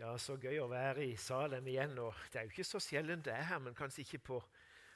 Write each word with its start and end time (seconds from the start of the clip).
Ja, 0.00 0.14
så 0.16 0.32
gøy 0.40 0.56
å 0.62 0.68
være 0.70 1.02
i 1.04 1.16
Salem 1.20 1.66
igjen. 1.68 1.98
og 2.00 2.16
Det 2.32 2.38
er 2.40 2.46
jo 2.46 2.54
ikke 2.54 2.64
så 2.64 2.78
sjelden 2.80 3.20
det 3.20 3.34
er 3.34 3.42
her, 3.50 3.58
men 3.60 3.74
kanskje 3.76 4.00
ikke 4.00 4.20
på, 4.30 4.38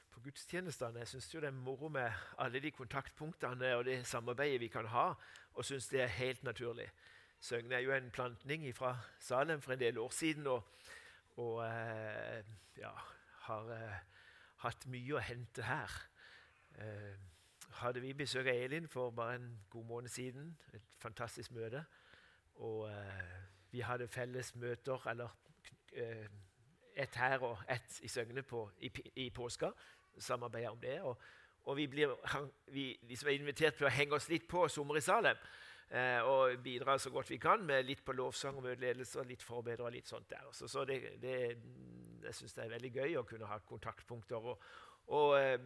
på 0.09 0.23
gudstjenestene. 0.25 1.03
Jeg 1.03 1.11
syns 1.11 1.27
det 1.29 1.43
er 1.45 1.53
moro 1.53 1.91
med 1.93 2.09
alle 2.41 2.61
de 2.63 2.71
kontaktpunktene 2.73 3.75
og 3.77 3.85
det 3.85 3.99
samarbeidet 4.09 4.63
vi 4.63 4.71
kan 4.73 4.89
ha, 4.89 5.11
og 5.53 5.69
syns 5.69 5.91
det 5.93 6.01
er 6.01 6.17
helt 6.17 6.41
naturlig. 6.43 6.89
Søgne 7.37 7.77
er 7.77 7.85
jo 7.85 7.93
en 7.93 8.09
plantning 8.09 8.65
fra 8.73 8.95
Salem 9.21 9.61
for 9.61 9.75
en 9.75 9.83
del 9.85 10.01
år 10.01 10.09
siden 10.09 10.47
og, 10.49 10.65
og 11.37 11.61
eh, 11.67 12.41
ja, 12.81 12.97
har 13.45 13.73
eh, 13.77 14.03
hatt 14.65 14.89
mye 14.89 15.19
å 15.19 15.21
hente 15.21 15.69
her. 15.69 15.99
Eh, 16.81 17.25
hadde 17.83 18.01
vi 18.01 18.17
besøk 18.17 18.49
av 18.49 18.55
Elin 18.57 18.89
for 18.89 19.13
bare 19.13 19.37
en 19.37 19.51
god 19.69 19.85
måned 19.85 20.09
siden. 20.09 20.55
Et 20.73 20.97
fantastisk 20.97 21.53
møte. 21.53 21.85
Og 22.57 22.87
eh, 22.89 23.43
vi 23.75 23.83
hadde 23.83 24.07
felles 24.07 24.53
møter, 24.55 25.09
eller 25.11 25.33
eh, 25.91 26.27
ett 26.95 27.15
her 27.19 27.43
og 27.43 27.59
ett 27.67 27.99
i 28.07 28.09
Søgne 28.11 28.43
på, 28.47 28.69
i, 28.79 28.91
i 29.25 29.29
påska. 29.35 29.71
Samarbeida 30.17 30.71
om 30.71 30.79
det. 30.79 31.01
Og, 31.03 31.19
og 31.65 31.77
vi, 31.77 31.87
blir, 31.91 32.13
vi, 32.71 32.93
vi, 33.01 33.15
som 33.19 33.29
er 33.29 33.39
invitert 33.39 33.75
til 33.75 33.89
å 33.89 33.91
henge 33.91 34.15
oss 34.15 34.29
litt 34.31 34.47
på 34.47 34.67
sommer 34.71 34.99
i 34.99 35.03
Salem. 35.03 35.39
Eh, 35.89 36.21
og 36.23 36.55
bidra 36.63 36.95
så 36.97 37.11
godt 37.13 37.29
vi 37.29 37.37
kan 37.41 37.61
med 37.65 37.85
litt 37.85 38.01
på 38.05 38.15
lovsang 38.15 38.55
og 38.57 38.65
møteledelse 38.65 39.19
og 39.21 39.27
litt 39.29 39.43
forbedre. 39.43 39.85
og 39.85 39.93
litt 39.93 40.07
sånt 40.07 40.29
der. 40.29 40.47
Så, 40.55 40.85
det, 40.87 41.17
det, 41.21 41.35
jeg 42.23 42.39
syns 42.39 42.55
det 42.55 42.63
er 42.63 42.73
veldig 42.77 42.93
gøy 42.95 43.17
å 43.19 43.27
kunne 43.27 43.49
ha 43.51 43.59
kontaktpunkter. 43.59 44.51
og, 44.53 44.63
og 45.13 45.35
eh, 45.37 45.59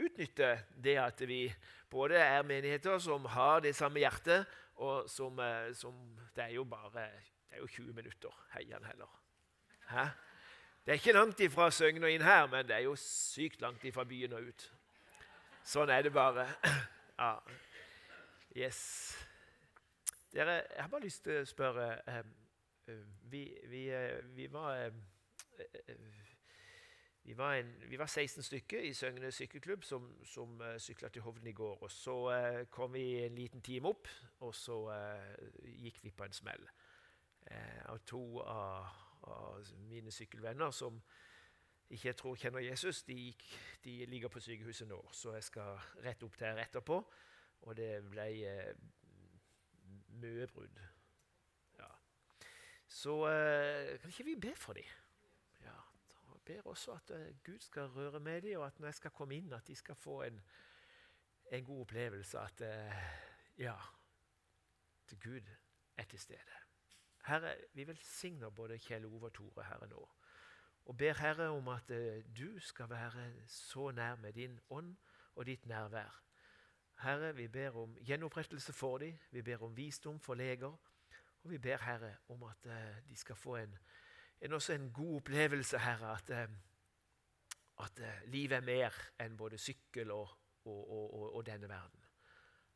utnytte 0.00 0.54
det 0.74 0.96
at 0.98 1.20
vi 1.28 1.44
både 1.90 2.18
er 2.18 2.42
menigheter 2.42 2.98
som 2.98 3.28
har 3.36 3.60
det 3.62 3.76
samme 3.76 4.02
hjertet, 4.02 4.48
og 4.80 5.10
som, 5.10 5.38
uh, 5.38 5.68
som 5.76 5.94
Det 6.34 6.44
er 6.44 6.54
jo 6.54 6.64
bare 6.64 7.10
det 7.50 7.56
er 7.56 7.60
jo 7.60 7.66
20 7.66 7.92
minutter. 7.92 8.46
Heian 8.52 8.84
heller. 8.84 9.22
Hæ? 9.88 10.04
Det 10.86 10.88
er 10.88 10.92
ikke 10.92 11.12
langt 11.12 11.40
ifra 11.40 11.70
Søgne 11.70 12.06
og 12.06 12.12
inn 12.12 12.22
her, 12.22 12.46
men 12.46 12.68
det 12.68 12.76
er 12.76 12.84
jo 12.86 12.96
sykt 12.96 13.60
langt 13.60 13.84
ifra 13.84 14.04
byen 14.04 14.32
og 14.32 14.42
ut. 14.42 14.66
Sånn 15.66 15.90
er 15.90 16.06
det 16.06 16.12
bare. 16.14 16.46
Ja. 17.20 17.34
Yes. 18.56 18.78
Dere, 20.32 20.54
jeg 20.54 20.80
har 20.80 20.88
bare 20.88 21.02
lyst 21.04 21.20
til 21.26 21.36
å 21.36 21.44
spørre 21.44 21.88
eh, 22.08 22.22
eh 22.88 23.02
vi, 23.28 23.42
vi, 23.68 23.82
eh, 23.92 24.22
vi, 24.32 24.46
var 24.48 24.88
vi 27.22 27.36
var, 27.36 27.58
en, 27.58 27.74
vi 27.90 27.98
var, 28.00 28.06
16 28.08 28.46
stykker 28.46 28.88
i 28.88 28.94
Søgne 28.96 29.28
sykkelklubb 29.36 29.84
som, 29.84 30.06
som 30.24 30.62
sykla 30.80 31.12
til 31.12 31.22
Hovden 31.22 31.52
i 31.52 31.52
går. 31.52 31.82
og 31.82 31.90
Så 31.90 32.16
kom 32.70 32.96
vi 32.96 33.18
en 33.26 33.34
liten 33.34 33.60
time 33.60 33.92
opp, 33.92 34.08
og 34.40 34.54
så 34.54 34.80
gikk 35.76 36.00
vi 36.02 36.10
på 36.10 36.24
en 36.24 36.32
smell 36.32 36.70
eh, 37.46 37.82
av 37.90 37.98
to 38.06 38.40
av, 38.40 38.86
av, 39.22 39.72
mine 39.88 40.10
sykkelvenner 40.10 40.70
som 40.70 41.00
ikke 41.90 42.08
jeg 42.08 42.16
tror 42.16 42.38
kjenner 42.38 42.62
Jesus. 42.62 43.02
De, 43.02 43.34
de, 43.84 43.96
ligger 44.06 44.28
på 44.28 44.40
sykehuset 44.40 44.88
nå, 44.88 45.00
så 45.12 45.34
jeg 45.34 45.48
skal 45.48 45.78
rett 46.04 46.22
opp 46.22 46.38
der 46.38 46.62
etterpå. 46.62 47.00
Og 47.66 47.76
det 47.76 47.90
ble 48.08 48.26
eh, 48.46 48.74
mye 50.20 50.46
brudd. 50.46 50.80
Ja. 51.78 51.90
Så 52.88 53.16
eh, 53.28 53.96
kan 54.00 54.12
ikke 54.12 54.28
vi 54.30 54.36
be 54.40 54.54
for 54.56 54.78
dem? 54.78 54.88
Ja, 55.64 55.76
jeg 56.30 56.40
ber 56.46 56.70
også 56.70 56.94
at 56.96 57.10
eh, 57.16 57.34
Gud 57.44 57.58
skal 57.60 57.90
røre 57.96 58.20
med 58.20 58.42
dem, 58.42 58.60
og 58.60 58.66
at 58.66 58.80
når 58.80 58.92
jeg 58.94 59.00
skal 59.02 59.16
komme 59.16 59.36
inn, 59.36 59.52
at 59.52 59.66
de 59.66 59.76
skal 59.76 59.94
få 59.94 60.22
en, 60.22 60.40
en 61.52 61.64
god 61.64 61.80
opplevelse. 61.80 62.38
At 62.38 62.60
uh, 62.60 63.02
ja, 63.58 63.76
til 65.06 65.20
Gud 65.20 65.54
er 65.96 66.04
til 66.04 66.20
stede. 66.20 66.59
Herre, 67.26 67.54
vi 67.72 67.86
velsigner 67.86 68.50
både 68.50 68.78
Kjell 68.78 69.04
Ove 69.04 69.26
og 69.26 69.32
Tore 69.32 69.64
Herre 69.64 69.88
nå. 69.88 70.08
Og 70.84 70.96
ber 70.96 71.12
Herre 71.12 71.48
om 71.48 71.68
at 71.68 71.90
eh, 71.90 72.24
du 72.36 72.60
skal 72.60 72.90
være 72.90 73.32
så 73.46 73.90
nær 73.90 74.16
med 74.16 74.32
din 74.32 74.60
ånd 74.70 74.96
og 75.34 75.46
ditt 75.46 75.66
nærvær. 75.66 76.22
Herre, 77.00 77.34
vi 77.36 77.48
ber 77.48 77.76
om 77.76 77.96
gjenopprettelse 78.00 78.72
for 78.72 78.98
dem, 78.98 79.18
vi 79.30 79.42
ber 79.42 79.62
om 79.62 79.76
visdom 79.76 80.20
for 80.20 80.34
leger. 80.34 80.76
Og 81.42 81.50
vi 81.50 81.58
ber 81.58 81.76
Herre 81.76 82.16
om 82.28 82.42
at 82.42 82.66
eh, 82.66 83.08
de 83.08 83.16
skal 83.16 83.36
få 83.36 83.56
en, 83.56 83.78
en, 84.40 84.52
også 84.52 84.72
en 84.72 84.92
god 84.92 85.16
opplevelse, 85.16 85.78
Herre. 85.78 86.16
At, 86.16 86.30
eh, 86.30 86.48
at 87.80 88.02
livet 88.26 88.56
er 88.56 88.60
mer 88.60 88.96
enn 89.20 89.36
både 89.36 89.58
sykkel 89.58 90.10
og, 90.10 90.28
og, 90.64 90.90
og, 90.90 91.36
og 91.36 91.46
denne 91.46 91.68
verden. 91.68 92.04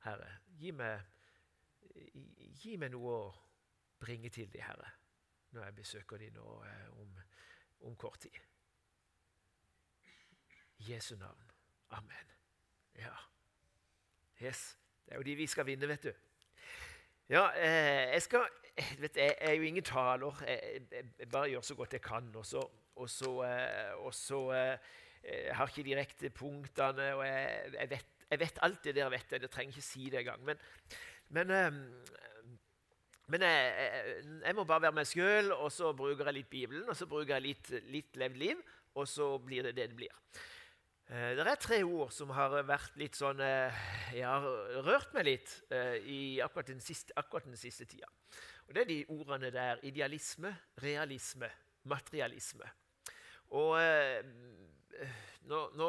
Herre, 0.04 0.28
gi 0.58 0.70
meg, 0.70 1.00
gi 2.62 2.76
meg 2.76 2.92
noe 2.92 3.16
å 3.16 3.43
bringe 4.04 4.28
til 4.28 4.52
de, 4.52 4.62
Herre, 4.62 4.90
når 5.50 5.64
jeg 5.64 5.74
besøker 5.74 6.20
de 6.20 6.30
nå 6.34 6.48
eh, 6.64 7.00
om, 7.00 7.16
om, 7.88 7.96
kort 7.96 8.20
tid. 8.20 8.36
Jesu 10.78 11.16
navn. 11.16 11.50
Amen. 11.90 12.34
Ja. 12.98 13.14
Yes. 14.42 14.78
Det 15.06 15.12
er 15.12 15.16
jo 15.16 15.22
de 15.22 15.36
vi 15.36 15.46
skal 15.46 15.66
vinne, 15.66 15.88
vet 15.88 16.04
du. 16.04 16.12
Ja, 17.28 17.48
eh, 17.56 18.12
jeg 18.12 18.22
skal 18.22 18.48
vet, 18.98 19.16
Jeg 19.16 19.36
er 19.38 19.52
jo 19.52 19.62
ingen 19.62 19.84
taler. 19.84 20.42
Jeg, 20.48 20.82
jeg, 20.92 21.04
jeg, 21.18 21.28
bare 21.28 21.48
gjør 21.48 21.60
så 21.60 21.74
godt 21.74 21.92
jeg 21.92 22.02
kan. 22.02 22.30
Og 22.34 22.46
så, 22.46 22.68
og 22.94 23.10
så, 23.10 23.42
eh, 23.42 24.78
eh, 25.22 25.46
Jeg 25.46 25.56
har 25.56 25.66
ikke 25.66 25.82
direkte 25.82 26.30
punktene, 26.30 27.14
og 27.14 27.26
jeg, 27.26 27.90
vet, 27.90 28.06
jeg, 28.30 28.40
vet, 28.40 28.58
alt 28.62 28.84
det 28.84 28.94
dere 28.94 29.10
vet. 29.10 29.32
Jeg 29.32 29.50
trenger 29.50 29.72
ikke 29.72 29.82
si 29.82 30.10
det 30.10 30.18
engang. 30.18 30.44
Men, 30.44 30.56
men 31.28 31.50
eh, 31.50 31.72
men 33.32 33.44
jeg, 33.46 33.68
jeg, 33.80 34.16
jeg, 34.44 34.54
må 34.56 34.64
bare 34.68 34.86
være 34.86 34.98
meg 34.98 35.08
sjøl, 35.08 35.52
og 35.56 35.70
så 35.72 35.92
bruker 35.96 36.28
jeg 36.28 36.38
litt 36.40 36.50
Bibelen, 36.50 36.88
og 36.88 36.96
så 36.98 37.08
bruker 37.08 37.38
jeg 37.38 37.46
litt, 37.46 37.70
litt 37.92 38.18
levd 38.20 38.42
liv, 38.42 38.60
og 38.94 39.08
så 39.08 39.30
blir 39.42 39.64
det 39.64 39.74
det 39.78 39.88
det 39.90 39.96
blir. 39.98 40.12
Eh, 41.04 41.34
det 41.36 41.44
er 41.44 41.60
tre 41.60 41.82
ord 41.84 42.12
som 42.16 42.30
har 42.32 42.54
vært 42.64 42.94
litt 42.96 43.18
sånn 43.18 43.40
eh, 43.44 43.82
Jeg 44.16 44.24
har 44.24 44.84
rørt 44.86 45.10
meg 45.12 45.26
litt 45.28 45.50
eh, 45.68 45.98
i 46.00 46.20
akkurat 46.40 46.70
den, 46.72 46.80
siste, 46.80 47.12
akkurat 47.20 47.44
den 47.44 47.60
siste 47.60 47.84
tida. 47.88 48.08
Og 48.64 48.72
det 48.72 48.84
er 48.84 48.88
de 48.88 49.00
ordene 49.12 49.50
der 49.52 49.82
idealisme, 49.84 50.54
realisme, 50.80 51.50
materialisme. 51.84 52.70
Og 53.52 53.76
nå, 55.44 55.58
nå 55.76 55.88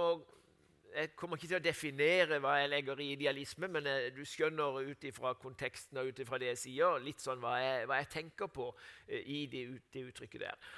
jeg 0.95 1.11
kommer 1.16 1.38
ikke 1.38 1.50
til 1.50 1.57
å 1.57 1.63
definere 1.63 2.39
hva 2.44 2.56
jeg 2.61 2.72
legger 2.72 3.01
i 3.03 3.11
idealisme, 3.16 3.67
men 3.72 3.88
jeg, 3.89 4.07
eh, 4.07 4.13
du 4.16 4.23
skjønner 4.28 4.79
ut 4.89 5.07
ifra 5.07 5.33
konteksten 5.39 6.00
og 6.00 6.11
ut 6.11 6.22
ifra 6.23 6.39
det 6.41 6.51
jeg 6.53 6.61
sier, 6.61 7.00
litt 7.03 7.23
sånn 7.23 7.41
hva 7.44 7.56
jeg, 7.59 7.88
hva 7.89 8.00
jeg 8.01 8.11
tenker 8.13 8.51
på 8.53 8.69
uh, 8.72 9.17
i 9.19 9.45
det, 9.51 9.66
det, 9.94 10.05
uttrykket 10.11 10.45
der. 10.45 10.69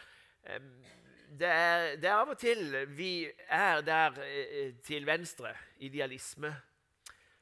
Det, 1.28 1.48
er, 1.48 1.96
det, 2.00 2.08
er, 2.08 2.16
av 2.16 2.32
og 2.34 2.40
til 2.40 2.64
vi 2.96 3.28
er 3.50 3.84
der 3.86 4.18
uh, 4.18 4.74
til 4.86 5.06
venstre, 5.06 5.54
idealisme. 5.86 6.54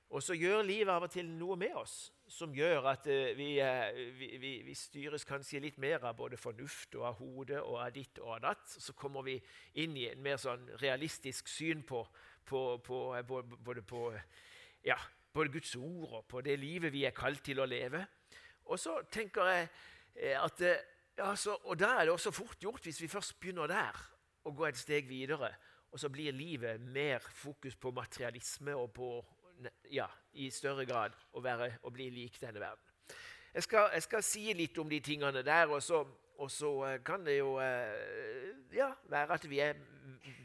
Og 0.09 0.24
så 0.24 0.35
gjør 0.38 0.66
livet 0.66 0.94
av 0.94 1.08
og 1.08 1.12
til 1.12 1.30
noe 1.31 1.58
med 1.59 1.75
oss 1.80 2.15
som 2.28 2.53
gjør 2.56 2.88
at 2.90 3.08
uh, 3.08 3.31
vi, 3.38 3.50
vi, 4.18 4.52
vi, 4.66 4.75
styres 4.78 5.28
kanskje 5.28 5.62
litt 5.63 5.78
mer 5.81 6.03
av 6.09 6.16
både 6.18 6.40
fornuft 6.41 6.96
og 6.97 7.09
av 7.09 7.19
hodet 7.19 7.59
og 7.62 7.81
av 7.84 7.91
ditt 7.94 8.22
og 8.24 8.38
av 8.38 8.46
datt. 8.50 8.66
Så 8.69 8.96
kommer 8.97 9.25
vi 9.28 9.40
inn 9.81 9.97
i 9.97 10.08
en 10.09 10.24
mer 10.25 10.41
sånn 10.41 10.66
realistisk 10.81 11.52
syn 11.52 11.85
på 11.85 12.06
på, 12.46 12.78
på, 12.78 13.16
både 13.64 13.81
på 13.81 14.14
ja, 14.85 14.97
både 15.34 15.52
Guds 15.52 15.75
ord 15.75 16.12
og 16.14 16.25
på 16.30 16.41
det 16.46 16.59
livet 16.59 16.94
vi 16.94 17.06
er 17.06 17.16
kalt 17.16 17.44
til 17.46 17.59
å 17.59 17.69
leve. 17.69 18.03
Og 18.72 18.80
så 18.80 19.00
tenker 19.12 19.50
jeg 19.52 19.68
eh, 20.16 20.38
at 20.41 20.62
ja, 21.16 21.31
så, 21.35 21.56
Og 21.64 21.80
da 21.80 21.94
er 21.96 22.06
det 22.06 22.12
også 22.12 22.31
fort 22.31 22.59
gjort, 22.59 22.84
hvis 22.84 23.02
vi 23.02 23.08
først 23.08 23.40
begynner 23.40 23.72
der, 23.72 24.00
å 24.46 24.52
gå 24.52 24.66
et 24.68 24.78
steg 24.78 25.08
videre. 25.08 25.53
Og 25.91 26.00
så 26.00 26.09
blir 26.12 26.35
livet 26.35 26.81
mer 26.81 27.24
fokus 27.24 27.75
på 27.80 27.91
materialisme 27.96 28.75
og 28.75 28.91
på 28.94 29.09
ja, 29.91 30.07
i 30.33 30.49
større 30.51 30.85
grad 30.85 31.16
å, 31.31 31.41
være, 31.43 31.71
å 31.83 31.91
bli 31.93 32.09
lik 32.13 32.39
denne 32.41 32.61
verden. 32.61 32.83
Jeg 33.55 33.63
skal, 33.63 33.89
jeg 33.93 34.03
skal, 34.03 34.23
si 34.23 34.45
litt 34.53 34.77
om 34.81 34.89
de 34.91 34.99
tingene 34.99 35.43
der, 35.45 35.71
og 35.71 35.83
så, 35.83 36.01
og 36.43 36.51
så 36.51 36.71
eh, 36.90 36.97
kan 37.07 37.23
det 37.23 37.37
jo 37.37 37.55
eh, 37.63 38.52
ja, 38.75 38.90
være 39.07 39.37
at 39.37 39.47
vi 39.47 39.61
er 39.63 39.79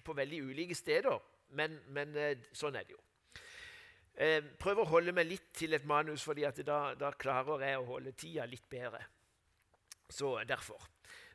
på 0.06 0.14
veldig 0.14 0.42
ulike 0.50 0.76
steder 0.78 1.18
men, 1.58 1.80
men 1.90 2.14
eh, 2.14 2.44
sånn 2.54 2.78
er 2.78 2.86
det 2.86 2.94
jo. 2.94 3.02
Prøv 4.60 4.82
å 4.82 4.88
holde 4.90 5.14
meg 5.16 5.30
litt 5.30 5.46
til 5.56 5.72
et 5.72 5.86
manus, 5.88 6.20
for 6.26 6.36
da, 6.36 6.78
da, 6.98 7.08
klarer 7.16 7.62
jeg 7.64 7.78
å 7.80 7.86
holde 7.88 8.10
tida 8.12 8.44
litt 8.44 8.66
bedre. 8.68 9.00
Så 10.12 10.34
derfor. 10.44 10.82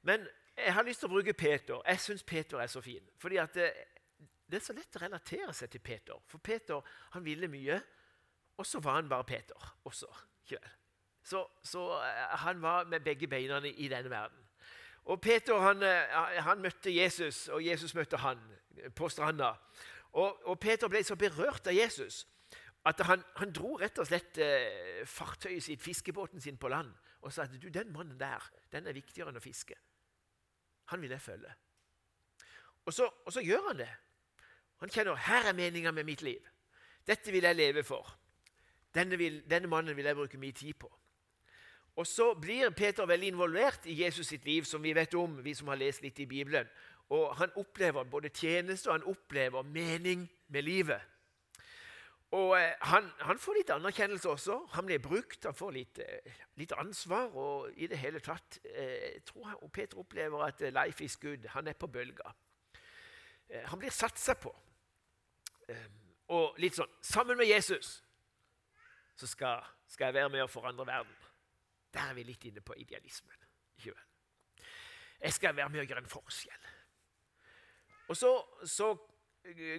Men 0.06 0.28
jeg 0.54 0.74
har 0.76 0.86
lyst 0.86 1.02
til 1.02 1.10
å 1.10 1.16
bruke 1.16 1.34
Peter. 1.34 1.80
Jeg 1.82 2.04
syns 2.04 2.22
Peter 2.28 2.62
er 2.62 2.70
så 2.70 2.84
fin. 2.86 3.02
fordi 3.18 3.40
det, 3.56 3.72
det, 4.46 4.60
er 4.60 4.66
så 4.66 4.76
lett 4.78 4.98
å 4.98 5.04
relatere 5.04 5.54
seg 5.54 5.72
til 5.74 5.84
Peter. 5.84 6.22
For 6.30 6.44
Peter 6.44 6.82
han 7.16 7.26
ville 7.26 7.50
mye, 7.52 7.80
og 8.58 8.68
så 8.68 8.80
var 8.84 9.00
han 9.00 9.10
bare 9.12 9.28
Peter 9.28 9.70
også. 9.84 10.10
Så, 11.26 11.42
så 11.66 11.86
eh, 12.06 12.36
han 12.46 12.62
var 12.62 12.86
med 12.90 13.04
begge 13.04 13.28
beina 13.28 13.60
i 13.66 13.90
denne 13.92 14.12
verden. 14.12 14.42
Og 15.06 15.22
Peter 15.22 15.60
han, 15.62 15.84
han 16.42 16.62
møtte 16.62 16.90
Jesus, 16.90 17.48
og 17.54 17.62
Jesus 17.62 17.94
møtte 17.94 18.18
han 18.18 18.40
på 18.98 19.10
stranda. 19.10 19.52
Og, 20.16 20.48
og, 20.48 20.60
Peter 20.60 20.90
ble 20.90 21.04
så 21.04 21.18
berørt 21.20 21.68
av 21.68 21.76
Jesus 21.76 22.24
at 22.86 23.02
han, 23.08 23.24
han 23.40 23.52
dro 23.54 23.76
rett 23.82 23.98
og 24.00 24.08
slett 24.08 24.38
eh, 24.42 25.02
fartøyet 25.10 25.64
sitt, 25.66 25.82
fiskebåten 25.82 26.42
sin, 26.42 26.58
på 26.58 26.70
land 26.70 26.94
og 27.26 27.34
sa 27.34 27.48
at 27.48 27.56
du, 27.58 27.68
den 27.74 27.92
mannen 27.94 28.18
der 28.20 28.44
den 28.72 28.86
er 28.86 28.96
viktigere 28.96 29.32
enn 29.32 29.40
å 29.40 29.44
fiske. 29.44 29.76
Han 30.94 31.02
vil 31.02 31.16
jeg 31.16 31.24
følge. 31.24 31.54
Og 32.86 32.94
så, 32.94 33.08
og 33.10 33.34
så 33.34 33.42
gjør 33.42 33.72
han 33.72 33.82
det. 33.82 33.90
Han 34.84 34.92
kjenner 34.92 35.16
her 35.16 35.50
er 35.50 35.58
meninga 35.58 35.92
med 35.92 36.04
mitt 36.08 36.22
liv. 36.22 36.42
Dette 37.08 37.32
vil 37.32 37.44
jeg 37.44 37.56
leve 37.56 37.84
for. 37.84 38.10
Denne, 38.96 39.18
vil, 39.18 39.42
denne 39.50 39.68
mannen 39.68 39.96
vil 39.96 40.06
jeg 40.06 40.16
bruke 40.16 40.40
mye 40.40 40.56
tid 40.56 40.74
på. 40.80 40.92
Og 41.96 42.08
Så 42.08 42.34
blir 42.34 42.70
Peter 42.70 43.06
veldig 43.06 43.28
involvert 43.28 43.86
i 43.86 44.04
Jesus 44.04 44.28
sitt 44.28 44.46
liv, 44.46 44.64
som 44.64 44.84
vi 44.84 44.94
vet 44.96 45.14
om, 45.14 45.40
vi 45.44 45.54
som 45.54 45.68
har 45.68 45.80
lest 45.80 46.02
litt 46.02 46.20
i 46.20 46.26
Bibelen. 46.26 46.68
Og 47.10 47.36
Han 47.36 47.52
opplever 47.56 48.04
både 48.04 48.30
tjeneste 48.30 48.90
og 48.90 48.94
han 48.94 49.04
opplever 49.04 49.62
mening 49.62 50.30
med 50.48 50.62
livet. 50.62 51.02
Og 52.32 52.56
eh, 52.60 52.74
han, 52.82 53.06
han, 53.20 53.40
får 53.40 53.60
litt 53.60 53.70
anerkjennelse 53.70 54.30
også. 54.30 54.58
Han 54.74 54.86
blir 54.86 55.00
brukt, 55.00 55.46
han 55.46 55.56
får 55.56 55.72
litt, 55.72 56.00
eh, 56.00 56.40
litt 56.60 56.74
ansvar. 56.76 57.30
Og 57.38 57.70
i 57.78 57.88
det 57.88 58.00
hele 58.02 58.20
tatt 58.20 58.60
eh, 58.64 59.14
jeg 59.14 59.22
tror 59.30 59.46
han, 59.52 59.70
Peter 59.72 60.02
opplever 60.02 60.44
at 60.48 60.62
eh, 60.62 60.74
life 60.74 61.04
is 61.04 61.16
good. 61.22 61.46
Han 61.54 61.68
er 61.68 61.78
på 61.80 61.88
bølga. 61.88 62.34
Han 63.70 63.80
blir 63.80 63.94
satsa 63.94 64.34
på. 64.34 64.50
Eh, 65.72 65.88
og 66.34 66.58
litt 66.62 66.78
sånn 66.78 66.92
Sammen 67.06 67.38
med 67.38 67.50
Jesus 67.50 68.00
så 69.16 69.28
skal, 69.30 69.64
skal 69.88 70.10
jeg 70.10 70.18
være 70.18 70.32
med 70.34 70.44
å 70.44 70.52
forandre 70.52 70.84
verden. 70.90 71.14
Der 71.96 72.10
er 72.12 72.18
vi 72.18 72.26
litt 72.28 72.44
inne 72.50 72.60
på 72.60 72.76
idealismen. 72.76 73.38
Jeg 75.26 75.34
skal 75.34 75.56
være 75.56 75.72
med 75.72 75.82
å 75.82 75.86
gjøre 75.88 76.02
en 76.04 76.12
forskjell. 76.12 76.66
Og 78.12 78.18
så, 78.20 78.32
så 78.68 78.90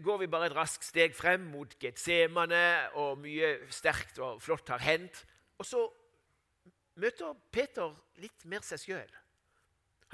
går 0.03 0.23
vi 0.23 0.31
bare 0.31 0.49
et 0.49 0.57
raskt 0.57 0.87
steg 0.89 1.15
frem 1.15 1.45
mot 1.53 1.77
Getsemane, 1.83 2.65
og 2.99 3.21
mye 3.21 3.53
sterkt 3.69 4.19
og 4.25 4.41
flott 4.43 4.73
har 4.73 4.83
hendt. 4.83 5.21
Og 5.61 5.69
så 5.69 5.85
møter 6.97 7.37
Peter 7.53 7.93
litt 8.23 8.49
mer 8.49 8.65
seg 8.65 8.83
sjøl. 8.83 9.15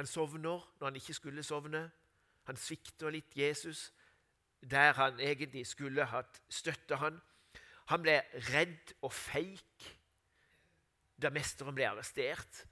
Han 0.01 0.09
sovner 0.09 0.67
når 0.81 0.89
han 0.89 0.99
ikke 0.99 1.17
skulle 1.17 1.47
sovne. 1.47 1.87
Han 2.49 2.59
svikter 2.59 3.15
litt 3.15 3.37
Jesus 3.39 3.93
der 4.63 4.95
han 4.99 5.21
egentlig 5.21 5.67
skulle 5.67 6.07
hatt 6.07 6.41
støtte 6.49 6.99
han. 7.01 7.19
Han 7.91 8.05
ble 8.05 8.21
redd 8.53 8.95
og 9.03 9.13
feik 9.13 9.89
da 11.23 11.31
mesteren 11.35 11.75
ble 11.75 11.89
arrestert. 11.91 12.65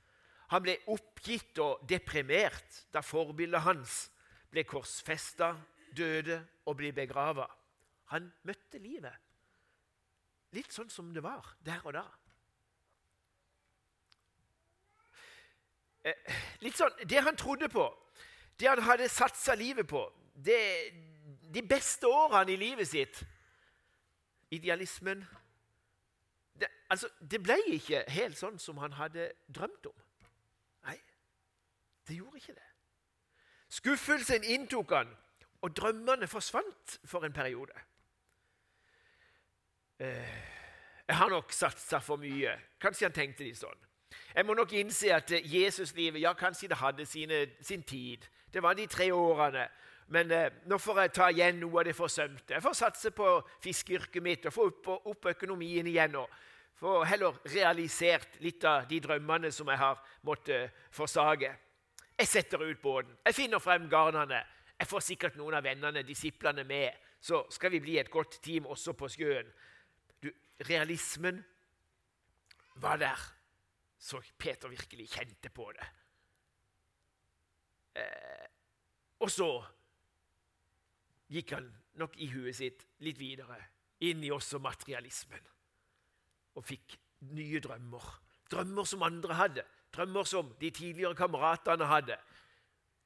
Han 0.51 0.65
ble 0.65 0.77
oppgitt 0.91 1.59
og 1.63 1.83
deprimert 1.89 2.85
da 2.95 3.03
forbildet 3.05 3.67
hans 3.67 4.05
ble 4.51 4.65
korsfesta, 4.67 5.53
døde 5.95 6.41
og 6.67 6.79
ble 6.79 6.93
begrava. 6.95 7.47
Han 8.15 8.31
møtte 8.47 8.79
livet 8.83 9.19
litt 10.57 10.73
sånn 10.75 10.91
som 10.91 11.13
det 11.15 11.23
var 11.25 11.47
der 11.67 11.85
og 11.87 11.95
da. 11.95 12.05
Eh, 16.03 16.39
litt 16.65 16.79
sånn, 16.79 16.95
Det 17.05 17.21
han 17.21 17.37
trodde 17.37 17.69
på, 17.69 17.85
det 18.57 18.69
han 18.69 18.83
hadde 18.83 19.09
satsa 19.09 19.55
livet 19.55 19.87
på, 19.89 20.03
det, 20.35 20.61
de 21.55 21.63
beste 21.63 22.09
årene 22.09 22.53
i 22.53 22.57
livet 22.57 22.89
sitt 22.89 23.23
Idealismen 24.51 25.23
det, 26.61 26.69
altså, 26.91 27.09
det 27.31 27.43
ble 27.43 27.57
ikke 27.75 28.03
helt 28.09 28.39
sånn 28.39 28.59
som 28.61 28.79
han 28.83 28.93
hadde 28.99 29.31
drømt 29.49 29.87
om. 29.87 29.95
Nei, 30.85 30.97
det 32.09 32.19
gjorde 32.19 32.41
ikke 32.41 32.57
det. 32.57 32.67
Skuffelsen 33.71 34.45
inntok 34.45 34.93
han, 34.93 35.13
og 35.63 35.77
drømmene 35.77 36.29
forsvant 36.29 36.99
for 37.05 37.25
en 37.25 37.33
periode. 37.33 37.85
Eh, 40.01 40.37
jeg 41.07 41.17
har 41.17 41.31
nok 41.31 41.53
satsa 41.53 41.99
for 41.99 42.21
mye. 42.21 42.57
Kanskje 42.81 43.09
han 43.09 43.15
tenkte 43.15 43.45
det 43.45 43.57
sånn. 43.59 43.87
Jeg 44.35 44.47
må 44.47 44.55
nok 44.55 44.73
innse 44.79 45.13
at 45.15 45.31
Jesuslivet 45.31 46.23
ja, 46.23 46.33
kanskje 46.39 46.69
det 46.71 46.79
hadde 46.81 47.07
sine, 47.07 47.45
sin 47.63 47.83
tid. 47.83 48.27
Det 48.53 48.63
var 48.63 48.75
de 48.75 48.87
tre 48.91 49.11
årene 49.13 49.69
men 50.11 50.31
eh, 50.35 50.53
nå 50.67 50.79
får 50.83 51.05
jeg 51.05 51.13
ta 51.15 51.29
igjen 51.31 51.61
noe 51.63 51.83
av 51.83 51.87
det 51.87 51.95
forsømte. 51.95 52.57
Jeg 52.57 52.65
får 52.65 52.77
satse 52.79 53.13
på 53.15 53.27
fiskeyrket 53.63 54.25
mitt 54.25 54.49
og 54.51 54.55
få 54.55 54.67
opp, 54.73 54.89
opp, 55.13 55.29
økonomien 55.31 55.87
igjen. 55.87 56.17
og 56.19 56.33
Få 56.81 57.03
heller 57.05 57.37
realisert 57.53 58.41
litt 58.41 58.65
av 58.65 58.89
de 58.91 58.99
drømmene 59.05 59.53
som 59.53 59.69
jeg 59.69 59.79
har 59.79 60.01
måttet 60.27 60.75
forsage. 60.97 61.53
Jeg 62.19 62.29
setter 62.29 62.65
ut 62.65 62.83
båten. 62.83 63.15
Jeg 63.25 63.37
finner 63.37 63.63
frem 63.63 63.87
garnene. 63.93 64.43
Jeg 64.81 64.89
får 64.89 65.05
sikkert 65.05 65.37
noen 65.39 65.59
av 65.59 65.65
vennene, 65.65 66.03
disiplene, 66.09 66.65
med. 66.65 66.97
Så 67.21 67.45
skal 67.53 67.71
vi 67.75 67.83
bli 67.85 67.99
et 68.01 68.11
godt 68.11 68.41
team 68.43 68.67
også 68.67 68.97
på 68.97 69.09
sjøen. 69.13 69.49
Du, 70.25 70.31
realismen 70.67 71.43
var 72.81 72.99
der. 72.99 73.27
Så 74.01 74.19
Peter 74.39 74.73
virkelig 74.73 75.11
kjente 75.13 75.53
på 75.53 75.69
det. 75.77 75.91
Eh, 78.01 78.49
og 79.21 79.31
så 79.31 79.51
gikk 81.31 81.55
han 81.57 81.69
nok 82.01 82.17
i 82.19 82.29
huet 82.33 82.57
sitt 82.57 82.87
litt 83.05 83.19
videre, 83.21 83.59
inn 84.07 84.23
i 84.25 84.33
også 84.35 84.61
materialismen. 84.63 85.43
Og 86.59 86.67
fikk 86.67 86.97
nye 87.37 87.61
drømmer. 87.63 88.07
Drømmer 88.51 88.89
som 88.89 89.05
andre 89.07 89.37
hadde, 89.39 89.65
drømmer 89.95 90.27
som 90.27 90.55
de 90.61 90.71
tidligere 90.75 91.15
kameratene 91.19 91.87
hadde. 91.87 92.17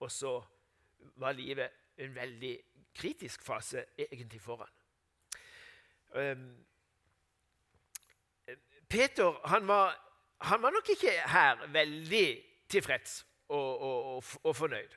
Og 0.00 0.12
så 0.12 0.38
var 1.20 1.36
livet 1.36 1.70
en 2.00 2.14
veldig 2.14 2.54
kritisk 2.94 3.42
fase 3.44 3.84
egentlig 3.98 4.40
foran. 4.40 4.70
Um, 6.14 6.64
Peter 8.88 9.40
han 9.48 9.68
var, 9.68 9.96
han 10.40 10.62
var, 10.62 10.70
nok 10.70 10.88
ikke 10.94 11.10
her 11.10 11.66
veldig 11.72 12.26
tilfreds 12.68 13.24
og, 13.48 13.80
og, 13.80 14.04
og, 14.16 14.24
og 14.42 14.56
fornøyd. 14.56 14.94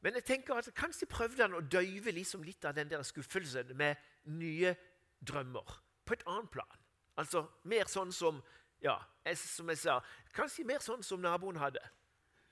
Men 0.00 0.14
jeg 0.14 0.24
tenker 0.24 0.58
at 0.58 0.70
kanskje 0.78 1.08
prøvde 1.10 1.42
han 1.42 1.56
å 1.58 1.64
døyve 1.64 2.12
liksom 2.14 2.44
litt 2.46 2.64
av 2.68 2.76
den 2.76 2.90
der 2.90 3.02
skuffelsen 3.02 3.74
med 3.76 3.98
nye 4.30 4.76
drømmer 5.26 5.74
på 6.06 6.14
et 6.14 6.22
annet 6.26 6.50
plan. 6.54 6.84
Altså 7.18 7.48
mer 7.66 7.90
sånn 7.90 8.12
som 8.14 8.38
ja, 8.80 8.94
som 9.34 9.68
jeg 9.72 9.80
sa, 9.82 9.96
kanskje 10.36 10.64
mer 10.66 10.78
sånn 10.84 11.02
som 11.02 11.18
naboen 11.18 11.58
hadde. 11.58 11.82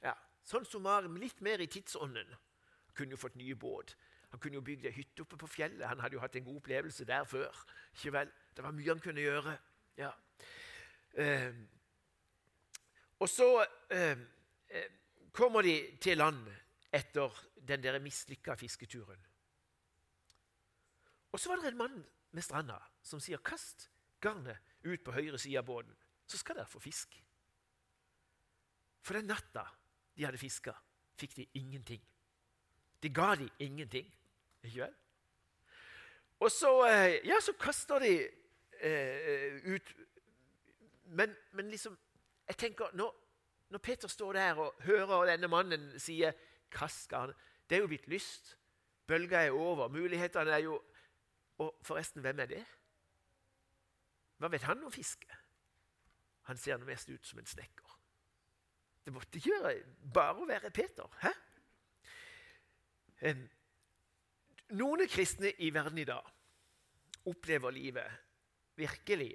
Ja, 0.03 0.17
Sånn 0.47 0.67
som 0.67 0.83
var 0.87 1.07
litt 1.19 1.41
mer 1.43 1.63
i 1.63 1.69
tidsånden. 1.71 2.29
Han 2.31 2.99
kunne 2.99 3.15
jo 3.15 3.21
fått 3.21 3.39
nye 3.39 3.55
båt. 3.55 3.97
Han 4.31 4.43
kunne 4.43 4.59
jo 4.59 4.67
bygd 4.67 4.87
ei 4.87 4.95
hytte 4.95 5.23
oppe 5.23 5.39
på 5.39 5.49
fjellet. 5.51 5.87
Han 5.87 6.03
hadde 6.03 6.19
jo 6.19 6.23
hatt 6.23 6.37
en 6.39 6.45
god 6.47 6.61
opplevelse 6.61 7.07
der 7.07 7.25
før. 7.27 7.63
Ikke 7.95 8.13
vel? 8.15 8.31
Det 8.55 8.65
var 8.65 8.75
mye 8.75 8.91
han 8.91 9.03
kunne 9.03 9.23
gjøre. 9.23 9.57
Ja. 9.99 10.11
Eh, 11.17 11.55
og 13.19 13.31
så 13.33 13.49
eh, 13.91 14.19
kommer 15.33 15.65
de 15.65 15.77
til 16.03 16.19
land 16.21 16.43
etter 16.97 17.33
den 17.69 17.83
der 17.85 17.99
mislykka 18.03 18.57
fisketuren. 18.57 19.21
Og 21.33 21.41
så 21.41 21.50
var 21.53 21.61
det 21.61 21.73
en 21.73 21.79
mann 21.79 22.05
med 22.33 22.43
stranda 22.43 22.79
som 23.03 23.21
sier 23.21 23.38
'kast 23.38 23.91
garnet 24.21 24.59
ut 24.85 25.05
på 25.05 25.12
høyre 25.12 25.38
side 25.38 25.59
av 25.59 25.65
båten, 25.65 25.97
så 26.26 26.38
skal 26.38 26.57
dere 26.57 26.67
få 26.67 26.81
fisk'. 26.81 27.23
For 29.03 29.15
den 29.15 29.26
natta 29.26 29.67
de 30.17 30.25
hadde 30.25 30.38
fiska, 30.38 30.73
fikk 31.15 31.37
de 31.37 31.47
ingenting. 31.55 32.03
De 33.03 33.09
ga 33.09 33.35
de 33.35 33.49
ingenting. 33.59 34.15
Ikke 34.62 34.81
vel? 34.81 34.95
Og 36.41 36.50
så, 36.50 36.87
eh, 36.87 37.26
ja, 37.26 37.41
så 37.41 37.53
kaster 37.53 37.99
de 37.99 38.29
eh, 38.81 39.75
ut 39.75 39.95
men, 41.05 41.37
men, 41.53 41.71
liksom 41.71 41.99
jeg 42.49 42.57
tenker, 42.57 42.91
når, 42.93 43.15
når 43.69 43.79
Peter 43.79 44.09
står 44.09 44.33
der 44.33 44.55
og 44.55 44.75
hører 44.81 45.31
denne 45.31 45.49
mannen 45.49 45.99
sie 46.00 46.33
kasker 46.70 47.35
Det 47.68 47.76
er 47.76 47.80
jo 47.82 47.90
blitt 47.90 48.08
lyst. 48.08 48.56
Bølga 49.06 49.44
er 49.46 49.50
over. 49.50 49.88
Mulighetene 49.88 50.50
er 50.50 50.64
jo 50.64 50.82
Og 51.58 51.78
forresten, 51.82 52.20
hvem 52.20 52.40
er 52.40 52.46
det? 52.46 52.64
Hva 54.37 54.50
vet 54.52 54.66
han 54.68 54.85
om 54.85 54.92
fiske? 54.92 55.38
Han 56.50 56.58
ser 56.61 56.82
mest 56.85 57.08
ut 57.08 57.26
som 57.26 57.38
en 57.38 57.46
snekker. 57.49 57.94
Det 59.04 59.12
måtte 59.14 59.38
ikke 59.38 59.56
være 59.62 59.85
bare 60.12 60.42
å 60.42 60.49
være 60.49 60.70
Peter. 60.70 61.08
Hæ? 61.23 61.32
Noen 64.76 65.08
kristne 65.08 65.54
i 65.64 65.70
verden 65.73 65.99
i 66.02 66.04
dag 66.04 66.28
opplever 67.26 67.73
livet 67.75 68.18
virkelig 68.76 69.30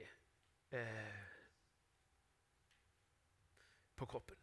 eh, 0.76 1.24
på 3.96 4.06
kroppen. 4.06 4.38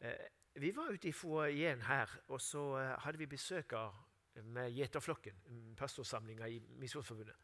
Eh, 0.00 0.30
vi 0.54 0.70
var 0.76 0.92
ute 0.92 1.08
i 1.08 1.12
foajeen 1.12 1.82
her, 1.82 2.10
og 2.28 2.40
så 2.40 2.62
eh, 2.78 2.92
hadde 3.04 3.18
vi 3.18 3.26
besøk 3.26 3.72
av 3.78 3.96
med 4.54 4.70
Gjeterflokken, 4.74 5.34
pastorsamlinga 5.78 6.46
i 6.50 6.60
Misjonsforbundet. 6.78 7.36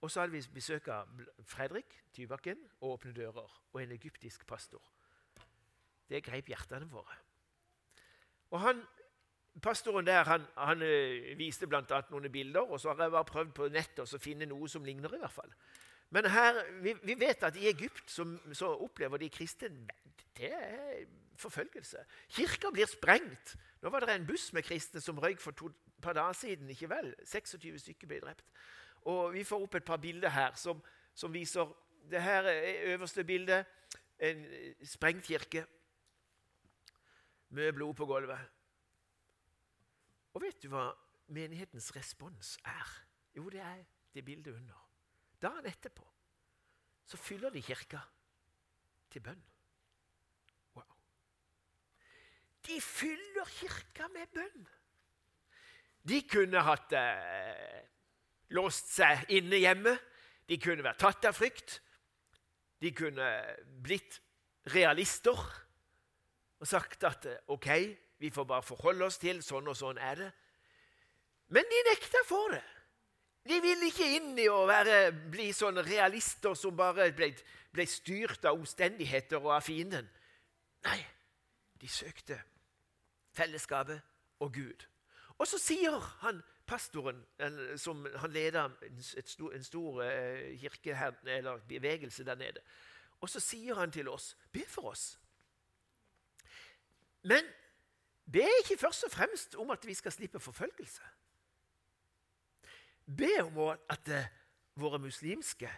Og 0.00 0.10
så 0.10 0.22
hadde 0.22 0.32
vi 0.32 0.40
besøk 0.54 0.88
av 0.88 1.08
Fredrik 1.44 1.98
Tybakken 2.16 2.60
og 2.80 2.94
Åpne 2.94 3.12
dører 3.16 3.58
og 3.72 3.82
en 3.82 3.92
egyptisk 3.92 4.46
pastor. 4.48 4.80
Det 6.08 6.22
grep 6.24 6.48
hjertene 6.48 6.88
våre. 6.88 7.18
Og 8.50 8.60
han, 8.60 8.80
Pastoren 9.62 10.06
der 10.06 10.24
han, 10.24 10.46
han 10.56 10.82
øh, 10.82 11.38
viste 11.38 11.66
bl.a. 11.66 12.00
noen 12.10 12.32
bilder, 12.32 12.60
og 12.60 12.80
så 12.80 12.92
har 12.92 13.02
jeg 13.02 13.12
bare 13.12 13.28
prøvd 13.28 13.52
på 13.54 13.68
nettet 13.68 14.14
å 14.14 14.20
finne 14.22 14.48
noe 14.48 14.68
som 14.68 14.84
ligner. 14.84 15.14
i 15.14 15.18
hvert 15.18 15.34
fall. 15.34 15.52
Men 16.10 16.26
her, 16.30 16.60
vi, 16.82 16.94
vi 17.02 17.16
vet 17.18 17.42
at 17.42 17.56
i 17.56 17.68
Egypt 17.68 18.10
så, 18.10 18.24
så 18.52 18.72
opplever 18.74 19.18
de 19.18 19.28
kristne 19.30 19.86
det 20.38 20.52
er 20.54 21.04
forfølgelse. 21.40 22.04
Kirka 22.36 22.70
blir 22.74 22.88
sprengt. 22.90 23.56
Nå 23.82 23.90
var 23.90 24.04
det 24.04 24.14
en 24.14 24.26
buss 24.28 24.50
med 24.52 24.66
kristne 24.66 25.00
som 25.00 25.18
røyk 25.18 25.40
for 25.40 25.56
to 25.56 25.70
par 26.02 26.16
dager 26.16 26.32
siden. 26.36 26.70
ikke 26.70 26.88
vel? 26.90 27.14
26 27.24 27.78
stykker 27.78 28.08
ble 28.08 28.20
drept. 28.20 28.46
Og 29.08 29.32
Vi 29.32 29.44
får 29.44 29.62
opp 29.62 29.74
et 29.74 29.84
par 29.84 29.96
bilder 29.96 30.28
her 30.28 30.54
som, 30.54 30.82
som 31.14 31.32
viser 31.32 31.68
det 32.10 32.22
her 32.22 32.44
er 32.48 32.94
øverste 32.94 33.24
bildet. 33.24 33.66
En 34.20 34.46
sprengt 34.84 35.24
kirke. 35.24 35.66
Mye 37.50 37.72
blod 37.72 37.94
på 37.94 38.06
gulvet. 38.06 38.40
Og 40.34 40.42
vet 40.42 40.62
du 40.62 40.68
hva 40.70 40.90
menighetens 41.34 41.90
respons 41.96 42.58
er? 42.64 42.92
Jo, 43.36 43.48
det 43.50 43.60
er 43.60 43.82
det 44.14 44.24
bildet 44.24 44.54
under. 44.54 44.86
Dagen 45.42 45.66
etterpå 45.66 46.06
så 47.10 47.16
fyller 47.16 47.50
de 47.50 47.62
kirka 47.62 47.98
til 49.10 49.20
bønn. 49.20 49.40
Wow. 50.76 50.84
De 52.70 52.78
fyller 52.80 53.48
kirka 53.58 54.06
med 54.14 54.30
bønn. 54.34 54.66
De 56.06 56.20
kunne 56.22 56.62
hatt 56.62 56.92
eh, 56.94 57.80
låst 58.54 58.92
seg 58.94 59.24
inne 59.34 59.58
hjemme. 59.58 59.96
De 60.46 60.58
kunne 60.62 60.84
vært 60.86 61.00
tatt 61.02 61.26
av 61.26 61.34
frykt. 61.34 61.80
De 62.80 62.92
kunne 62.96 63.26
blitt 63.82 64.20
realister 64.70 65.40
og 66.60 66.68
sagt 66.68 67.04
at 67.08 67.26
eh, 67.26 67.40
ok, 67.50 67.68
vi 68.22 68.30
får 68.30 68.46
bare 68.46 68.66
forholde 68.66 69.08
oss 69.08 69.18
til 69.18 69.40
sånn 69.42 69.66
og 69.72 69.78
sånn 69.78 69.98
er 69.98 70.22
det. 70.22 70.30
Men 71.50 71.66
de 71.66 71.80
nekta 71.88 72.22
for 72.28 72.54
det. 72.54 72.66
De 73.50 73.58
ville 73.64 73.88
ikke 73.88 74.06
inn 74.18 74.38
i 74.38 74.46
å 74.52 74.62
være, 74.68 75.08
bli 75.32 75.48
sånne 75.56 75.82
realister 75.82 76.54
som 76.54 76.76
bare 76.78 77.08
ble, 77.16 77.32
ble 77.74 77.88
styrt 77.88 78.44
av 78.46 78.60
omstendigheter 78.60 79.40
og 79.40 79.56
av 79.56 79.66
fienden. 79.66 80.06
Nei, 80.86 81.00
de 81.80 81.90
søkte 81.90 82.38
fellesskapet 83.32 84.00
og 84.40 84.54
Gud. 84.54 84.86
Og 85.38 85.48
så 85.48 85.58
sier 85.58 85.96
han 86.20 86.42
pastoren, 86.66 87.22
som 87.76 88.04
han 88.16 88.32
leder 88.32 88.70
en 88.82 89.64
stor, 89.64 90.02
uh, 90.02 90.58
kirke 90.60 90.94
her, 90.96 91.12
eller 91.24 91.62
bevegelse 91.68 92.24
der 92.24 92.34
nede, 92.34 92.60
og 93.20 93.28
så 93.28 93.40
sier 93.40 93.74
han 93.74 93.92
til 93.92 94.08
oss 94.08 94.36
Be 94.52 94.64
for 94.68 94.90
oss. 94.92 95.18
Men 97.22 97.44
be 98.32 98.44
ikke 98.62 98.78
først 98.80 99.04
og 99.04 99.10
fremst 99.10 99.54
om 99.54 99.70
at 99.70 99.86
vi 99.86 99.94
skal 99.94 100.12
slippe 100.12 100.40
forfølgelse. 100.40 101.02
Be 103.16 103.30
om 103.42 103.58
at 103.88 104.08
uh, 104.08 104.24
våre 104.80 104.98
muslimske 104.98 105.70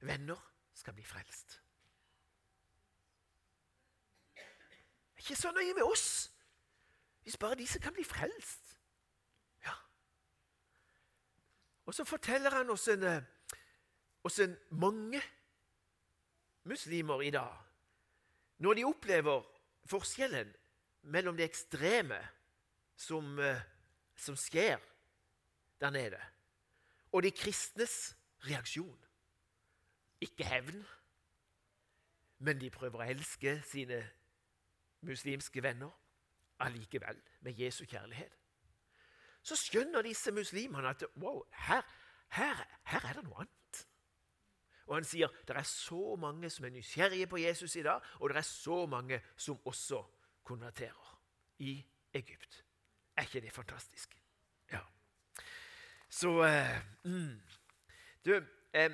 venner 0.00 0.40
skal 0.74 0.94
bli 0.94 1.04
frelst. 1.04 1.60
Det 4.34 5.24
er 5.24 5.30
ikke 5.30 5.42
så 5.42 5.52
nøye 5.52 5.74
med 5.74 5.82
oss 5.82 6.37
hvis 7.28 7.36
bare 7.36 7.54
disse 7.54 7.78
kan 7.78 7.92
bli 7.92 8.04
frelst. 8.04 8.78
Ja. 9.64 9.72
Og 11.86 11.94
så 11.94 12.04
forteller 12.04 12.50
han 12.50 12.70
oss 12.70 12.88
en, 12.88 13.02
eh, 13.02 13.22
oss 14.24 14.38
en 14.38 14.56
mange 14.70 15.22
muslimer 16.62 17.20
i 17.20 17.30
dag 17.30 17.56
Når 18.58 18.74
de 18.74 18.84
opplever 18.84 19.42
forskjellen 19.86 20.56
mellom 21.02 21.36
det 21.36 21.44
ekstreme 21.44 22.28
som, 22.96 23.38
eh, 23.38 23.60
som 24.16 24.36
skjer 24.36 24.78
der 25.80 25.90
nede, 25.90 26.20
og 27.12 27.22
de 27.22 27.30
kristnes 27.30 28.16
reaksjon. 28.38 29.04
Ikke 30.20 30.44
hevn, 30.44 30.86
men 32.38 32.60
de 32.60 32.70
prøver 32.70 32.98
å 32.98 33.10
elske 33.10 33.62
sine 33.62 34.10
muslimske 35.00 35.62
venner 35.62 36.07
allikevel, 36.60 37.20
med 37.40 37.58
Jesu 37.58 37.84
kjærlighet 37.84 38.38
så 39.48 39.56
skjønner 39.56 40.02
disse 40.02 40.32
muslimene 40.32 40.88
at 40.88 41.04
wow, 41.16 41.42
her, 41.52 41.82
her, 42.36 42.64
her 42.84 43.06
er 43.08 43.16
det 43.16 43.24
noe 43.24 43.44
annet. 43.44 43.82
Og 44.88 44.96
han 44.96 45.06
sier 45.08 45.32
det 45.48 45.56
er 45.56 45.68
så 45.68 46.16
mange 46.20 46.50
som 46.50 46.64
er 46.64 46.72
nysgjerrige 46.74 47.28
på 47.28 47.40
Jesus 47.40 47.76
i 47.76 47.84
dag, 47.84 48.04
og 48.20 48.30
det 48.30 48.40
er 48.40 48.48
så 48.48 48.86
mange 48.86 49.20
som 49.36 49.60
også 49.64 50.02
konverterer 50.44 51.14
i 51.58 51.76
Egypt. 52.14 52.64
Er 53.16 53.26
ikke 53.28 53.40
det 53.40 53.52
fantastisk? 53.52 54.16
Ja. 54.72 54.80
Så 56.08 56.32
eh, 56.44 56.78
mm. 57.04 57.40
Du, 58.24 58.34
eh, 58.72 58.90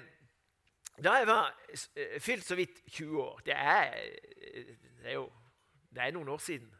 da 1.04 1.12
jeg 1.18 1.26
var 1.26 1.50
eh, 1.96 2.20
fylt 2.20 2.44
så 2.44 2.54
vidt 2.54 2.80
20 2.90 3.22
år 3.22 3.38
Det 3.46 3.54
er, 3.54 3.94
eh, 3.94 4.66
det 5.02 5.10
er 5.10 5.12
jo 5.12 5.32
det 5.94 6.02
er 6.02 6.10
noen 6.10 6.28
år 6.28 6.38
siden. 6.42 6.74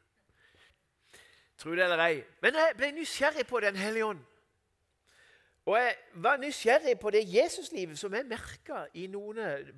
Tro 1.58 1.75
det 1.75 1.84
eller 1.84 2.00
ei. 2.02 2.23
Men 2.42 2.56
jeg 2.58 2.76
ble 2.76 2.90
nysgjerrig 2.96 3.46
på 3.46 3.61
Den 3.61 3.76
hellige 3.76 4.06
ånd. 4.06 4.23
Og 5.64 5.78
jeg 5.78 5.94
var 6.14 6.37
nysgjerrig 6.37 6.99
på 7.00 7.11
det 7.11 7.23
Jesuslivet 7.34 7.99
som 7.99 8.14
jeg 8.14 8.26
merka 8.28 8.84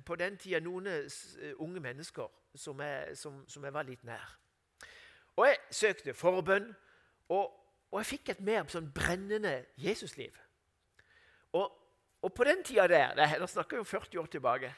på 0.05 0.15
den 0.19 0.37
tida 0.37 0.59
noen 0.59 0.87
eh, 0.87 1.53
unge 1.63 1.79
mennesker 1.79 2.27
som 2.55 2.81
jeg, 2.81 3.17
som, 3.17 3.37
som 3.47 3.63
jeg, 3.63 3.73
var 3.73 3.87
litt 3.87 4.03
nær. 4.03 4.33
Og 5.37 5.47
jeg 5.47 5.57
søkte 5.71 6.13
forbønn, 6.17 6.67
og, 7.29 7.53
og 7.91 7.99
jeg 8.01 8.09
fikk 8.09 8.33
et 8.33 8.41
mer 8.43 8.67
sånn 8.71 8.89
brennende 8.91 9.61
Jesusliv. 9.79 10.35
Og, 11.55 11.71
og 12.21 12.33
på 12.35 12.43
den 12.43 12.65
tida 12.67 12.87
der 12.91 13.37
Nå 13.39 13.47
snakker 13.47 13.77
vi 13.77 13.85
om 13.85 13.87
40 13.87 14.19
år 14.19 14.27
tilbake. 14.33 14.73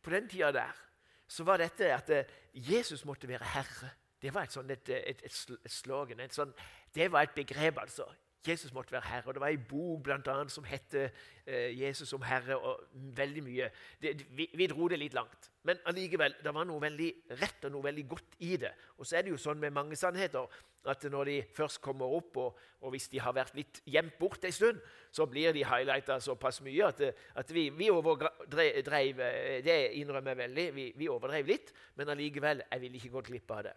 På 0.00 0.14
den 0.14 0.28
tida 0.28 0.52
der 0.52 0.80
så 1.28 1.44
var 1.44 1.60
dette 1.60 1.92
at 1.92 2.10
eh, 2.12 2.32
Jesus 2.54 3.04
måtte 3.04 3.28
være 3.28 3.52
herre. 3.52 3.90
Det 4.24 4.32
var 4.32 4.46
et, 4.48 4.52
sånt, 4.56 4.70
et, 4.72 4.88
et, 4.88 5.24
et 5.28 5.72
slogan. 5.72 6.22
Sånt, 6.32 6.60
det 6.94 7.10
var 7.12 7.26
et 7.26 7.34
begrep, 7.36 7.82
altså. 7.82 8.08
Jesus 8.48 8.72
måtte 8.72 8.92
være 8.92 9.08
herre. 9.08 9.26
og 9.26 9.34
Det 9.34 9.40
var 9.40 9.52
en 9.52 9.66
bok 9.68 10.02
blant 10.02 10.28
annet, 10.28 10.52
som 10.52 10.64
het 10.64 10.94
eh, 10.94 11.78
'Jesus 11.78 12.08
som 12.08 12.22
herre'. 12.22 12.54
og 12.54 12.80
veldig 12.92 13.42
mye. 13.42 13.70
Det, 14.02 14.26
vi, 14.36 14.50
vi, 14.54 14.66
dro 14.66 14.88
det 14.88 14.98
litt 14.98 15.14
langt. 15.14 15.50
Men 15.62 15.76
allikevel, 15.86 16.34
det 16.44 16.54
var 16.54 16.64
noe 16.64 16.80
veldig 16.80 17.12
rett 17.30 17.64
og 17.64 17.72
noe 17.72 17.84
veldig 17.84 18.08
godt 18.08 18.36
i 18.38 18.56
det. 18.56 18.72
Og 18.98 19.06
så 19.06 19.16
er 19.16 19.22
det 19.22 19.30
jo 19.30 19.36
sånn 19.36 19.60
med 19.60 19.72
mange 19.72 19.96
sannheter 19.96 20.48
at 20.84 21.04
når 21.04 21.24
de 21.24 21.42
først 21.56 21.80
kommer 21.80 22.04
opp, 22.04 22.36
og, 22.36 22.58
og 22.80 22.90
hvis 22.90 23.08
de 23.08 23.20
har 23.20 23.32
vært 23.32 23.54
litt 23.56 23.80
gjemt 23.86 24.18
bort 24.18 24.44
en 24.44 24.52
stund, 24.52 24.80
så 25.10 25.26
blir 25.26 25.52
de 25.52 25.64
highlighta 25.64 26.20
såpass 26.20 26.60
mye 26.60 26.84
at, 26.84 27.00
at 27.34 27.52
vi, 27.52 27.70
vi, 27.70 27.90
overdrev 27.90 29.20
eh, 29.20 29.64
Det 29.64 29.92
innrømmer 30.00 30.30
jeg 30.30 30.38
veldig. 30.38 30.74
Vi, 30.74 30.92
vi 30.96 31.08
overdrev 31.08 31.46
litt, 31.46 31.72
men 31.96 32.08
allikevel, 32.08 32.62
jeg 32.70 32.80
vil 32.80 32.94
ikke 32.94 33.14
gå 33.16 33.20
glipp 33.20 33.50
av 33.50 33.64
det. 33.70 33.74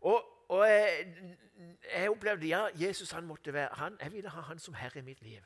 Og, 0.00 0.24
og 0.48 0.64
jeg, 0.68 1.06
jeg, 1.92 2.10
opplevde 2.10 2.46
ja, 2.46 2.66
Jesus 2.74 3.10
han 3.10 3.26
måtte 3.26 3.52
være 3.52 3.74
han, 3.74 3.96
Jeg 4.00 4.12
ville 4.12 4.30
ha 4.30 4.40
han 4.40 4.58
som 4.58 4.74
herre 4.74 5.00
i 5.00 5.06
mitt 5.06 5.22
liv. 5.22 5.40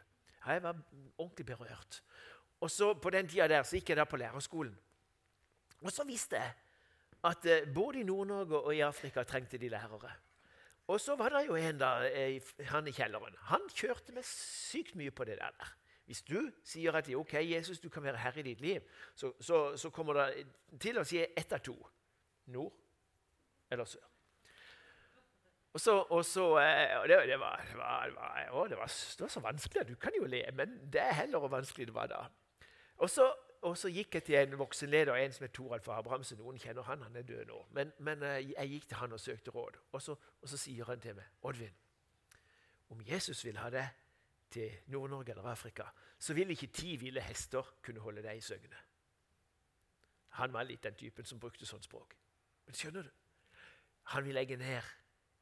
Jeg 0.47 0.62
var 0.62 0.76
ordentlig 1.18 1.47
berørt. 1.47 2.02
Og 2.61 2.71
så 2.71 2.94
På 2.94 3.11
den 3.11 3.28
tida 3.28 3.49
der 3.49 3.62
så 3.62 3.76
gikk 3.76 3.88
jeg 3.88 3.97
da 3.97 4.04
på 4.04 4.16
lærerskolen. 4.16 4.78
Og 5.82 5.92
så 5.92 6.04
visste 6.04 6.37
jeg 6.37 6.52
at 7.25 7.47
uh, 7.47 7.75
både 7.75 8.00
i 8.00 8.02
Nord-Norge 8.02 8.59
og 8.59 8.76
i 8.76 8.80
Afrika 8.80 9.23
trengte 9.23 9.59
de 9.59 9.68
lærere. 9.68 10.11
Og 10.87 11.00
så 11.00 11.16
var 11.16 11.28
det 11.28 11.47
jo 11.47 11.54
en 11.56 11.78
da, 11.78 11.90
han 12.59 12.87
i 12.87 12.92
kjelleren. 12.92 13.37
Han 13.50 13.68
kjørte 13.75 14.12
meg 14.12 14.25
sykt 14.26 14.97
mye 14.99 15.11
på 15.11 15.25
det 15.25 15.38
der. 15.38 15.75
Hvis 16.06 16.23
du 16.23 16.50
sier 16.64 16.92
at 16.99 17.09
ok, 17.14 17.35
Jesus, 17.40 17.80
du 17.80 17.88
kan 17.88 18.02
være 18.02 18.16
herre 18.16 18.40
i 18.40 18.42
ditt 18.42 18.61
liv, 18.61 18.80
så, 19.14 19.32
så, 19.40 19.76
så 19.76 19.90
kommer 19.90 20.18
det 20.18 20.47
til 20.82 20.99
å 20.99 21.04
si 21.06 21.23
ett 21.23 21.52
av 21.54 21.62
to. 21.62 21.76
Nord 22.52 22.75
eller 23.71 23.87
sør. 23.88 24.12
Og 25.73 25.81
så, 25.81 25.93
og 26.02 26.25
så 26.25 26.59
eh, 26.61 26.99
og 27.00 27.09
det, 27.09 27.19
det, 27.29 27.41
var, 27.41 27.64
det, 27.69 27.76
var, 27.76 28.11
var, 28.14 28.49
å, 28.50 28.67
det, 28.69 28.76
var, 28.76 28.91
det, 28.93 29.21
var, 29.21 29.29
så 29.33 29.41
vanskelig. 29.41 29.87
Du 29.88 29.95
kan 29.97 30.12
jo 30.17 30.26
le, 30.29 30.43
men 30.52 30.75
det 30.93 31.00
er 31.00 31.17
heller 31.23 31.41
hvor 31.41 31.49
vanskelig 31.49 31.87
det 31.88 31.95
var 31.95 32.11
da. 32.12 32.26
Og 33.00 33.11
så, 33.11 33.31
og 33.62 33.79
så 33.79 33.88
gikk 33.88 34.19
jeg 34.19 34.26
til 34.26 34.37
en 34.37 34.59
voksenleder, 34.61 35.17
en 35.17 35.33
som 35.33 35.47
er 35.47 35.55
Toralf 35.57 35.88
Abrahamsen. 35.88 36.38
Noen 36.43 36.61
kjenner 36.61 36.85
han, 36.85 37.02
han 37.07 37.17
er 37.17 37.25
død 37.25 37.49
nå. 37.49 37.62
Men, 37.79 37.93
men 38.05 38.23
eh, 38.29 38.52
jeg 38.52 38.75
gikk 38.75 38.88
til 38.91 39.00
han 39.00 39.17
og 39.17 39.21
søkte 39.21 39.57
råd. 39.57 39.81
Og 39.93 40.02
så, 40.02 40.19
og 40.43 40.52
så 40.52 40.61
sier 40.61 40.93
han 40.93 41.00
til 41.00 41.17
meg, 41.17 41.33
Oddvin, 41.49 41.75
om 42.93 43.00
Jesus 43.09 43.41
vil 43.47 43.57
ha 43.57 43.73
deg 43.73 44.00
til 44.52 44.73
Nord-Norge 44.93 45.33
eller 45.33 45.49
Afrika, 45.55 45.88
så 46.21 46.37
vil 46.37 46.52
ikke 46.52 46.69
ti 46.76 46.97
ville 47.00 47.25
hester 47.25 47.64
kunne 47.83 48.05
holde 48.05 48.23
deg 48.23 48.37
i 48.37 48.45
søgne. 48.45 48.76
Han 50.37 50.52
var 50.52 50.69
litt 50.69 50.85
den 50.85 50.95
typen 51.00 51.25
som 51.25 51.41
brukte 51.41 51.67
sånt 51.67 51.88
språk. 51.88 52.12
Men 52.67 52.76
skjønner 52.76 53.09
du? 53.09 53.14
Han 54.12 54.25
vil 54.25 54.37
legge 54.37 54.57
ned 54.61 54.83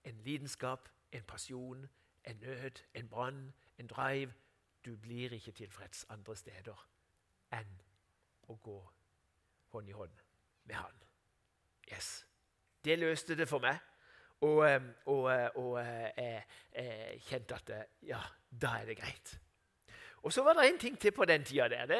en 0.04 0.20
lidenskap, 0.24 0.88
en 1.12 1.22
pasjon, 1.22 1.88
en 2.24 2.36
nød, 2.36 2.82
en 2.94 3.08
brann, 3.08 3.52
en 3.78 3.86
drive. 3.86 4.32
Du 4.84 4.96
blir 4.96 5.32
ikke 5.32 5.52
tilfreds 5.52 6.06
andre 6.08 6.36
steder 6.36 6.86
enn 7.52 7.76
å 8.48 8.56
gå 8.62 8.78
hånd 9.74 9.88
i 9.88 9.94
hånd 9.94 10.22
med 10.64 10.76
Han. 10.76 11.02
Yes. 11.92 12.26
Det 12.84 12.98
løste 12.98 13.36
det 13.36 13.48
for 13.48 13.62
meg. 13.62 13.78
Og, 14.40 14.64
og, 15.04 15.24
og 15.60 15.74
jeg, 15.84 16.44
jeg, 16.72 17.20
kjente 17.28 17.58
at 17.58 17.72
ja, 18.08 18.20
da 18.48 18.78
er 18.80 18.88
det 18.88 18.96
greit. 18.96 19.34
Og 20.22 20.32
så 20.32 20.44
var 20.44 20.56
det 20.56 20.68
en 20.68 20.78
ting 20.78 20.96
til 21.00 21.12
på 21.12 21.24
den 21.28 21.44
tida 21.44 21.68
der. 21.68 21.86
Det, 21.86 21.98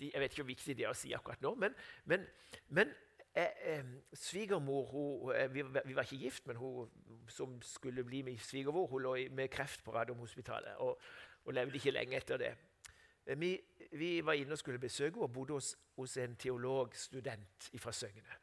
jeg 0.00 0.20
vet 0.20 0.32
ikke 0.32 0.42
hvor 0.42 0.50
viktig 0.52 0.76
det 0.76 0.84
er 0.84 0.92
å 0.92 0.96
si 0.96 1.12
akkurat 1.16 1.40
nå. 1.44 1.54
Men, 1.60 1.74
men, 2.08 2.26
men 2.68 2.92
eh, 3.34 3.84
Svigermor 4.12 4.84
hun, 4.90 5.34
eh, 5.34 5.54
vi, 5.54 5.94
var 5.94 6.02
ikke 6.02 6.16
gift, 6.16 6.46
men 6.46 6.56
hun 6.56 6.90
som 7.28 7.62
skulle 7.62 8.04
bli 8.04 8.22
min 8.22 8.38
svigermor, 8.38 8.86
hun 8.86 9.02
lå 9.02 9.16
med 9.30 9.48
kreft 9.48 9.84
på 9.84 9.94
Radiumhospitalet 9.94 10.76
og, 10.76 11.00
og 11.44 11.54
levde 11.54 11.74
ikke 11.74 11.90
lenge 11.90 12.16
etter 12.16 12.36
det. 12.36 12.54
Eh, 13.26 13.40
vi, 13.40 13.60
vi, 13.92 14.26
var 14.26 14.32
inne 14.32 14.52
og 14.52 14.58
skulle 14.58 14.78
besøke 14.78 15.14
henne 15.14 15.22
og 15.22 15.32
bodde 15.32 15.52
hos, 15.52 15.76
hos 15.96 16.16
en 16.16 16.36
teologstudent 16.36 17.70
fra 17.78 17.92
Søgne. 17.92 18.38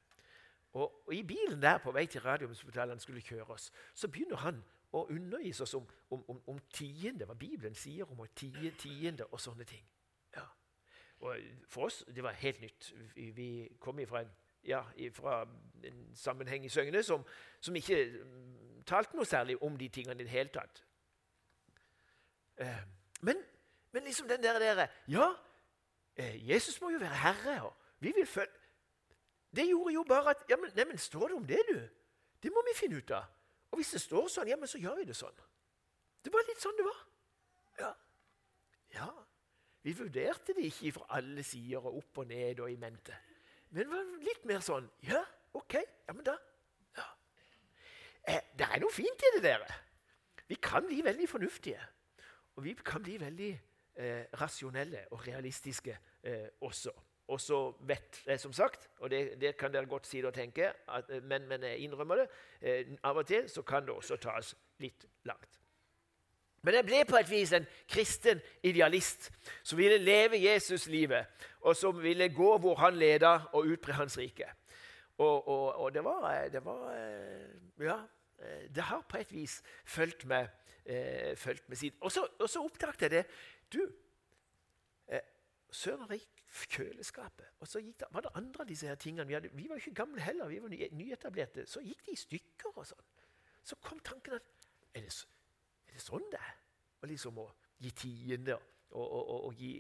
Og, 0.74 1.08
og, 1.08 1.14
I 1.16 1.24
bilen 1.24 1.62
der 1.62 1.78
på 1.78 1.92
vei 1.92 2.06
til 2.06 2.22
Radiumhospitalet 2.22 2.92
han 2.92 3.00
skulle 3.00 3.22
kjøre 3.22 3.46
oss, 3.46 3.72
så 3.94 4.08
begynner 4.08 4.38
han 4.38 4.64
å 4.92 5.06
undervise 5.10 5.64
oss 5.64 5.74
om, 5.74 5.88
om, 6.10 6.24
om, 6.30 6.42
om 6.48 6.60
tiende, 6.74 7.26
hva 7.26 7.34
Bibelen 7.38 7.76
sier 7.76 8.10
om 8.10 8.22
tie, 8.36 8.72
tiende 8.78 9.26
og 9.26 9.42
sånne 9.42 9.66
ting. 9.70 9.86
Ja. 10.36 10.46
Og 11.20 11.36
For 11.70 11.90
oss 11.90 12.04
det 12.08 12.24
var 12.24 12.38
helt 12.42 12.62
nytt. 12.62 12.94
Vi, 13.16 13.32
vi 13.32 13.50
kom 13.80 14.00
ifra 14.00 14.24
en, 14.26 14.32
ja, 14.64 14.84
fra 15.14 15.42
en 15.84 16.16
sammenheng 16.16 16.66
i 16.66 16.70
Søgne 16.70 17.04
som, 17.04 17.26
som 17.62 17.76
ikke 17.76 18.00
um, 18.22 18.84
talte 18.86 19.16
noe 19.16 19.26
særlig 19.26 19.58
om 19.64 19.78
de 19.78 19.90
tingene 19.90 20.22
i 20.22 20.28
det 20.28 20.34
hele 20.34 20.50
tatt. 20.54 20.84
Eh, 22.60 22.82
men, 23.22 23.44
men, 23.92 24.04
liksom 24.04 24.28
den 24.28 24.44
der, 24.44 24.60
der 24.60 24.88
Ja, 25.08 25.34
eh, 26.16 26.50
Jesus 26.50 26.82
må 26.82 26.90
jo 26.90 27.00
være 27.00 27.16
herre, 27.16 27.62
og 27.64 27.74
vi 28.00 28.12
vil 28.16 28.26
følge 28.26 28.52
Det 29.56 29.68
gjorde 29.68 29.94
jo 29.94 30.04
bare 30.04 30.30
at 30.30 30.44
ja, 30.50 30.58
men, 30.58 30.72
nei, 30.76 30.98
Står 30.98 31.28
det 31.28 31.36
om 31.36 31.48
det, 31.48 31.62
du? 31.70 31.80
Det 32.44 32.52
må 32.52 32.64
vi 32.68 32.78
finne 32.78 32.98
ut 32.98 33.12
av. 33.12 33.24
Og 33.72 33.80
hvis 33.80 33.92
det 33.92 34.02
står 34.02 34.28
sånn, 34.28 34.48
ja, 34.48 34.56
men 34.56 34.68
så 34.68 34.78
gjør 34.78 35.00
vi 35.00 35.08
det 35.10 35.16
sånn. 35.18 35.40
Det 36.24 36.32
var 36.34 36.46
litt 36.48 36.62
sånn 36.62 36.78
det 36.78 36.86
var. 36.86 37.00
Ja. 37.80 37.90
ja. 38.94 39.10
Vi 39.82 39.94
vurderte 39.98 40.54
det 40.56 40.68
ikke 40.70 40.94
fra 41.00 41.18
alle 41.18 41.44
sider 41.44 41.84
og 41.84 41.98
opp 42.02 42.22
og 42.24 42.30
ned 42.30 42.60
og 42.60 42.72
i 42.72 42.78
mente. 42.80 43.18
Men 43.70 43.86
det 43.86 43.92
var 43.92 44.08
litt 44.26 44.46
mer 44.50 44.64
sånn 44.66 44.90
Ja, 45.06 45.22
OK. 45.58 45.78
Ja, 45.78 46.16
men 46.16 46.26
da 46.26 46.36
ja. 46.98 47.08
Eh, 48.24 48.42
Det 48.58 48.68
er 48.68 48.82
noe 48.84 48.94
fint 48.94 49.28
i 49.28 49.34
det, 49.38 49.44
dere. 49.46 49.80
Vi 50.50 50.58
kan 50.62 50.88
bli 50.88 51.04
veldig 51.06 51.28
fornuftige. 51.30 51.82
Og 52.58 52.64
vi 52.66 52.74
kan 52.74 53.04
bli 53.06 53.20
veldig 53.22 53.52
eh, 53.96 54.26
rasjonelle 54.42 55.06
og 55.14 55.28
realistiske 55.28 55.94
eh, 56.24 56.50
også. 56.66 56.92
Og 57.30 57.42
så 57.42 57.60
vet 57.86 58.24
jeg, 58.26 58.40
som 58.42 58.54
sagt, 58.54 58.90
og 59.00 59.12
det, 59.14 59.42
det, 59.42 59.54
kan 59.58 59.74
dere 59.74 59.86
godt 59.86 60.08
si 60.10 60.24
og 60.26 60.34
tenke, 60.34 60.72
at, 60.90 61.10
eh, 61.14 61.24
men, 61.24 61.46
men, 61.48 61.64
jeg 61.64 61.86
innrømmer 61.86 62.24
det, 62.24 62.28
eh, 62.62 62.96
av 63.06 63.22
og 63.22 63.28
til 63.30 63.50
så 63.50 63.62
kan 63.62 63.86
det 63.86 63.94
også 63.94 64.18
tas 64.18 64.56
litt 64.82 65.06
langt. 65.30 65.60
Men 66.62 66.76
jeg 66.76 66.86
ble 66.86 67.02
på 67.08 67.18
et 67.20 67.30
vis 67.32 67.54
en 67.56 67.68
kristen 67.88 68.42
idealist 68.64 69.30
som 69.64 69.80
ville 69.80 69.98
leve 69.98 70.42
Jesus-livet, 70.42 71.28
og 71.62 71.76
som 71.76 72.04
ville 72.04 72.30
gå 72.34 72.58
hvor 72.60 72.76
han 72.82 72.98
leda, 73.00 73.36
og 73.54 73.72
utbre 73.74 73.96
hans 74.00 74.18
rike. 74.20 74.48
Og, 75.18 75.48
og, 75.48 75.76
og 75.76 75.94
det, 75.94 76.04
var, 76.04 76.28
eh, 76.32 76.52
det 76.52 76.66
var 76.66 76.94
Ja, 77.80 78.00
det 78.76 78.84
har 78.84 79.02
på 79.10 79.18
et 79.18 79.32
vis 79.34 79.62
fulgt 79.86 80.26
med, 80.26 80.48
eh, 80.86 81.36
fulgt 81.38 81.70
med 81.70 81.78
siden. 81.78 81.98
Og 82.02 82.12
så, 82.12 82.28
så 82.48 82.64
oppdaget 82.64 83.02
jeg 83.02 83.12
det. 83.12 83.26
Du, 83.74 83.82
eh, 85.08 85.20
Søren 85.72 86.10
Rik 86.10 86.40
kjøleskapet. 86.50 87.46
Og 87.60 87.68
så 87.68 87.80
det, 87.80 88.08
var 88.12 88.22
det 88.22 88.30
andre 88.36 88.64
av 88.64 88.68
disse 88.68 88.88
her 88.88 88.96
tingene. 88.96 89.28
Vi, 89.28 89.34
hadde, 89.34 89.50
vi 89.54 89.70
var 89.70 89.76
ikke 89.76 89.94
gamle 89.94 90.22
heller, 90.22 90.48
vi 90.48 90.62
var 90.62 90.70
nyetablerte. 90.92 91.66
Så 91.66 91.84
gikk 91.86 92.06
de 92.06 92.16
i 92.16 92.20
stykker 92.20 92.72
og 92.74 92.88
sånn. 92.88 93.06
Så 93.64 93.78
kom 93.84 94.00
tanken 94.00 94.40
at 94.40 94.48
er 94.94 95.06
det, 95.06 95.12
er 95.12 95.39
det 96.00 96.08
sånn 96.08 96.28
det 96.32 96.42
er? 96.42 96.58
Og 97.00 97.10
liksom 97.12 97.40
å 97.44 97.48
gi 97.80 97.92
tiende 97.96 98.56
og, 98.56 99.04
og, 99.04 99.22
og, 99.22 99.48
og 99.50 99.60
gi 99.60 99.72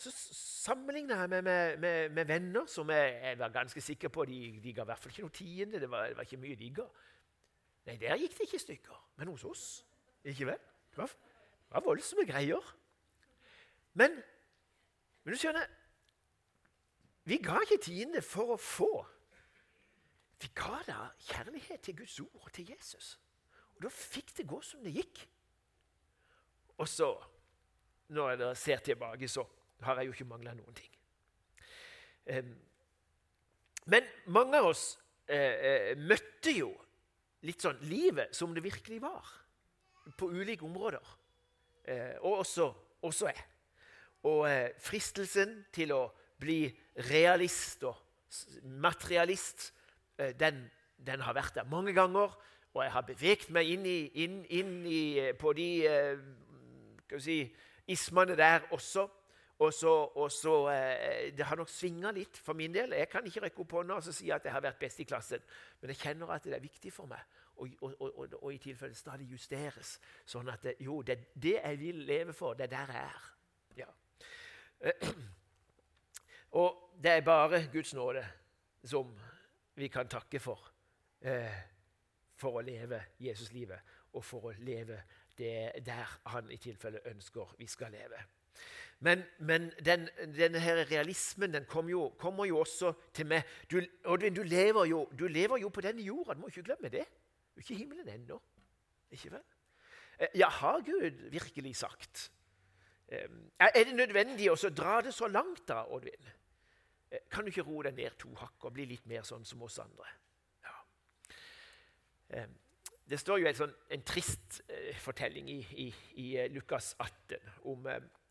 Så 0.00 0.10
sammenligna 0.16 1.18
jeg 1.20 1.28
meg 1.28 1.42
med, 1.44 1.78
med, 1.78 2.12
med, 2.16 2.24
venner 2.24 2.68
som 2.72 2.88
jeg, 2.90 3.08
jeg, 3.20 3.38
var 3.38 3.52
ganske 3.52 3.82
sikker 3.84 4.08
på 4.08 4.24
de, 4.24 4.38
de 4.64 4.72
ga 4.72 4.86
i 4.86 4.88
hvert 4.88 5.02
fall 5.02 5.12
ikke 5.12 5.26
noe 5.26 5.34
tiende. 5.36 5.80
Det 5.82 5.90
var, 5.92 6.06
det 6.08 6.16
var 6.16 6.24
ikke 6.24 6.40
mye 6.40 6.56
de 6.56 6.70
ga. 6.78 6.86
Nei, 7.84 7.96
der 8.00 8.16
gikk 8.22 8.38
det 8.38 8.46
ikke 8.46 8.56
i 8.56 8.62
stykker. 8.64 9.02
Men 9.20 9.28
hos 9.28 9.44
oss 9.44 9.64
ikke 10.24 10.48
vel? 10.48 10.62
Det 10.88 11.02
var, 11.02 11.12
det 11.12 11.76
var 11.76 11.84
voldsomme 11.84 12.24
greier. 12.28 12.72
Men, 14.00 14.16
men 15.24 15.34
du 15.34 15.40
skjønner 15.40 15.68
Vi 17.28 17.36
ga 17.44 17.60
ikke 17.66 17.82
tiende 17.84 18.22
for 18.24 18.54
å 18.54 18.58
få. 18.60 18.90
Vi 20.40 20.48
ga 20.56 20.78
da 20.86 21.00
kjærlighet 21.28 21.82
til 21.84 21.98
Guds 22.00 22.20
ord 22.20 22.46
og 22.46 22.52
til 22.56 22.70
Jesus. 22.72 23.18
Og 23.76 23.84
da 23.84 23.92
fikk 23.92 24.32
det 24.38 24.48
gå 24.48 24.60
som 24.64 24.82
det 24.84 24.94
gikk. 24.96 25.20
Og 26.80 26.88
så, 26.88 27.10
når 28.08 28.30
jeg 28.30 28.56
ser 28.56 28.84
tilbake, 28.84 29.28
så 29.28 29.44
har 29.84 30.00
jeg 30.00 30.08
jo 30.08 30.16
ikke 30.16 30.28
mangla 30.28 30.54
noen 30.56 30.76
ting. 30.76 30.92
Men 33.90 34.06
mange 34.30 34.60
av 34.60 34.70
oss 34.70 34.84
eh, 35.26 35.56
eh, 35.56 35.92
møtte 35.98 36.52
jo 36.54 36.70
litt 37.48 37.64
sånn 37.64 37.80
livet 37.88 38.36
som 38.36 38.52
det 38.54 38.64
virkelig 38.64 39.00
var, 39.02 39.28
på 40.16 40.28
ulike 40.28 40.66
områder. 40.66 41.14
Eh, 41.88 42.16
og 42.20 42.42
også, 42.42 42.68
også 43.08 43.30
jeg. 43.30 43.46
Og 44.28 44.44
fristelsen 44.84 45.62
til 45.72 45.94
å 45.96 46.02
bli 46.40 46.66
realist 47.08 47.86
og 47.88 47.96
materialist, 48.80 49.70
den, 50.40 50.70
den, 51.06 51.20
har 51.20 51.34
vært 51.34 51.54
der 51.54 51.64
mange 51.64 51.92
ganger. 51.96 52.36
Og 52.74 52.84
jeg 52.84 52.92
har 52.92 53.06
beveget 53.06 53.50
meg 53.50 53.70
inn, 53.72 53.86
i, 53.86 53.98
inn, 54.22 54.44
inn 54.46 54.74
i, 54.86 55.18
eh, 55.18 55.32
på 55.34 55.52
de 55.58 55.68
eh, 55.88 57.18
si, 57.18 57.42
ismene 57.90 58.36
der 58.38 58.68
også. 58.70 59.08
Og 59.60 59.74
så, 59.74 59.90
og 60.16 60.30
så 60.32 60.54
eh, 60.72 61.36
Det 61.36 61.44
har 61.44 61.56
nok 61.56 61.68
svinga 61.68 62.12
litt 62.16 62.38
for 62.38 62.56
min 62.56 62.74
del. 62.74 62.94
Jeg 62.96 63.08
kan 63.08 63.26
ikke 63.26 63.42
rekke 63.44 63.64
opp 63.64 63.74
hånda 63.76 63.98
og 63.98 64.06
si 64.06 64.30
at 64.30 64.44
jeg 64.44 64.54
har 64.54 64.62
vært 64.64 64.78
best 64.80 65.02
i 65.02 65.08
klassen, 65.08 65.42
men 65.80 65.92
jeg 65.92 66.00
kjenner 66.04 66.30
at 66.32 66.46
det 66.46 66.54
er 66.56 66.64
viktig 66.64 66.92
for 66.92 67.10
meg. 67.10 67.20
Og, 67.60 67.68
og, 67.82 68.36
og 68.40 68.54
i 68.54 68.58
tilfelle 68.62 68.96
stadig 68.96 69.26
justeres. 69.28 69.98
Sånn 70.24 70.48
at 70.48 70.62
det, 70.64 70.78
jo, 70.80 71.02
det, 71.02 71.18
er 71.18 71.42
det 71.42 71.56
jeg 71.58 71.80
vil 71.80 71.98
leve 72.08 72.32
for, 72.32 72.54
det 72.56 72.70
er 72.70 72.72
der 72.72 72.94
jeg 72.94 73.02
er. 73.10 73.28
Ja. 73.82 73.90
Og 76.50 76.96
det 77.02 77.10
er 77.10 77.20
bare 77.20 77.68
Guds 77.72 77.94
nåde 77.94 78.24
som 78.84 79.12
vi 79.80 79.88
kan 79.88 80.08
takke 80.08 80.40
for. 80.40 80.70
Eh, 81.20 81.60
for 82.40 82.56
å 82.56 82.64
leve 82.64 83.02
Jesuslivet, 83.20 83.80
og 84.16 84.24
for 84.24 84.48
å 84.48 84.52
leve 84.64 85.02
det 85.36 85.82
der 85.84 86.12
han 86.32 86.48
i 86.52 86.56
tilfelle 86.60 87.02
ønsker 87.10 87.52
vi 87.58 87.68
skal 87.68 87.92
leve. 87.92 88.22
Men, 89.04 89.22
men 89.44 89.68
den, 89.84 90.08
denne 90.36 90.60
her 90.60 90.82
realismen 90.88 91.52
den 91.52 91.66
kommer 91.68 91.90
jo, 91.90 92.08
kommer 92.20 92.48
jo 92.48 92.58
også 92.60 92.92
til 93.16 93.28
meg. 93.28 93.48
Du, 93.70 93.78
Oddvin, 94.04 94.36
du, 94.36 94.42
lever 94.42 94.88
jo, 94.88 95.04
du 95.18 95.26
lever 95.28 95.60
jo 95.60 95.68
på 95.68 95.84
denne 95.84 96.04
jorda. 96.04 96.36
Du 96.36 96.40
må 96.40 96.52
ikke 96.52 96.66
glemme 96.68 96.92
det. 96.92 97.06
Du 97.54 97.60
er 97.60 97.64
ikke 97.64 97.74
i 97.76 97.80
himmelen 97.82 98.08
ennå. 98.08 98.40
Ikke 99.12 99.32
vel? 99.36 99.46
Eh, 100.18 100.36
ja, 100.40 100.48
har 100.48 100.84
Gud 100.84 101.28
virkelig 101.32 101.76
sagt 101.76 102.30
Ehm, 103.10 103.50
er 103.58 103.84
det 103.84 103.94
nødvendig 103.94 104.50
å 104.52 104.56
dra 104.70 105.00
det 105.02 105.12
så 105.14 105.26
langt, 105.26 105.64
da, 105.68 105.82
Oddvin? 105.90 106.28
Eh, 107.10 107.18
kan 107.30 107.44
du 107.44 107.50
ikke 107.52 107.66
roe 107.66 107.84
deg 107.88 107.98
ned 107.98 108.16
to 108.18 108.32
hakk 108.38 108.66
og 108.66 108.74
bli 108.76 108.86
litt 108.90 109.06
mer 109.10 109.26
sånn 109.26 109.44
som 109.48 109.62
oss 109.66 109.78
andre? 109.82 110.06
Ja. 110.66 112.46
Det 113.10 113.18
står 113.18 113.40
jo 113.42 113.50
en, 113.50 113.58
sånn, 113.58 113.72
en 113.90 114.02
trist 114.06 114.60
uh, 114.70 114.98
fortelling 115.02 115.48
i, 115.50 115.58
i, 115.82 115.86
i 116.22 116.26
uh, 116.38 116.44
Lukas 116.54 116.92
18 117.02 117.48
om, 117.72 117.88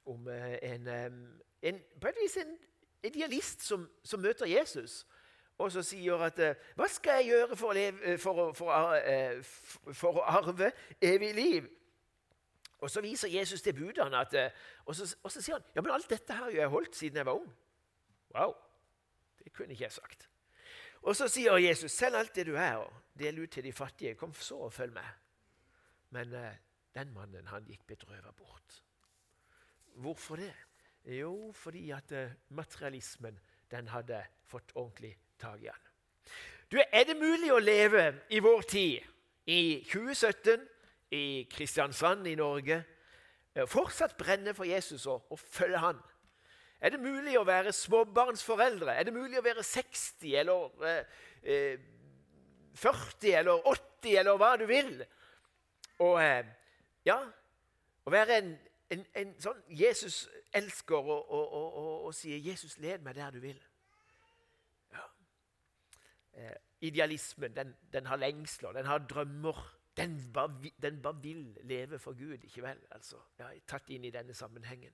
om 0.07 0.29
en, 0.31 0.87
en, 0.87 1.81
på 1.99 2.07
et 2.07 2.21
vis 2.21 2.37
en 2.39 2.53
idealist 3.03 3.65
som, 3.67 3.83
som, 4.07 4.23
møter 4.23 4.47
Jesus, 4.47 5.01
og 5.59 5.73
så 5.75 5.83
sier 5.83 6.23
at 6.23 6.39
'Hva 6.39 6.87
skal 6.87 7.19
jeg 7.19 7.33
gjøre 7.33 7.57
for 7.59 7.73
å, 7.73 7.75
leve, 7.75 8.15
for, 8.23 8.53
for, 8.55 8.71
for 9.91 10.21
å 10.21 10.27
arve 10.39 10.71
evig 11.03 11.33
liv?' 11.35 11.69
Og 12.79 12.89
Så 12.89 13.01
viser 13.01 13.27
Jesus 13.27 13.61
til 13.61 13.73
budene, 13.73 14.17
at, 14.17 14.33
eh, 14.33 14.49
og, 14.85 14.95
så, 14.95 15.15
og 15.23 15.31
så 15.31 15.41
sier 15.41 15.57
han 15.57 15.63
ja, 15.75 15.81
men 15.81 15.91
alt 15.91 16.09
dette 16.09 16.33
har 16.33 16.49
jeg 16.49 16.71
holdt 16.71 16.95
siden 16.95 17.17
jeg 17.19 17.27
var 17.27 17.39
ung. 17.41 17.49
Wow, 18.35 18.55
det 19.49 19.57
kunne 19.57 19.73
ikke 19.73 19.83
jeg 19.83 19.91
sagt. 19.91 20.29
Og 21.01 21.15
så 21.15 21.27
sier 21.31 21.57
Jesus 21.57 21.95
selg 21.95 22.19
alt 22.19 22.35
det 22.35 22.45
du 22.45 22.55
er, 22.59 22.75
og 22.83 22.93
del 23.17 23.39
ut 23.41 23.51
til 23.51 23.63
de 23.65 23.73
fattige. 23.73 24.15
Kom 24.15 24.33
så 24.33 24.59
og 24.67 24.73
følg 24.73 24.93
med. 24.93 25.07
Men 26.13 26.33
eh, 26.33 26.57
den 26.93 27.13
mannen 27.13 27.47
han 27.47 27.65
gikk 27.65 27.87
bedrøvet 27.87 28.35
bort. 28.37 28.83
Hvorfor 29.95 30.35
det? 30.35 30.53
Jo, 31.05 31.51
fordi 31.55 31.89
at 31.91 32.11
eh, 32.11 32.35
materialismen 32.49 33.39
den 33.71 33.87
hadde 33.87 34.21
fått 34.45 34.71
ordentlig 34.75 35.15
tak 35.39 35.63
i 35.63 35.71
han. 35.71 35.89
Du, 36.71 36.77
Er 36.91 37.03
det 37.03 37.17
mulig 37.17 37.51
å 37.53 37.59
leve 37.59 38.21
i 38.29 38.39
vår 38.39 38.61
tid, 38.61 39.01
i 39.49 39.81
2017, 39.89 40.67
i 41.11 41.47
Kristiansand 41.49 42.27
i 42.27 42.35
Norge 42.37 42.83
eh, 43.55 43.65
fortsatt 43.65 44.17
brenne 44.17 44.53
for 44.53 44.69
Jesus 44.69 45.07
og, 45.09 45.25
og 45.31 45.39
følge 45.39 45.81
han? 45.81 45.97
Er 46.79 46.95
det 46.95 47.01
mulig 47.03 47.35
å 47.39 47.45
være 47.47 47.73
småbarnsforeldre? 47.75 48.93
Er 48.95 49.07
det 49.07 49.15
mulig 49.15 49.39
å 49.39 49.43
være 49.43 49.65
60 49.67 50.35
eller 50.39 50.85
eh, 50.87 51.81
40 52.79 53.27
eh, 53.33 53.39
eller 53.41 53.67
80 53.67 54.15
eller 54.21 54.39
hva 54.39 54.53
du 54.59 54.65
vil? 54.69 54.93
Og 55.99 56.21
eh, 56.23 56.47
ja, 57.07 57.19
å 58.07 58.13
være 58.13 58.39
en 58.39 58.53
en, 58.93 59.03
en 59.21 59.33
sånn 59.41 59.59
Jesus 59.77 60.23
elsker 60.55 60.97
og, 60.97 61.29
og, 61.29 61.51
og, 61.53 61.89
og, 62.07 62.13
sier 62.17 62.39
'Jesus, 62.41 62.77
led 62.81 63.03
meg 63.05 63.15
der 63.19 63.35
du 63.35 63.39
vil'. 63.43 63.65
Ja. 64.93 65.03
Eh, 66.33 66.55
idealismen 66.89 67.55
den, 67.55 67.75
den, 67.93 68.05
har 68.09 68.17
lengsler, 68.17 68.73
den 68.73 68.89
har 68.89 69.05
drømmer. 69.05 69.75
Den 69.97 70.15
bare, 70.33 70.71
den 70.81 71.01
bare, 71.01 71.21
vil 71.21 71.57
leve 71.67 71.99
for 71.99 72.13
Gud, 72.15 72.43
ikke 72.47 72.63
vel? 72.63 72.79
Altså, 72.95 73.17
ja, 73.39 73.49
tatt 73.67 73.89
inn 73.89 74.05
i 74.07 74.13
denne 74.15 74.33
sammenhengen. 74.33 74.93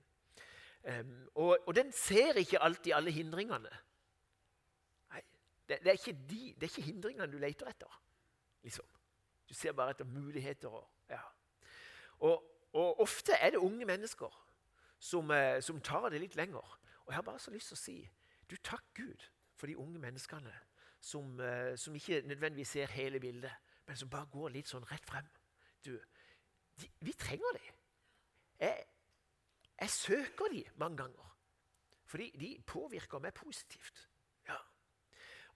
Um, 0.86 1.28
og, 1.34 1.58
og, 1.66 1.74
den 1.74 1.92
ser 1.92 2.38
ikke 2.38 2.62
alltid 2.62 2.92
alle 2.94 3.10
hindringene. 3.10 3.70
Nei, 5.10 5.22
det, 5.68 5.80
det, 5.82 5.88
er 5.88 5.98
ikke 5.98 6.18
de, 6.28 6.42
det 6.54 6.62
er 6.62 6.70
ikke 6.70 6.90
hindringene 6.92 7.32
du 7.32 7.38
leter 7.42 7.66
etter. 7.72 8.02
liksom. 8.62 8.86
Du 9.48 9.54
ser 9.54 9.72
bare 9.72 9.90
etter 9.90 10.04
muligheter. 10.04 10.68
Og, 10.68 10.90
ja. 11.10 11.20
og, 12.18 12.44
og 12.72 13.00
ofte 13.00 13.32
er 13.32 13.50
det 13.50 13.58
unge 13.58 13.84
mennesker 13.84 14.46
som, 14.98 15.30
eh, 15.30 15.60
som, 15.62 15.80
tar 15.80 16.08
det 16.10 16.20
litt 16.20 16.36
lenger. 16.36 16.78
Og 17.04 17.12
jeg 17.12 17.18
har 17.18 17.26
bare 17.26 17.42
så 17.42 17.50
lyst 17.50 17.72
til 17.72 17.78
å 17.78 17.82
si 17.82 17.98
du 18.50 18.56
takk 18.62 18.84
Gud 18.94 19.26
for 19.58 19.66
de 19.66 19.76
unge 19.78 19.98
menneskene 19.98 20.52
som, 21.00 21.40
eh, 21.40 21.76
som 21.76 21.94
ikke 21.94 22.22
nødvendigvis 22.26 22.68
ser 22.68 22.94
hele 22.94 23.20
bildet, 23.20 23.52
men 23.86 23.96
som 23.96 24.10
bare 24.10 24.30
går 24.30 24.54
litt 24.54 24.70
sånn 24.70 24.86
rett 24.90 25.06
frem. 25.06 25.26
Du, 25.84 25.98
de, 26.80 26.90
vi 27.00 27.12
trenger 27.12 27.58
dem. 27.58 27.74
Jeg, 28.58 28.86
jeg 29.80 29.90
søker 29.90 30.44
de 30.52 30.64
mange 30.76 30.96
ganger. 30.96 31.38
Fordi 32.04 32.30
de 32.40 32.62
påvirker 32.66 33.18
meg 33.18 33.34
positivt. 33.34 34.08
Ja. 34.48 34.56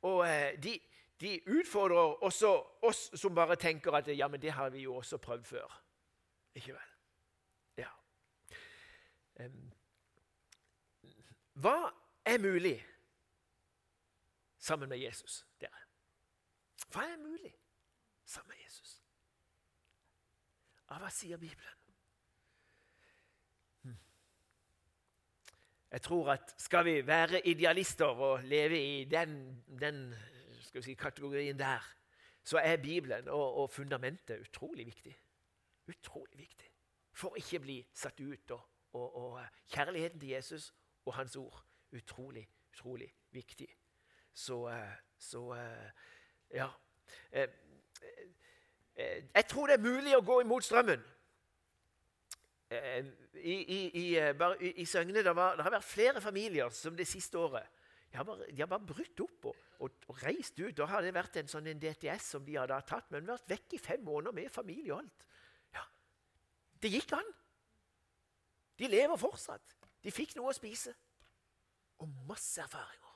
Og 0.02 0.28
eh, 0.28 0.62
de, 0.62 0.80
de, 1.20 1.40
utfordrer 1.58 2.24
også 2.24 2.50
oss 2.82 3.10
som 3.20 3.34
bare 3.34 3.56
tenker 3.56 3.92
at 3.92 4.08
ja, 4.18 4.28
men 4.28 4.42
det 4.42 4.52
har 4.52 4.70
vi 4.70 4.82
jo 4.82 4.94
også 4.94 5.18
prøvd 5.18 5.44
før. 5.44 5.82
Ikke 6.54 6.72
vel? 6.72 6.90
Ja. 7.76 7.90
Hva 11.52 11.76
er 12.24 12.38
mulig 12.38 12.86
sammen 14.58 14.88
med 14.88 14.98
Jesus, 14.98 15.46
dere? 15.60 15.86
Hva 16.90 17.06
er 17.06 17.16
mulig 17.16 17.54
sammen 18.24 18.48
med 18.48 18.64
Jesus? 18.64 19.02
Ja, 20.90 20.98
hva 20.98 21.10
sier 21.14 21.38
Bibelen? 21.38 21.79
Jeg 25.90 26.02
tror 26.02 26.32
at 26.32 26.54
skal 26.58 26.84
vi 26.84 27.06
være 27.06 27.46
idealister 27.48 28.06
og 28.06 28.44
leve 28.44 28.78
i 28.78 29.04
den, 29.04 29.64
den 29.80 30.14
si, 30.80 30.94
kategorien 30.94 31.58
der, 31.58 31.94
så 32.44 32.58
er 32.58 32.76
Bibelen 32.76 33.28
og, 33.28 33.54
og, 33.54 33.70
fundamentet 33.70 34.40
utrolig 34.40 34.86
viktig. 34.86 35.16
Utrolig 35.88 36.38
viktig. 36.38 36.70
For 37.12 37.36
ikke 37.36 37.58
bli 37.58 37.86
satt 37.94 38.20
ut. 38.20 38.50
Og, 38.50 38.60
og, 38.92 39.14
og 39.14 39.42
kjærligheten 39.72 40.20
til 40.20 40.28
Jesus 40.28 40.74
og 41.04 41.14
hans 41.14 41.36
ord 41.36 41.64
utrolig, 41.92 42.48
utrolig 42.72 43.14
viktig. 43.30 43.68
Så, 44.32 44.68
eh, 44.68 44.94
så 45.18 45.54
eh, 45.54 45.90
ja. 46.54 46.68
Eh, 47.32 47.48
jeg 49.34 49.46
tror 49.48 49.66
det 49.66 49.74
er 49.74 49.82
mulig 49.82 50.16
å 50.16 50.22
gå 50.22 50.40
imot 50.40 50.64
strømmen. 50.64 51.02
I, 52.70 53.54
i, 53.56 53.78
i, 53.98 54.72
i 54.78 54.84
Søgne 54.86 55.24
det, 55.24 55.32
var, 55.34 55.56
det 55.58 55.64
har 55.66 55.74
vært 55.74 55.88
flere 55.88 56.20
familier 56.22 56.70
som 56.74 56.94
det 56.94 57.08
siste 57.10 57.38
året 57.38 57.66
de 58.10 58.16
har 58.18 58.24
bare, 58.26 58.46
de 58.50 58.62
har 58.62 58.66
bare 58.66 58.86
brutt 58.86 59.20
opp 59.22 59.44
og, 59.52 59.58
og, 59.78 59.98
og, 60.08 60.16
reist 60.24 60.58
ut. 60.58 60.74
Da 60.74 60.86
har 60.90 61.04
det 61.04 61.12
vært 61.14 61.36
en 61.38 61.50
sånn 61.50 61.68
en 61.70 61.78
DTS 61.78 62.32
som 62.34 62.42
de 62.42 62.56
hadde 62.58 62.78
tatt, 62.88 63.06
men 63.14 63.28
vært 63.28 63.46
vekk 63.52 63.76
i 63.76 63.78
fem 63.78 64.02
måneder 64.02 64.34
med 64.34 64.50
familie 64.50 64.96
og 64.96 65.04
alt. 65.04 65.26
Ja, 65.76 65.84
Det 66.82 66.90
gikk 66.90 67.14
an. 67.14 67.30
De 68.80 68.90
lever 68.90 69.20
fortsatt. 69.20 69.76
De 70.02 70.10
fikk 70.10 70.34
noe 70.38 70.50
å 70.50 70.56
spise. 70.56 70.94
Og 72.02 72.10
masse 72.26 72.58
erfaringer. 72.64 73.14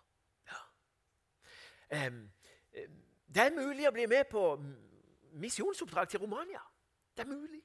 Det 3.35 3.43
er 3.43 3.55
mulig 3.55 3.89
å 3.89 3.95
bli 3.95 4.07
med 4.11 4.29
på 4.31 4.43
misjonsoppdrag 5.43 6.11
til 6.13 6.23
Romania. 6.23 6.63
Det 7.17 7.25
er 7.25 7.31
mulig. 7.33 7.63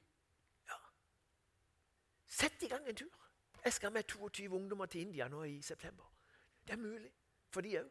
Sett 2.30 2.62
i 2.62 2.68
gang 2.70 2.86
en 2.86 2.96
tur. 2.96 3.16
Jeg 3.64 3.72
skal 3.72 3.92
med 3.92 4.06
22 4.08 4.48
ungdommer 4.54 4.86
til 4.86 5.00
India 5.00 5.26
nå 5.28 5.42
i 5.50 5.58
september. 5.62 6.06
Det 6.66 6.76
er 6.76 6.80
mulig 6.80 7.10
for 7.50 7.66
de 7.66 7.74
òg. 7.80 7.90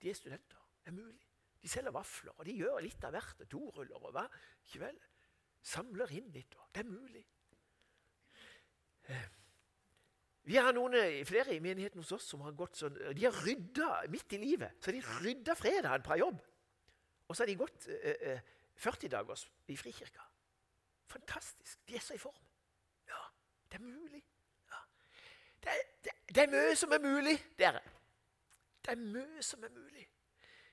De 0.00 0.10
er 0.10 0.16
studenter. 0.16 0.62
Det 0.80 0.90
er 0.90 0.96
mulig. 0.96 1.28
De 1.62 1.68
selger 1.68 1.94
vafler, 1.94 2.32
og 2.38 2.46
de 2.48 2.56
gjør 2.58 2.80
litt 2.82 3.04
av 3.04 3.12
hvert. 3.14 3.44
Doruller 3.50 4.08
og 4.08 4.14
hva. 4.16 4.24
Ikke 4.64 4.80
vel? 4.82 4.96
Samler 5.62 6.10
inn 6.16 6.32
litt. 6.34 6.56
Og 6.58 6.72
det 6.74 6.82
er 6.82 6.88
mulig. 6.88 7.22
Vi 10.42 10.56
har 10.56 10.72
noen, 10.74 10.96
eh, 10.98 11.24
flere 11.24 11.54
i 11.54 11.60
menigheten 11.62 12.00
hos 12.02 12.12
oss 12.16 12.24
som 12.32 12.40
har 12.40 12.56
gått 12.58 12.80
sånn, 12.80 12.96
de 13.14 13.24
har 13.24 13.44
rydda 13.44 14.08
midt 14.10 14.32
i 14.32 14.40
livet. 14.42 14.80
Så 14.82 14.90
de 14.90 15.00
rydda 15.00 15.54
fredagen 15.54 16.02
fra 16.02 16.16
jobb. 16.18 16.40
Og 17.28 17.36
så 17.36 17.44
har 17.44 17.52
de 17.52 17.60
gått 17.60 17.86
eh, 17.88 18.40
40 18.74 19.08
dager 19.08 19.28
dagers 19.28 19.46
i 19.68 19.76
Frikirka. 19.76 20.24
Fantastisk. 21.06 21.86
De 21.86 21.94
er 21.94 22.00
så 22.00 22.14
i 22.14 22.18
form. 22.18 22.42
Det 23.72 23.78
er 23.80 23.84
mulig. 23.84 24.24
Ja. 24.70 24.80
Det, 25.64 25.76
det, 26.04 26.12
det, 26.34 26.42
er 26.42 26.50
mye 26.52 26.76
som 26.76 26.92
er 26.92 26.98
mulig, 27.00 27.38
dere. 27.58 27.80
Det 28.84 28.92
er 28.92 29.00
mye 29.00 29.42
som 29.42 29.64
er 29.64 29.72
mulig. 29.72 30.04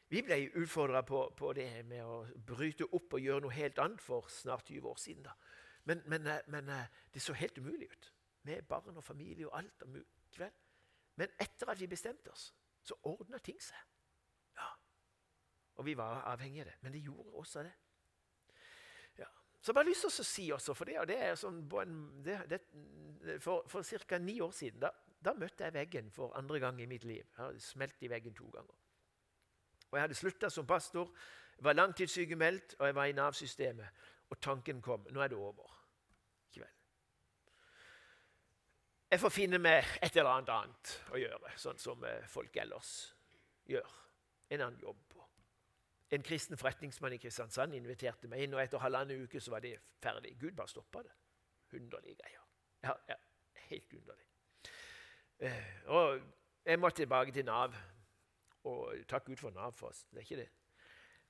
Vi 0.10 0.22
ble 0.26 0.40
utfordra 0.60 1.02
på, 1.08 1.22
på, 1.38 1.54
det 1.54 1.70
med 1.88 2.04
å 2.04 2.26
bryte 2.48 2.90
opp 2.92 3.16
og 3.16 3.24
gjøre 3.24 3.46
noe 3.46 3.56
helt 3.56 3.80
annet 3.80 4.04
for 4.04 4.28
snart 4.34 4.68
20 4.68 4.90
år 4.92 5.00
siden. 5.00 5.24
da. 5.24 5.38
Men, 5.88 6.02
men, 6.12 6.28
eh, 6.28 6.42
men 6.48 6.74
det 7.14 7.22
så 7.24 7.34
helt 7.34 7.58
umulig 7.58 7.88
ut 7.92 8.12
med 8.44 8.68
barn 8.68 8.98
og 8.98 9.04
familie 9.04 9.48
og 9.48 9.58
alt. 9.58 9.84
om 9.88 9.96
kveld. 10.36 10.60
Men 11.16 11.32
etter 11.40 11.72
at 11.72 11.80
vi 11.80 11.88
bestemte 11.88 12.32
oss, 12.32 12.54
så 12.84 13.00
ordna 13.04 13.38
ting 13.38 13.62
seg. 13.64 13.80
Ja. 14.58 14.68
Og 15.76 15.86
vi 15.86 15.96
var 15.98 16.26
avhengige 16.34 16.68
av 16.68 16.72
det. 16.74 16.78
Men 16.82 16.94
det 16.94 17.00
gjorde 17.00 17.32
også 17.32 17.64
det. 17.64 17.74
Så 19.62 19.72
jeg 19.72 19.76
bare 19.76 19.90
lyst 19.90 20.06
til 20.06 20.10
å 20.24 20.28
si 20.28 20.46
også, 20.56 20.74
for 20.74 20.88
det, 20.88 21.00
og 21.02 21.08
det 21.10 21.18
er 21.20 21.36
sånn 21.36 21.62
det, 22.24 22.38
det, 22.50 22.60
For, 23.44 23.66
for 23.68 23.84
ca. 23.84 24.18
ni 24.18 24.40
år 24.42 24.54
siden 24.56 24.80
da, 24.80 24.94
da, 25.20 25.34
møtte 25.36 25.66
jeg 25.68 25.76
veggen 25.76 26.12
for 26.12 26.36
andre 26.40 26.60
gang 26.64 26.80
i 26.82 26.88
mitt 26.88 27.04
liv. 27.04 27.26
Jeg 27.26 27.44
hadde 27.44 27.64
smelt 27.64 28.04
i 28.04 28.12
veggen 28.12 28.36
to 28.36 28.48
ganger. 28.54 28.78
Og 29.90 29.98
Jeg 29.98 30.02
hadde 30.02 30.16
slutta 30.16 30.50
som 30.50 30.68
pastor, 30.68 31.12
jeg 31.58 31.66
var 31.66 31.76
langtidssykemeldt 31.76 32.78
og 32.80 32.88
jeg 32.88 32.96
var 32.96 33.06
i 33.10 33.18
Nav-systemet. 33.18 34.08
Og 34.30 34.40
tanken 34.40 34.82
kom 34.82 35.08
nå 35.12 35.22
er 35.22 35.34
det 35.34 35.38
over. 35.38 35.80
Jeg 39.10 39.20
får 39.24 39.32
finne 39.34 39.58
meg 39.58 39.88
et 40.06 40.14
eller 40.14 40.30
annet 40.36 40.50
annet 40.54 40.90
å 41.10 41.18
gjøre, 41.18 41.52
sånn 41.58 41.80
som 41.82 42.04
eh, 42.06 42.28
folk 42.30 42.54
ellers 42.62 42.92
gjør. 43.66 43.96
En 44.54 44.62
annen 44.68 44.84
jobb. 44.84 45.09
En 46.12 46.24
kristen 46.26 46.58
forretningsmann 46.58 47.14
i 47.14 47.18
Kristiansand 47.22 47.76
inviterte 47.78 48.28
meg 48.28 48.44
inn, 48.44 48.54
og 48.54 48.64
etter 48.64 48.82
halvannen 48.82 49.24
uke 49.24 49.42
så 49.42 49.54
var 49.54 49.62
det 49.62 49.76
ferdig. 50.02 50.36
Gud 50.42 50.56
bare 50.58 50.72
stoppa 50.72 51.04
det. 51.06 51.14
Underlige 51.78 52.16
greier. 52.18 52.46
Ja, 52.84 52.96
ja, 53.10 53.16
helt 53.70 53.94
underlig. 53.94 54.26
Eh, 55.40 55.68
og 55.86 56.22
jeg 56.66 56.80
måtte 56.80 57.04
tilbake 57.04 57.32
til 57.32 57.46
Nav. 57.46 57.76
Og 58.64 58.96
takk 59.08 59.26
Gud 59.26 59.38
for 59.38 59.50
Nav, 59.50 59.74
for 59.74 59.88
oss. 59.88 60.04
Det 60.12 60.18
er 60.18 60.22
ikke 60.22 60.42
det. 60.42 60.50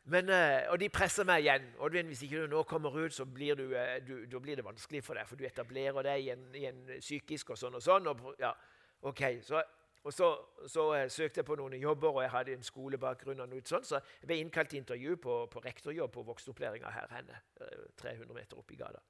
Men, 0.03 0.29
eh, 0.29 0.71
og 0.71 0.79
de 0.79 0.89
presser 0.89 1.23
meg 1.23 1.43
igjen. 1.43 1.67
Oddvin, 1.77 2.07
Hvis 2.07 2.21
ikke 2.23 2.41
du 2.41 2.47
nå 2.47 2.63
kommer 2.63 2.89
ut, 2.89 3.13
så 3.13 3.25
blir, 3.25 3.55
du, 3.55 3.75
eh, 3.75 3.99
du, 4.07 4.25
da 4.25 4.39
blir 4.39 4.55
det 4.55 4.65
vanskelig 4.65 5.03
for 5.03 5.13
deg. 5.13 5.27
For 5.27 5.35
du 5.35 5.45
etablerer 5.45 6.01
deg 6.01 6.23
igjen, 6.23 6.55
igjen 6.55 6.85
psykisk 6.99 7.49
og 7.49 7.57
sånn 7.57 7.75
og 7.75 7.83
sånn. 7.83 8.07
Og, 8.07 8.35
ja, 8.39 8.53
ok, 9.01 9.21
så, 9.43 9.61
og 10.03 10.13
så, 10.13 10.29
så 10.67 10.85
uh, 11.03 11.09
søkte 11.11 11.41
jeg 11.41 11.45
på 11.45 11.55
noen 11.59 11.75
jobber, 11.81 12.09
og 12.09 12.21
jeg 12.23 12.31
hadde 12.31 12.53
en 12.53 12.63
skolebakgrunn. 12.63 13.39
og 13.39 13.49
noe 13.49 13.65
sånt, 13.65 13.87
Så 13.87 13.99
jeg 14.21 14.27
ble 14.27 14.39
innkalt 14.39 14.69
til 14.69 14.79
intervju 14.79 15.15
på, 15.15 15.45
på 15.51 15.59
rektorjobb 15.65 16.11
på 16.11 16.23
voksenopplæringa 16.23 16.89
her 16.89 17.07
henne. 17.15 17.41
300 17.97 18.33
meter 18.33 18.57
oppe 18.57 18.73
i 18.73 18.77
gata. 18.77 19.03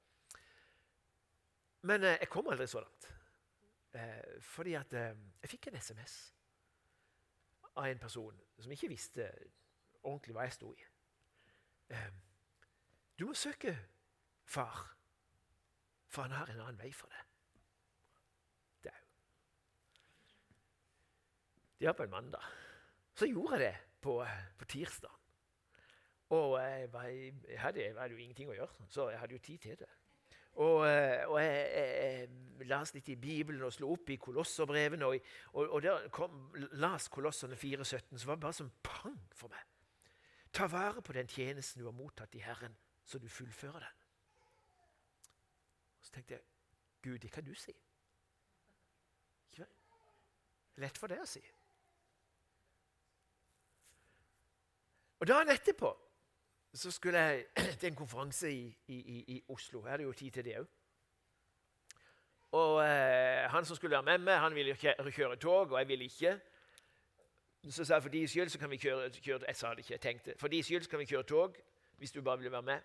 Men 1.82 2.02
uh, 2.02 2.16
jeg 2.16 2.28
kom 2.28 2.50
aldri 2.50 2.66
så 2.66 2.80
langt. 2.80 3.14
Fordi 4.40 4.74
at 4.78 4.92
jeg 4.92 5.48
fikk 5.50 5.66
en 5.66 5.80
SMS 5.82 6.34
av 7.74 7.88
en 7.88 7.98
person 7.98 8.36
som 8.58 8.72
ikke 8.72 8.88
visste 8.92 9.24
ordentlig 10.02 10.36
hva 10.36 10.44
jeg 10.46 10.52
sto 10.54 10.70
i. 10.74 10.84
Du 13.18 13.26
må 13.26 13.34
søke 13.34 13.74
far, 14.44 14.96
for 16.08 16.22
han 16.22 16.32
har 16.32 16.46
en 16.46 16.60
annen 16.60 16.78
vei 16.78 16.92
for 16.94 17.10
deg. 17.12 17.26
Det 18.82 18.90
er 18.92 19.00
jo 19.00 19.06
Det 21.80 21.86
var 21.86 21.96
på 21.96 22.02
en 22.02 22.10
mandag. 22.10 22.42
Så 23.14 23.26
gjorde 23.26 23.56
jeg 23.56 23.60
det 23.60 23.76
på, 24.00 24.26
på 24.58 24.64
tirsdag. 24.64 25.16
Og 26.30 26.60
jeg, 26.62 26.92
var, 26.92 27.02
jeg, 27.02 27.60
hadde, 27.60 27.84
jeg 27.84 27.94
hadde 27.98 28.14
jo 28.14 28.20
ingenting 28.20 28.50
å 28.52 28.54
gjøre, 28.54 28.84
så 28.92 29.08
jeg 29.10 29.18
hadde 29.18 29.34
jo 29.34 29.42
tid 29.42 29.58
til 29.64 29.78
det. 29.80 29.88
Og, 30.60 30.84
eh, 30.86 31.24
og 31.24 31.38
jeg, 31.40 31.64
jeg, 31.72 32.66
las 32.68 32.92
litt 32.94 33.08
i 33.08 33.16
Bibelen 33.16 33.64
og 33.64 33.72
slo 33.72 33.94
opp 33.94 34.12
i 34.12 34.18
kolosserbrevene. 34.20 35.08
Og, 35.08 35.32
og, 35.54 35.72
og 35.78 35.82
der 35.82 36.08
kom, 36.12 36.50
las 36.82 37.08
Kolosserne 37.08 37.56
4,17, 37.56 38.18
så 38.18 38.28
var 38.28 38.36
det 38.36 38.44
bare 38.44 38.58
som 38.60 38.70
pang 38.84 39.16
for 39.32 39.48
meg. 39.48 39.64
Ta 40.52 40.66
vare 40.68 41.02
på 41.02 41.16
den 41.16 41.30
tjenesten 41.30 41.80
du 41.80 41.88
har 41.88 41.96
mottatt 41.96 42.34
i 42.36 42.44
Herren, 42.44 42.76
så 43.04 43.18
du 43.18 43.28
fullfører 43.28 43.80
den. 43.86 43.96
Så 46.00 46.12
tenkte 46.12 46.36
jeg 46.36 46.44
Gud, 47.02 47.18
det 47.18 47.32
kan 47.32 47.44
du 47.44 47.54
si. 47.56 47.72
Ikke 49.48 49.64
vel? 49.64 49.72
Lett 50.84 50.98
for 51.00 51.08
deg 51.08 51.22
å 51.24 51.28
si. 51.28 51.40
Og 55.20 55.26
Dagen 55.28 55.50
etterpå 55.52 55.90
så 56.74 56.90
skulle 56.90 57.18
jeg 57.18 57.46
til 57.80 57.86
en 57.90 57.96
konferanse 57.96 58.52
i, 58.52 58.76
i, 58.88 59.24
i 59.34 59.42
Oslo. 59.48 59.82
Jeg 59.84 59.90
hadde 59.90 60.02
jo 60.04 60.12
tid 60.12 60.30
til 60.30 60.44
det 60.44 60.60
òg. 60.60 60.68
Og 62.52 62.80
eh, 62.82 63.50
han 63.50 63.64
som 63.64 63.76
skulle 63.76 63.94
være 63.94 64.02
med 64.02 64.18
meg, 64.18 64.38
han 64.38 64.54
ville 64.54 64.74
kjøre, 64.74 65.10
kjøre 65.10 65.36
tog, 65.36 65.72
og 65.72 65.78
jeg 65.78 65.88
ville 65.88 66.04
ikke. 66.04 66.38
Så 67.70 67.84
sa 67.84 67.94
jeg 67.94 68.02
for 68.02 68.14
de 68.14 68.22
skyld 68.28 68.48
så 68.48 68.58
kan 68.58 68.70
vi 68.70 68.76
kjøre, 68.76 69.10
kjøre 69.10 69.44
Jeg 69.46 69.56
sa 69.56 69.70
det 69.70 69.84
ikke, 69.84 69.92
jeg 69.92 70.00
tenkte. 70.00 70.34
For 70.38 70.48
de 70.48 70.62
skyld 70.62 70.82
så 70.82 70.90
kan 70.90 70.98
vi 70.98 71.10
kjøre 71.10 71.22
tog 71.22 71.60
hvis 72.00 72.12
du 72.12 72.22
bare 72.22 72.38
vil 72.38 72.52
være 72.52 72.62
med. 72.62 72.80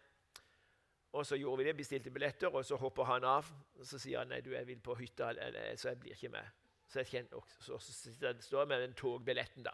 Og 1.15 1.26
så 1.26 1.36
gjorde 1.36 1.58
vi 1.58 1.69
det, 1.69 1.78
bestilte 1.78 2.12
billetter, 2.12 2.48
og 2.48 2.65
så 2.65 2.76
hopper 2.76 3.04
han 3.04 3.24
av. 3.24 3.48
Og 3.80 3.88
så 3.88 4.00
sier 4.00 4.19
han 4.19 4.28
nei, 4.28 4.41
du, 4.41 4.52
jeg 4.52 4.67
vil 4.67 4.82
på 4.84 4.95
hytta, 5.00 5.32
så 5.78 5.89
jeg 5.89 6.00
blir 6.00 6.12
ikke 6.12 6.30
med. 6.30 6.50
Så 6.88 7.00
jeg 7.00 7.08
kjenner, 7.08 7.45
så, 7.60 7.78
så, 7.80 7.93
så 7.93 8.34
står 8.41 8.60
jeg 8.60 8.67
med 8.67 8.82
den 8.82 8.93
togbilletten, 8.93 9.63
da. 9.63 9.71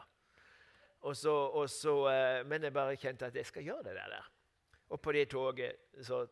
Og 1.02 1.18
så, 1.18 1.34
og 1.34 1.70
så, 1.70 1.96
eh, 2.12 2.48
men 2.48 2.64
jeg 2.64 2.74
bare 2.74 2.96
kjente 2.96 3.26
at 3.26 3.36
jeg 3.36 3.46
skal 3.46 3.64
gjøre 3.64 3.84
det 3.84 3.96
der. 3.96 4.32
Og 4.90 5.02
på 5.02 5.12
det 5.12 5.30
toget 5.30 5.76
så 6.02 6.28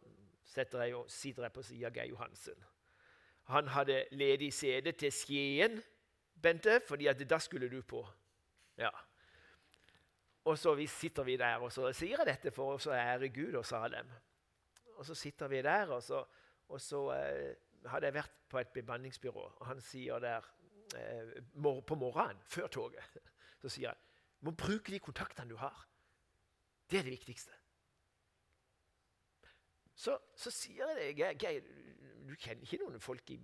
sitter 0.45 0.83
jeg, 0.83 1.51
på 1.53 1.61
siden 1.61 1.85
av 1.85 1.93
Geir 1.93 2.09
Johansen. 2.09 2.65
Han 3.49 3.67
hadde 3.67 4.03
ledig 4.11 4.53
sete 4.53 4.91
til 4.91 5.11
Skien, 5.11 5.81
Bente, 6.41 6.79
fordi 6.87 7.07
at 7.07 7.29
da 7.29 7.39
skulle 7.39 7.69
du 7.69 7.81
på. 7.81 8.05
Ja. 8.77 8.89
Og 10.45 10.57
så 10.57 10.73
vi 10.75 10.87
sitter 10.87 11.23
vi 11.23 11.37
der, 11.37 11.57
og 11.57 11.71
så 11.71 11.91
sier 11.93 12.17
jeg 12.21 12.27
dette 12.29 12.51
for 12.51 12.77
å 12.77 12.93
ære 12.93 13.29
Gud 13.33 13.57
og 13.59 13.65
Salem. 13.65 14.07
Og 14.95 15.05
så 15.05 15.15
sitter 15.15 15.47
vi 15.47 15.61
der, 15.61 15.89
og 15.89 16.03
så, 16.03 16.23
og 16.69 16.81
så 16.81 17.01
eh, 17.15 17.55
hadde 17.89 18.07
jeg 18.07 18.13
vært 18.13 18.37
på 18.49 18.59
et 18.59 18.71
bemanningsbyrå, 18.73 19.45
og 19.59 19.65
han 19.67 19.81
sier 19.81 20.21
der 20.23 20.45
eh, 20.95 21.41
på 21.87 21.95
morgenen, 21.95 22.39
før 22.45 22.67
toget, 22.67 23.19
så 23.61 23.69
sier 23.69 23.93
han 23.93 24.08
må 24.41 24.51
bruke 24.55 24.91
de 24.91 24.99
kontaktene 25.03 25.49
du 25.49 25.57
har. 25.59 25.85
Det 26.89 26.99
er 26.99 27.03
det 27.03 27.11
viktigste. 27.11 27.51
Så, 29.99 30.15
så 30.35 30.51
sier 30.51 30.87
jeg 30.87 31.17
det, 31.17 31.35
Geir, 31.43 31.65
du 32.29 32.35
kjenner 32.39 32.63
ikke 32.63 32.79
noen 32.79 33.01
folk 33.03 33.31
i, 33.35 33.39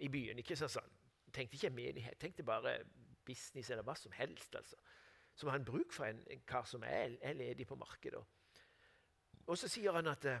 i 0.00 0.08
byen. 0.08 0.38
ikke 0.40 0.56
sånn. 0.56 0.96
Tenkte 1.30 1.58
ikke 1.58 1.70
menighet, 1.74 2.16
tenkte 2.18 2.46
bare 2.46 2.78
business 3.26 3.70
eller 3.70 3.84
hva 3.86 3.94
som 3.98 4.14
helst. 4.16 4.56
altså. 4.56 4.80
Som 5.34 5.50
har 5.52 5.60
en 5.60 5.64
bruk 5.64 5.92
for 5.92 6.08
en, 6.08 6.22
en 6.30 6.42
kar 6.48 6.64
som 6.66 6.82
er, 6.82 7.18
er, 7.20 7.36
ledig 7.36 7.66
på 7.68 7.78
markedet. 7.78 8.22
Og 9.46 9.58
så 9.58 9.68
sier 9.68 9.92
han 9.92 10.08
at 10.10 10.24
eh, 10.24 10.40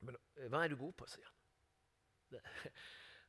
Men 0.00 0.16
eh, 0.36 0.48
hva 0.48 0.64
er 0.64 0.72
du 0.72 0.76
god 0.76 0.92
på? 0.92 1.06
sier 1.10 1.26
han. 1.26 2.40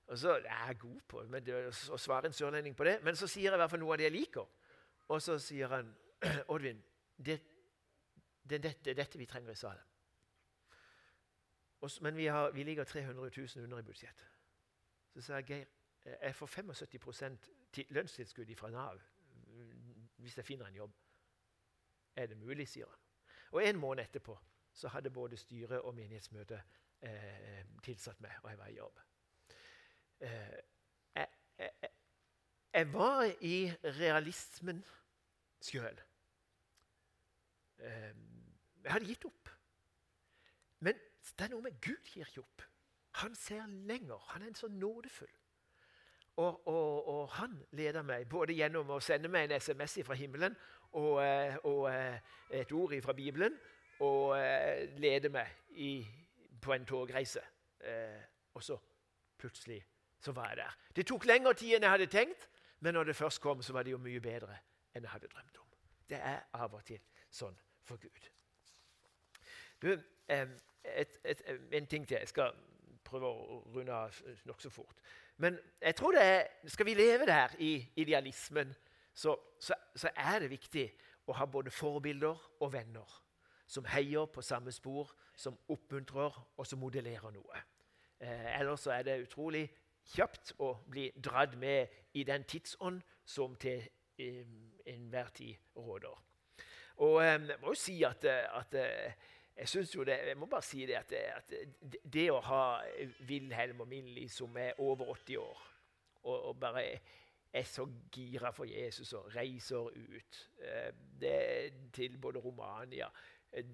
Og 0.08 0.18
så 0.18 0.38
jeg 0.40 0.70
er 0.70 0.74
god 0.80 1.00
på 1.08 1.22
men 1.28 1.44
det, 1.44 1.56
å 1.68 1.98
svare 2.00 2.30
en 2.30 2.36
sørlending 2.36 2.76
på 2.76 2.86
det. 2.88 3.02
Men 3.04 3.16
så 3.20 3.28
sier 3.28 3.50
jeg 3.50 3.58
i 3.58 3.60
hvert 3.60 3.72
fall 3.72 3.82
noe 3.82 3.96
av 3.96 4.00
det 4.00 4.08
jeg 4.08 4.16
liker. 4.16 4.48
Og 5.08 5.22
så 5.22 5.38
sier 5.40 5.68
han 5.68 5.96
Oddvin, 6.54 6.84
det, 7.18 7.40
det, 8.50 8.66
er 8.66 8.94
dette 8.94 9.18
vi 9.18 9.26
trenger 9.26 9.52
i 9.52 9.56
Salem. 9.56 9.84
men 12.02 12.16
vi, 12.16 12.26
har, 12.26 12.52
vi, 12.52 12.64
ligger 12.64 12.84
300 12.84 13.32
000 13.38 13.64
under 13.64 13.80
i 13.80 13.84
budsjett. 13.84 14.28
Så 15.14 15.22
sa 15.22 15.34
jeg 15.34 15.46
Geir, 15.46 15.66
jeg 16.22 16.36
får 16.36 16.48
75% 16.48 17.50
lønnstilskudd 17.90 18.56
fra 18.56 18.70
Nav 18.70 19.00
hvis 20.18 20.38
jeg 20.38 20.46
finner 20.46 20.66
en 20.66 20.76
jobb. 20.76 20.94
Er 22.16 22.26
det 22.26 22.38
mulig, 22.38 22.68
sier 22.68 22.86
han. 22.86 23.00
Og 23.52 23.68
En 23.68 23.78
måned 23.78 24.04
etterpå 24.04 24.38
så 24.74 24.88
hadde 24.88 25.10
både 25.10 25.38
styret 25.38 25.82
og 25.82 25.96
menighetsmøtet 25.96 26.62
eh, 27.02 27.66
tilsatt 27.84 28.20
meg, 28.22 28.32
og 28.44 28.50
jeg 28.50 28.58
var 28.58 28.68
i 28.68 28.76
jobb. 28.76 29.00
Eh, 30.20 30.58
jeg, 32.78 32.94
var 32.94 33.26
i 33.42 33.58
realismen 33.98 34.84
sjøl. 35.66 36.00
Eh, 37.82 38.14
jeg 38.84 38.94
hadde 38.94 39.10
gitt 39.10 39.28
opp. 39.28 39.52
Men 40.86 41.02
det 41.38 41.46
er 41.46 41.54
noe 41.54 41.66
med 41.66 41.82
Gud 41.82 42.14
gir 42.14 42.30
ikke 42.30 42.46
opp. 42.46 42.64
Han 43.24 43.36
ser 43.36 43.66
lenger. 43.90 44.22
Han 44.32 44.46
er 44.46 44.52
en 44.52 44.56
så 44.56 44.70
nådefull. 44.70 45.34
Og, 46.38 46.68
og, 46.68 47.08
og, 47.08 47.30
han 47.30 47.56
leder 47.72 48.04
meg 48.06 48.28
både 48.30 48.54
gjennom 48.54 48.92
å 48.94 49.00
sende 49.02 49.30
meg 49.34 49.48
en 49.48 49.58
SMS 49.58 49.98
fra 50.06 50.14
himmelen 50.14 50.54
og, 50.92 51.24
eh, 51.24 51.56
og 51.66 51.88
eh, 51.90 52.20
et 52.60 52.72
ord 52.78 52.94
fra 53.02 53.16
Bibelen, 53.18 53.56
og 54.06 54.36
eh, 54.38 54.86
leder 55.02 55.34
meg 55.34 55.50
i, 55.82 56.06
på 56.62 56.74
en 56.74 56.86
togreise. 56.86 57.42
Og 58.54 58.64
så 58.64 58.78
plutselig 59.38 59.80
så 60.22 60.32
var 60.34 60.50
jeg 60.50 60.58
der. 60.58 60.78
Det 60.96 61.06
tok 61.08 61.26
lengre 61.30 61.54
tid 61.54 61.76
enn 61.78 61.86
jeg 61.86 61.94
hadde 61.94 62.08
tenkt, 62.12 62.48
men 62.80 62.94
når 62.94 63.04
det 63.04 63.16
først 63.16 63.42
kom, 63.42 63.62
så 63.62 63.74
var 63.74 63.84
det 63.84 63.92
jo 63.92 64.02
mye 64.02 64.22
bedre 64.22 64.58
enn 64.96 65.04
jeg 65.04 65.12
hadde 65.12 65.28
drømt 65.28 65.58
om. 65.58 65.68
Det 66.10 66.18
er 66.18 66.44
av 66.54 66.74
og 66.74 66.84
til 66.86 67.00
sånn 67.30 67.58
for 67.84 68.00
Gud. 68.02 68.30
Du, 69.82 69.92
et, 70.28 71.20
et, 71.24 71.42
en 71.72 71.88
ting 71.88 72.08
til. 72.08 72.18
Jeg 72.18 72.32
skal 72.32 72.54
prøve 73.08 73.30
å 73.30 73.60
runde 73.76 73.94
av 73.94 74.16
nokså 74.48 74.70
fort. 74.74 75.00
Men 75.38 75.60
jeg 75.82 75.96
tror 75.96 76.18
det 76.18 76.24
er, 76.24 76.44
skal 76.68 76.86
vi 76.86 76.96
leve 76.98 77.26
der 77.30 77.54
i 77.60 77.72
idealismen, 77.96 78.74
så, 79.14 79.36
så, 79.60 79.76
så, 79.96 80.10
er 80.16 80.40
det 80.40 80.50
viktig 80.50 80.86
å 81.28 81.36
ha 81.38 81.46
både 81.50 81.74
forbilder 81.74 82.44
og 82.60 82.74
venner 82.74 83.16
som 83.68 83.86
heier 83.90 84.26
på 84.32 84.42
samme 84.42 84.72
spor, 84.72 85.12
som 85.36 85.58
oppmuntrer 85.70 86.38
og 86.58 86.68
som 86.68 86.80
modellerer 86.80 87.34
noe. 87.34 87.64
Eh, 88.20 88.60
ellers 88.60 88.86
så 88.86 88.94
er 88.96 89.04
det 89.04 89.18
utrolig 89.26 89.66
kjapt 90.14 90.56
å 90.64 90.74
bli 90.90 91.10
dratt 91.16 91.56
med 91.60 91.88
i 92.14 92.24
den 92.28 92.46
tidsånd 92.48 93.02
som 93.26 93.56
til 93.60 93.84
enhver 94.18 95.30
tid 95.36 95.56
råder. 95.76 96.24
Og 97.06 97.20
jeg 97.22 97.42
må 97.62 97.74
jo 97.74 97.78
si 97.78 98.00
at, 98.08 98.24
at 98.26 98.74
eh, 98.74 99.14
jeg 99.58 99.86
jo 99.96 100.04
det, 100.04 100.18
jeg 100.28 100.38
må 100.38 100.46
bare 100.46 100.66
si 100.66 100.86
det 100.86 100.98
at, 100.98 101.14
at 101.14 101.54
det 102.14 102.28
å 102.32 102.42
ha 102.42 102.64
Wilhelm 103.30 103.82
og 103.82 103.88
Millie 103.90 104.30
som 104.30 104.58
er 104.58 104.80
over 104.82 105.14
80 105.14 105.38
år, 105.42 105.64
og, 106.24 106.36
og 106.50 106.60
bare 106.60 106.84
er 107.54 107.64
så 107.64 107.88
gira 108.14 108.52
for 108.52 108.66
Jesus 108.66 109.14
og 109.14 109.30
reiser 109.36 109.90
ut 109.94 110.42
eh, 110.62 110.92
det, 111.22 111.38
til 111.94 112.18
både 112.22 112.40
Romania 112.40 113.10
eh, 113.52 113.66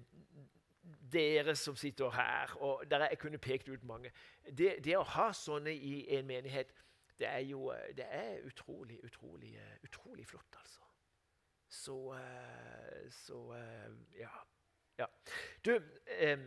Dere 1.12 1.54
som 1.56 1.76
sitter 1.76 2.10
her, 2.10 2.56
og 2.60 2.82
der 2.90 3.06
jeg 3.08 3.18
kunne 3.18 3.38
pekt 3.38 3.68
ut 3.68 3.84
mange 3.84 4.10
det, 4.44 4.84
det, 4.84 4.96
å 4.98 5.04
ha 5.14 5.30
sånne 5.32 5.72
i 5.72 5.94
en 6.16 6.26
menighet, 6.26 6.72
det 7.18 7.28
er 7.30 7.44
jo 7.46 7.70
det 7.96 8.04
er 8.04 8.42
utrolig, 8.44 8.98
utrolig, 9.04 9.54
utrolig 9.86 10.26
flott, 10.26 10.58
altså. 10.58 10.80
Så, 11.68 11.96
eh, 12.18 13.06
så 13.10 13.38
ja. 14.18 14.34
Ja. 14.98 15.06
Du, 15.64 15.82
eh, 16.06 16.38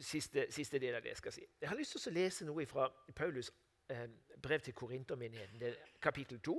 siste, 0.00 0.46
siste, 0.50 0.78
del 0.78 0.94
av 0.94 1.02
det 1.02 1.14
jeg 1.14 1.16
skal 1.16 1.32
si. 1.32 1.46
Jeg 1.60 1.68
har 1.68 1.78
lyst 1.78 1.96
til 1.96 2.12
å 2.12 2.14
lese 2.14 2.46
noe 2.46 2.66
fra 2.66 2.88
Paulus' 3.16 3.50
eh, 3.90 4.06
brev 4.42 4.60
til 4.60 4.74
Korintermenigheten, 4.74 5.62
kapittel 6.02 6.40
2, 6.40 6.56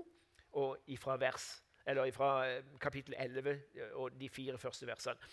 og 0.60 0.92
ifra, 0.92 1.16
vers, 1.18 1.64
eller 1.86 2.12
fra 2.12 2.32
eh, 2.50 2.64
kapittel 2.80 3.16
11 3.18 3.52
eh, 3.52 3.94
og 3.94 4.20
de 4.20 4.30
fire 4.30 4.58
første 4.58 4.88
versene. 4.88 5.32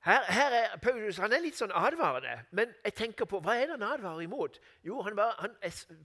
Her, 0.00 0.24
her, 0.32 0.54
er 0.56 0.76
Paulus 0.80 1.18
han 1.20 1.32
er 1.36 1.42
litt 1.44 1.58
sånn 1.58 1.74
advarende, 1.76 2.38
men 2.56 2.70
jeg 2.86 2.94
tenker 2.96 3.26
på, 3.28 3.42
hva 3.44 3.58
er 3.60 3.66
det 3.68 3.74
han 3.74 3.82
advarer 3.84 4.24
imot? 4.24 4.56
Jo, 4.86 5.02
han 5.04 5.16
bare, 5.18 5.34
han, 5.42 5.56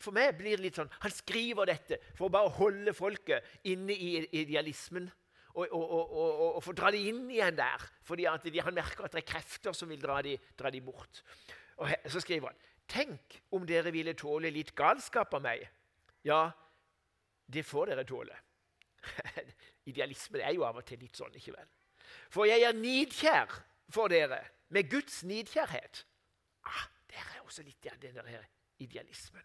For 0.03 0.11
meg 0.15 0.33
blir 0.35 0.57
det 0.57 0.65
litt 0.65 0.79
sånn 0.81 0.91
Han 1.05 1.13
skriver 1.15 1.69
dette 1.69 2.01
for 2.17 2.27
å 2.27 2.33
bare 2.33 2.51
holde 2.57 2.91
folket 2.95 3.45
inne 3.71 3.95
i 3.95 4.17
idealismen 4.41 5.07
og, 5.55 5.69
og, 5.71 5.93
og, 5.95 6.41
og, 6.49 6.57
få 6.65 6.73
dra 6.75 6.89
de 6.91 6.99
inn 7.07 7.21
igjen 7.31 7.55
der. 7.55 7.83
fordi 8.03 8.25
de, 8.51 8.59
han 8.59 8.75
merker 8.75 9.07
at 9.07 9.13
det 9.15 9.21
er 9.21 9.29
krefter 9.29 9.71
som 9.71 9.87
vil 9.87 10.01
dra 10.01 10.17
de, 10.25 10.33
dra 10.59 10.67
de 10.71 10.81
bort. 10.83 11.21
Og 11.79 11.87
her, 11.87 12.01
Så 12.11 12.19
skriver 12.19 12.51
han 12.51 12.59
Tenk 12.85 13.39
om 13.55 13.63
dere 13.65 13.93
ville 13.95 14.13
tåle 14.13 14.51
litt 14.53 14.75
galskap 14.75 15.31
av 15.33 15.41
meg. 15.41 15.63
Ja, 16.27 16.51
det 17.47 17.63
får 17.65 17.93
dere 17.93 18.03
tåle. 18.05 18.35
Idealisme 19.89 20.43
er 20.43 20.53
jo 20.53 20.67
av 20.67 20.77
og 20.81 20.85
til 20.85 20.99
litt 21.01 21.15
sånn, 21.17 21.33
ikke 21.39 21.55
vel? 21.55 21.71
For 22.29 22.45
jeg 22.45 22.61
er 22.67 22.77
nidkjær 22.77 23.55
for 23.89 24.07
dere 24.11 24.41
med 24.69 24.89
Guds 24.89 25.23
nidkjærhet. 25.23 26.05
Ah, 26.65 26.87
Der 27.09 27.37
er 27.37 27.43
også 27.45 27.63
litt 27.63 27.85
av 27.87 27.99
den 28.01 28.15
der 28.15 28.43
idealismen. 28.79 29.43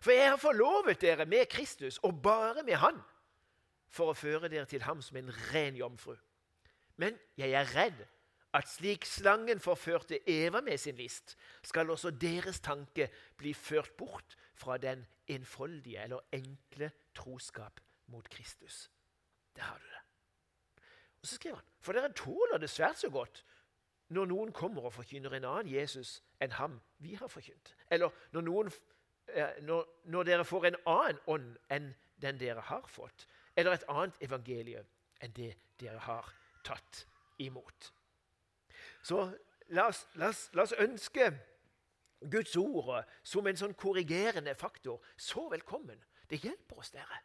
For 0.00 0.12
jeg 0.12 0.28
har 0.28 0.36
forlovet 0.36 1.00
dere 1.00 1.24
med 1.26 1.46
Kristus, 1.48 1.98
og 1.98 2.22
bare 2.22 2.62
med 2.62 2.76
Han 2.76 3.00
for 3.88 4.12
å 4.12 4.18
føre 4.18 4.50
dere 4.52 4.68
til 4.68 4.84
ham 4.84 5.00
som 5.02 5.16
en 5.16 5.32
ren 5.52 5.76
jomfru. 5.78 6.16
Men 7.00 7.16
jeg 7.38 7.54
er 7.56 7.72
redd 7.72 8.04
at 8.56 8.68
slik 8.68 9.04
slangen 9.08 9.60
forførte 9.60 10.20
Eva 10.30 10.62
med 10.64 10.80
sin 10.80 10.96
list, 10.96 11.36
skal 11.62 11.90
også 11.92 12.10
deres 12.10 12.60
tanke 12.64 13.08
bli 13.36 13.52
ført 13.54 13.96
bort 13.96 14.36
fra 14.56 14.78
den 14.80 15.04
enfoldige 15.28 16.02
eller 16.04 16.24
enkle 16.32 16.90
troskap 17.14 17.80
mot 18.12 18.28
Kristus. 18.30 18.86
Der 19.56 19.62
har 19.62 19.78
du 19.78 19.84
det. 19.84 19.95
Så 21.26 21.34
skriver 21.40 21.58
han, 21.58 21.70
For 21.80 21.96
dere 21.96 22.12
tåler 22.14 22.60
det 22.62 22.70
svært 22.70 23.02
så 23.02 23.10
godt 23.10 23.42
når 24.14 24.28
noen 24.30 24.52
kommer 24.54 24.84
og 24.86 24.94
forkynner 24.94 25.32
en 25.34 25.48
annen 25.48 25.72
Jesus 25.72 26.20
enn 26.42 26.52
ham 26.54 26.76
vi 27.02 27.16
har 27.18 27.30
forkynt. 27.30 27.72
Eller 27.90 28.14
når 28.30 28.46
noen 28.46 28.70
når, 29.66 29.88
når 30.04 30.28
dere 30.28 30.44
får 30.46 30.68
en 30.68 30.76
annen 30.86 31.18
ånd 31.26 31.56
enn 31.74 31.90
den 32.22 32.38
dere 32.38 32.62
har 32.68 32.86
fått, 32.88 33.26
eller 33.56 33.74
et 33.74 33.88
annet 33.90 34.22
evangelium 34.22 34.86
enn 35.20 35.34
det 35.36 35.56
dere 35.80 35.98
har 36.06 36.30
tatt 36.64 37.02
imot. 37.42 37.90
Så 39.02 39.26
la 39.74 39.88
oss, 39.90 40.06
la 40.14 40.30
oss, 40.30 40.46
la 40.54 40.62
oss 40.62 40.76
ønske 40.78 41.30
Guds 42.30 42.56
ord 42.56 43.04
som 43.26 43.46
en 43.46 43.58
sånn 43.58 43.74
korrigerende 43.74 44.54
faktor 44.58 45.02
så 45.20 45.48
velkommen. 45.52 45.98
Det 46.30 46.40
hjelper 46.42 46.80
oss, 46.80 46.94
dere, 46.94 47.20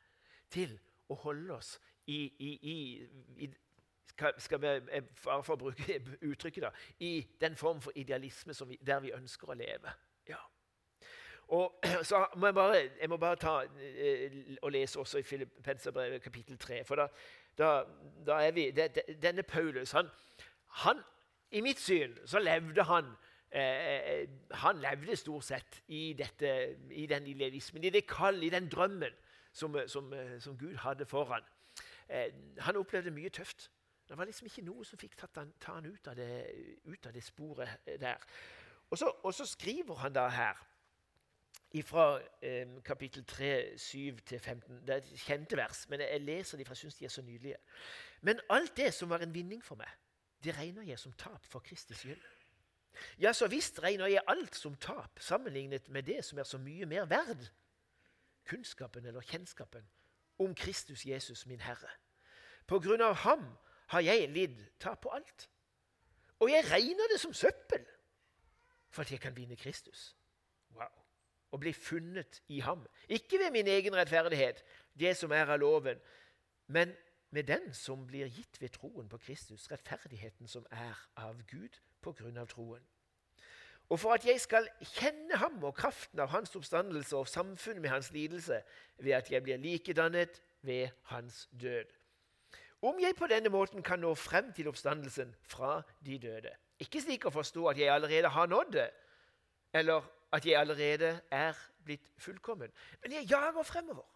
til 0.51 0.73
å 1.09 1.17
holde 1.23 1.55
oss 1.55 1.75
i, 2.09 2.25
i, 2.41 2.51
i, 2.73 2.77
i 3.45 3.49
skal 4.37 4.61
vi 4.61 5.01
bare 5.23 5.43
for 5.43 5.53
å 5.53 5.59
bruke 5.59 5.99
uttrykket 6.31 6.63
da, 6.63 6.71
i 6.99 7.27
den 7.41 7.55
form 7.55 7.81
for 7.81 7.91
idealisme 7.95 8.53
vi, 8.67 8.79
der 8.85 8.99
vi 9.03 9.13
ønsker 9.15 9.49
å 9.49 9.57
leve. 9.57 9.93
Ja. 10.29 10.39
Og 11.51 11.79
så 12.09 12.25
må 12.35 12.47
jeg, 12.47 12.55
bare, 12.55 12.89
jeg 13.01 13.09
må 13.09 13.17
bare 13.17 13.35
ta 13.35 13.55
eh, 13.81 14.57
og 14.61 14.71
lese 14.71 14.99
også 14.99 15.19
i 15.19 15.27
Filippenserbrevet 15.27 16.21
kapittel 16.21 16.57
3. 16.57 16.83
For 16.87 16.95
da, 16.95 17.07
da, 17.57 17.71
da 18.27 18.39
er 18.45 18.51
vi 18.55 18.69
det, 18.71 18.91
Denne 19.21 19.43
Paulus 19.43 19.91
han, 19.91 20.07
han, 20.85 21.01
I 21.51 21.61
mitt 21.61 21.79
syn 21.79 22.15
så 22.25 22.39
levde 22.39 22.83
han 22.87 23.09
eh, 23.51 24.29
Han 24.63 24.79
levde 24.79 25.15
stort 25.15 25.43
sett 25.43 25.81
i, 25.87 26.13
dette, 26.13 26.77
i 26.91 27.05
den 27.05 27.27
idealismen, 27.27 27.83
i 27.83 27.89
det 27.89 28.07
kall, 28.07 28.43
i 28.43 28.49
den 28.49 28.69
drømmen 28.71 29.11
som, 29.51 29.75
som, 29.87 30.13
som 30.39 30.57
Gud 30.57 30.75
hadde 30.75 31.05
for 31.05 31.25
han. 31.33 31.43
Eh, 32.09 32.31
han 32.59 32.75
opplevde 32.75 33.11
mye 33.11 33.29
tøft. 33.29 33.69
Det 34.11 34.17
var 34.17 34.27
liksom 34.27 34.49
ikke 34.49 34.65
noe 34.67 34.83
som 34.83 34.99
fikk 34.99 35.13
tatt 35.15 35.37
han, 35.39 35.53
ta 35.63 35.77
han 35.77 35.85
ut 35.87 36.07
av, 36.11 36.17
det, 36.19 36.25
ut 36.83 37.05
av 37.07 37.13
det 37.15 37.21
sporet 37.23 37.85
der. 38.01 38.17
Og 38.89 38.99
så, 38.99 39.07
og 39.07 39.31
så 39.31 39.45
skriver 39.47 40.01
han 40.01 40.11
da 40.11 40.25
her 40.27 40.59
fra 41.87 42.19
eh, 42.43 42.67
kapittel 42.83 43.23
3, 43.25 43.77
7 43.79 44.19
til 44.27 44.39
15. 44.39 44.81
Det 44.87 44.97
er 44.97 45.15
kjente 45.15 45.55
vers, 45.55 45.85
men 45.89 46.03
jeg 46.03 46.25
leser 46.25 46.59
de, 46.59 46.65
for 46.67 46.75
jeg 46.75 46.81
syns 46.81 46.99
de 46.99 47.07
er 47.07 47.15
så 47.15 47.23
nydelige. 47.23 47.61
Men 48.27 48.43
alt 48.49 48.75
det 48.77 48.91
som 48.93 49.09
var 49.09 49.23
en 49.23 49.33
vinning 49.33 49.63
for 49.63 49.79
meg, 49.79 49.95
det 50.43 50.57
regner 50.59 50.91
jeg 50.91 50.99
som 50.99 51.15
tap 51.15 51.47
for 51.47 51.63
Kristus 51.63 52.03
skyld. 52.03 52.27
Ja, 53.15 53.31
så 53.31 53.47
visst 53.47 53.79
regner 53.79 54.11
jeg 54.11 54.27
alt 54.27 54.59
som 54.59 54.75
tap 54.75 55.23
sammenlignet 55.23 55.87
med 55.89 56.03
det 56.03 56.25
som 56.27 56.39
er 56.39 56.43
så 56.43 56.59
mye 56.59 56.85
mer 56.85 57.07
verd. 57.07 57.47
Kunnskapen 58.43 59.05
eller 59.05 59.23
kjennskapen 59.23 59.87
om 60.43 60.55
Kristus 60.55 61.05
Jesus, 61.05 61.45
min 61.45 61.63
Herre. 61.63 61.95
På 62.67 62.83
grunn 62.83 63.07
av 63.07 63.21
ham 63.23 63.53
har 63.91 64.03
jeg 64.05 64.29
lidd 64.31 64.57
tap 64.79 65.03
på 65.03 65.11
alt. 65.13 65.47
Og 66.41 66.49
jeg 66.51 66.65
regner 66.71 67.11
det 67.11 67.19
som 67.21 67.33
søppel 67.35 67.85
for 68.91 69.05
at 69.05 69.11
jeg 69.11 69.21
kan 69.23 69.35
vinne 69.35 69.55
Kristus. 69.59 70.15
Wow 70.75 71.01
og 71.51 71.59
bli 71.59 71.73
funnet 71.73 72.41
i 72.47 72.59
ham. 72.59 72.85
Ikke 73.09 73.39
ved 73.39 73.51
min 73.51 73.67
egen 73.67 73.95
rettferdighet, 73.95 74.63
det 74.99 75.17
som 75.17 75.31
er 75.31 75.45
av 75.51 75.59
loven, 75.59 75.99
men 76.67 76.93
med 77.31 77.43
den 77.43 77.73
som 77.73 78.07
blir 78.07 78.27
gitt 78.27 78.61
ved 78.61 78.69
troen 78.75 79.09
på 79.09 79.17
Kristus, 79.17 79.71
rettferdigheten 79.71 80.47
som 80.47 80.65
er 80.71 80.95
av 81.15 81.43
Gud 81.47 81.79
på 82.01 82.11
grunn 82.11 82.37
av 82.37 82.47
troen. 82.51 82.83
Og 83.91 83.99
for 83.99 84.15
at 84.15 84.25
jeg 84.25 84.39
skal 84.39 84.67
kjenne 84.93 85.35
ham 85.35 85.63
og 85.63 85.75
kraften 85.75 86.19
av 86.23 86.31
hans 86.31 86.55
oppstandelse 86.55 87.17
og 87.17 87.27
samfunnet 87.27 87.81
med 87.81 87.91
hans 87.91 88.11
lidelse, 88.11 88.61
ved 88.97 89.11
at 89.11 89.31
jeg 89.31 89.43
blir 89.43 89.59
likedannet 89.59 90.41
ved 90.61 90.87
hans 91.11 91.49
død. 91.51 91.91
Om 92.81 92.97
jeg 93.01 93.13
på 93.15 93.27
denne 93.29 93.49
måten 93.53 93.83
kan 93.85 94.01
nå 94.01 94.15
frem 94.17 94.49
til 94.57 94.67
oppstandelsen 94.71 95.35
fra 95.45 95.81
de 96.05 96.17
døde. 96.17 96.53
Ikke 96.81 97.01
slik 97.01 97.27
å 97.29 97.33
forstå 97.33 97.67
at 97.69 97.77
jeg 97.77 97.91
allerede 97.93 98.31
har 98.33 98.47
nådd 98.49 98.71
det, 98.73 98.87
eller 99.77 100.07
at 100.33 100.45
jeg 100.45 100.57
allerede 100.57 101.11
er 101.31 101.57
blitt 101.85 102.09
fullkommen. 102.17 102.71
Men 103.03 103.13
jeg 103.19 103.29
jager 103.29 103.63
fremover, 103.63 104.07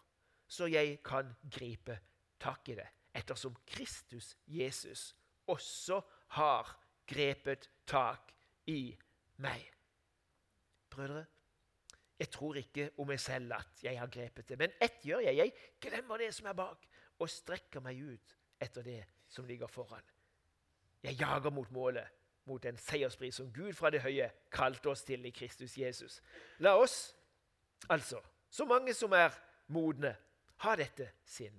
så 0.48 0.66
jeg 0.66 0.98
kan 1.06 1.30
gripe 1.52 1.98
tak 2.42 2.68
i 2.68 2.74
det, 2.80 2.88
ettersom 3.14 3.54
Kristus 3.66 4.34
Jesus 4.46 5.12
også 5.46 6.00
har 6.34 6.72
grepet 7.06 7.68
tak 7.86 8.32
i 8.66 8.96
meg. 9.38 9.62
Brødre, 10.90 11.22
jeg 12.18 12.30
tror 12.32 12.58
ikke 12.58 12.88
om 12.98 13.06
meg 13.12 13.20
selv 13.20 13.54
at 13.60 13.84
jeg 13.84 13.98
har 14.00 14.10
grepet 14.10 14.48
det, 14.48 14.58
men 14.58 14.74
ett 14.82 15.04
gjør 15.06 15.22
jeg. 15.28 15.36
Jeg 15.36 15.54
glemmer 15.80 16.18
det 16.18 16.32
som 16.34 16.50
er 16.50 16.58
bak, 16.58 16.88
og 17.18 17.30
strekker 17.30 17.84
meg 17.84 18.02
ut 18.02 18.36
etter 18.60 18.82
det 18.82 19.02
som 19.28 19.46
ligger 19.46 19.66
foran. 19.66 20.04
Jeg 21.02 21.20
jager 21.20 21.50
mot 21.50 21.70
målet 21.70 22.06
mot 22.46 22.62
den 22.62 22.76
seierspris 22.78 23.34
som 23.34 23.52
Gud 23.52 23.72
fra 23.74 23.90
det 23.90 24.00
høye 24.04 24.28
kalte 24.54 24.90
oss 24.92 25.02
til 25.04 25.24
i 25.26 25.32
Kristus 25.34 25.76
Jesus. 25.78 26.20
La 26.62 26.76
oss, 26.78 27.16
altså, 27.90 28.20
så 28.50 28.64
mange 28.64 28.94
som 28.94 29.12
er 29.12 29.34
modne, 29.74 30.14
ha 30.62 30.76
dette 30.78 31.10
sinn. 31.26 31.56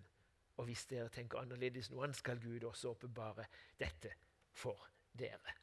Og 0.58 0.66
hvis 0.66 0.88
dere 0.90 1.10
tenker 1.14 1.44
annerledes 1.44 1.92
noe 1.92 2.08
annet, 2.08 2.18
skal 2.18 2.40
Gud 2.42 2.64
også 2.66 2.96
åpenbare 2.96 3.46
dette 3.80 4.14
for 4.56 4.88
dere. 5.14 5.58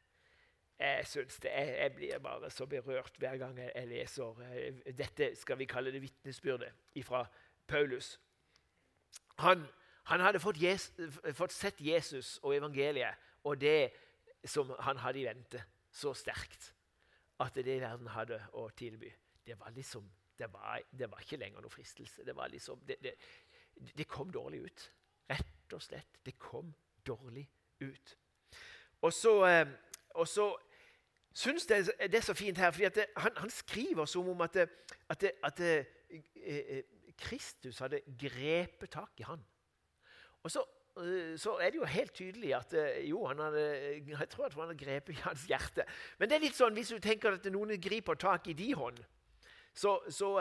Jeg 0.79 1.07
synes 1.07 1.37
det, 1.41 1.51
jeg, 1.51 1.77
jeg 1.81 1.95
blir 1.95 2.19
bare 2.19 2.51
så 2.51 2.67
berørt 2.67 3.17
hver 3.19 3.37
gang 3.39 3.59
jeg 3.59 3.89
leser 3.89 4.41
eh, 4.51 4.81
dette 4.99 5.31
skal 5.39 5.59
vi 5.59 5.69
kalle 5.71 5.93
det 5.95 6.03
vitnesbyrdet 6.03 7.03
fra 7.07 7.25
Paulus. 7.67 8.19
Han, 9.39 9.65
han 10.05 10.21
hadde 10.21 10.41
fått, 10.41 10.61
Jesus, 10.61 11.19
fått, 11.33 11.53
sett 11.53 11.81
Jesus 11.81 12.39
og 12.43 12.57
evangeliet, 12.57 13.15
og 13.45 13.61
det 13.61 13.93
som 14.45 14.73
han 14.85 15.01
hadde 15.01 15.21
i 15.21 15.25
vente, 15.25 15.63
så 15.93 16.13
sterkt 16.15 16.73
at 17.41 17.55
det 17.55 17.81
verden 17.81 18.11
hadde 18.13 18.41
å 18.53 18.69
tilby, 18.77 19.13
det 19.47 19.57
var 19.61 19.73
liksom 19.75 20.05
det 20.39 20.53
var, 20.53 20.81
det 20.91 21.11
var 21.11 21.21
ikke 21.23 21.39
lenger 21.39 21.63
noe 21.63 21.71
fristelse. 21.71 22.25
Det, 22.27 22.35
liksom, 22.51 22.81
det, 22.89 22.97
det, 23.03 23.13
det, 23.95 24.07
kom 24.11 24.33
dårlig 24.35 24.65
ut. 24.67 24.87
Rett 25.31 25.75
og 25.77 25.83
slett. 25.83 26.19
Det 26.27 26.35
kom 26.39 26.73
dårlig 27.07 27.45
ut. 27.81 28.17
Og 29.03 29.13
så, 29.13 29.35
eh, 29.47 29.69
og 30.19 30.29
så 30.29 30.49
syns 31.35 31.69
jeg 31.71 31.87
det 32.11 32.19
er 32.19 32.27
så 32.27 32.35
fint 32.35 32.59
her, 32.59 32.71
fordi 32.71 33.07
han, 33.17 33.37
han, 33.37 33.51
skriver 33.51 34.05
som 34.11 34.29
om 34.29 34.41
at, 34.41 34.57
at, 35.09 35.25
at 35.43 35.61
eh, 35.61 35.87
eh, 36.37 36.83
Kristus 37.19 37.79
hadde 37.79 38.03
grepet 38.19 38.91
tak 38.91 39.21
i 39.21 39.29
han. 39.29 39.45
Og 40.45 40.53
så 40.53 40.63
Eh, 40.97 41.39
så 41.39 41.57
er 41.59 41.71
det 41.71 41.77
jo 41.77 41.85
helt 41.85 42.15
tydelig 42.15 42.55
at 42.55 42.75
eh, 42.79 43.09
jo, 43.11 43.27
hadde, 43.27 43.63
jeg 44.07 44.29
tror 44.31 44.47
at 44.47 44.55
han 44.55 44.63
hadde 44.63 44.85
grepet 44.85 45.17
i 45.17 45.23
hans 45.25 45.47
hjerte. 45.51 45.85
Men 46.19 46.31
det 46.31 46.37
er 46.37 46.45
litt 46.47 46.59
sånn, 46.59 46.75
hvis 46.77 46.93
du 46.95 47.01
tenker 47.03 47.35
at 47.35 47.47
noen 47.51 47.75
griper 47.83 48.15
tak 48.15 48.47
i 48.49 48.55
din 48.55 48.77
hånd, 48.79 49.01
så, 49.75 49.97
så, 50.07 50.37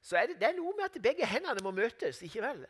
så 0.00 0.16
er 0.16 0.30
det, 0.30 0.38
det, 0.40 0.48
er 0.48 0.56
noe 0.56 0.72
med 0.78 0.86
at 0.86 0.96
begge 1.04 1.26
hendene 1.28 1.60
må 1.60 1.74
møtes. 1.76 2.22
ikke 2.24 2.40
vel? 2.40 2.62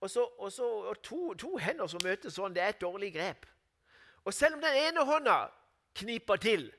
Og, 0.00 0.08
så, 0.10 0.24
og, 0.38 0.48
så, 0.52 0.68
og 0.88 1.02
to, 1.04 1.34
to, 1.36 1.50
hender 1.60 1.90
som 1.92 2.00
møtes 2.04 2.38
sånn, 2.38 2.54
det 2.56 2.62
er 2.64 2.72
et 2.72 2.80
dårlig 2.80 3.10
grep. 3.18 3.44
Og 4.24 4.32
selv 4.32 4.56
om 4.56 4.64
den 4.64 4.78
ene 4.80 5.04
hånda 5.04 5.36
kniper 6.00 6.40
til, 6.40 6.70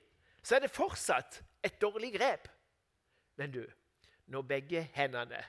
så 0.41 0.57
er 0.57 0.65
det 0.65 0.73
fortsatt 0.73 1.37
et 1.63 1.77
dårlig 1.81 2.15
grep. 2.17 2.49
Men 3.37 3.53
du, 3.53 3.61
når 4.33 4.49
begge 4.49 4.81
hendene 4.97 5.43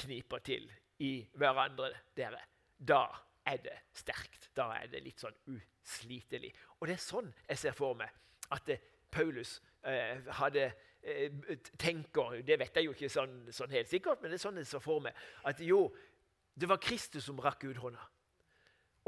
kniper 0.00 0.40
til 0.48 0.64
i 1.04 1.12
hverandre, 1.36 1.92
dere, 2.16 2.40
da 2.88 3.06
er 3.46 3.56
det 3.62 3.78
sterkt. 3.92 4.50
Da 4.56 4.68
er 4.76 4.88
det 4.92 5.02
litt 5.04 5.22
sånn 5.22 5.36
uslitelig. 5.50 6.52
Og 6.80 6.88
det 6.88 6.96
er 6.96 7.02
sånn 7.02 7.30
jeg 7.48 7.60
ser 7.60 7.76
for 7.76 7.96
meg 7.98 8.10
at 8.52 8.68
eh, 8.72 8.82
Paulus 9.12 9.58
eh, 9.88 10.20
hadde 10.38 10.66
eh, 11.02 11.58
tenker 11.78 12.42
Det 12.46 12.58
vet 12.60 12.76
jeg 12.76 12.88
jo 12.88 12.94
ikke 12.94 13.10
sånn, 13.12 13.36
sånn, 13.52 13.72
helt 13.72 13.90
sikkert, 13.90 14.22
men 14.22 14.32
det 14.32 14.38
er 14.38 14.44
sånn 14.44 14.60
jeg 14.60 14.68
ser 14.68 14.84
for 14.84 15.02
meg. 15.04 15.16
At 15.48 15.60
jo, 15.64 15.86
det 16.54 16.68
var 16.68 16.82
Kristus 16.82 17.26
som 17.28 17.40
rakk 17.40 17.64
ut 17.64 17.80
hånda. 17.82 18.04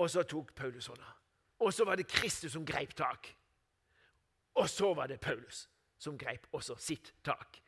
Og 0.00 0.10
så 0.10 0.24
tok 0.26 0.54
Paulus 0.56 0.88
hånda. 0.90 1.12
Og 1.64 1.72
så 1.72 1.87
var 1.87 2.00
det 2.00 2.08
Kristus 2.10 2.52
som 2.56 2.64
greip 2.66 2.96
tak. 2.98 3.28
Og 4.58 4.68
så 4.70 4.90
var 4.94 5.10
det 5.10 5.20
Paulus 5.22 5.66
som 5.98 6.18
greip 6.18 6.48
også 6.52 6.76
sitt 6.80 7.12
tak. 7.24 7.60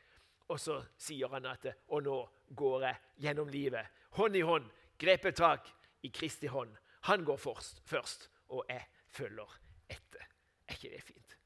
Og 0.47 0.59
så 0.59 0.77
sier 0.99 1.27
han 1.31 1.45
at 1.49 1.65
Og 1.87 2.03
nå 2.03 2.17
går 2.55 2.83
jeg 2.85 2.99
gjennom 3.25 3.49
livet, 3.51 3.87
hånd 4.15 4.35
i 4.35 4.41
hånd, 4.41 4.67
grepet 4.97 5.35
tak 5.35 5.67
i 6.03 6.11
Kristi 6.13 6.47
hånd. 6.47 6.75
Han 7.07 7.23
går 7.25 7.37
først, 7.37 7.81
først, 7.85 8.29
og 8.49 8.65
jeg 8.69 8.85
følger 9.07 9.59
etter. 9.89 10.27
Er 10.67 10.73
ikke 10.73 10.95
det 10.95 11.03
fint? 11.03 11.37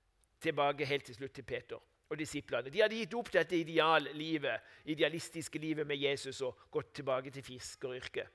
Tilbake 0.42 0.86
helt 0.86 1.06
til 1.06 1.16
slutt 1.16 1.34
til 1.34 1.46
Peter 1.46 1.80
og 2.12 2.18
disiplene. 2.20 2.70
De 2.70 2.82
hadde 2.82 2.98
gitt 2.98 3.14
opp 3.16 3.32
dette 3.32 3.56
ideallivet, 3.56 4.66
idealistiske 4.92 5.60
livet 5.60 5.88
med 5.88 6.02
Jesus 6.02 6.42
og 6.42 6.68
gått 6.72 6.94
tilbake 7.00 7.32
til 7.32 7.46
fiskeryrket. 7.46 8.28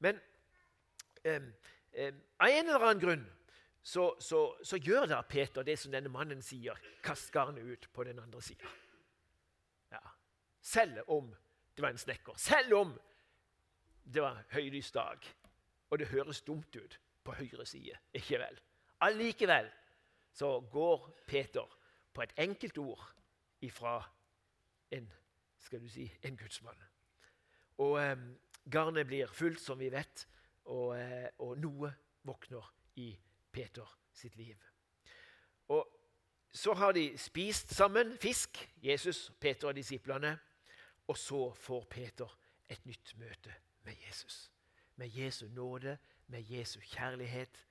Men 0.00 0.20
eh, 1.24 1.42
eh, 1.92 2.14
av 2.38 2.48
en 2.48 2.68
eller 2.68 2.86
annen 2.86 3.02
grunn 3.02 3.26
så, 3.82 4.12
så, 4.22 4.40
så, 4.62 4.78
gjør 4.78 5.08
da 5.10 5.20
Peter 5.26 5.66
det 5.66 5.74
som 5.78 5.92
denne 5.92 6.10
mannen 6.12 6.42
sier. 6.42 6.78
Kast 7.02 7.32
garnet 7.34 7.66
ut 7.66 7.88
på 7.92 8.04
den 8.06 8.20
andre 8.22 8.42
sida. 8.42 8.70
Ja. 9.90 10.02
Selv 10.62 11.02
om 11.10 11.32
det 11.74 11.82
var 11.82 11.90
en 11.90 11.98
snekker. 11.98 12.38
Selv 12.38 12.76
om 12.78 12.94
det 14.04 14.22
var 14.22 14.44
høylysdag 14.54 15.26
og 15.92 15.98
det 16.00 16.08
høres 16.08 16.40
dumt 16.42 16.76
ut 16.76 16.98
på 17.24 17.34
høyre 17.36 17.66
side. 17.68 17.98
Ikke 18.16 18.38
vel? 18.40 18.60
Allikevel 19.04 19.68
så 20.32 20.60
går 20.72 21.10
Peter 21.28 21.78
på 22.12 22.22
et 22.24 22.32
enkelt 22.40 22.78
ord 22.78 23.02
ifra 23.60 23.98
en 24.90 25.10
skal 25.58 25.82
du 25.82 25.88
si, 25.88 26.06
en 26.22 26.36
gudsmann. 26.36 26.80
Og 27.78 27.98
eh, 28.00 28.16
garnet 28.72 29.06
blir 29.06 29.26
fullt, 29.26 29.60
som 29.60 29.78
vi 29.78 29.90
vet, 29.92 30.26
og, 30.64 30.96
eh, 30.98 31.28
og 31.38 31.58
noe 31.60 31.92
våkner 32.24 32.72
i 32.96 33.12
Peter 33.52 33.98
sitt 34.12 34.36
liv. 34.36 34.56
Og 35.68 35.86
så 36.52 36.74
har 36.74 36.92
de 36.92 37.18
spist 37.18 37.74
sammen 37.74 38.16
fisk, 38.20 38.58
Jesus, 38.82 39.30
Peter 39.40 39.68
og 39.68 39.76
disiplene. 39.76 40.38
Og 41.06 41.18
så 41.18 41.52
får 41.54 41.84
Peter 41.90 42.38
et 42.68 42.86
nytt 42.86 43.14
møte 43.18 43.54
med 43.84 43.96
Jesus. 44.06 44.51
Med 44.96 45.08
Jesu 45.08 45.48
nåde, 45.48 45.98
med 46.26 46.42
Jesu 46.50 46.80
kjærlighet. 46.80 47.66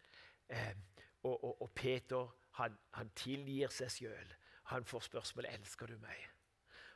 Eh, 0.50 0.76
og, 1.24 1.44
og, 1.44 1.62
og, 1.62 1.72
Peter 1.72 2.36
han, 2.52 2.78
han 2.94 3.10
tilgir 3.16 3.72
seg 3.72 3.92
sjøl. 3.92 4.34
Han 4.72 4.86
får 4.86 5.00
spørsmålet 5.00 5.54
'Elsker 5.54 5.86
du 5.86 5.98
meg?' 5.98 6.30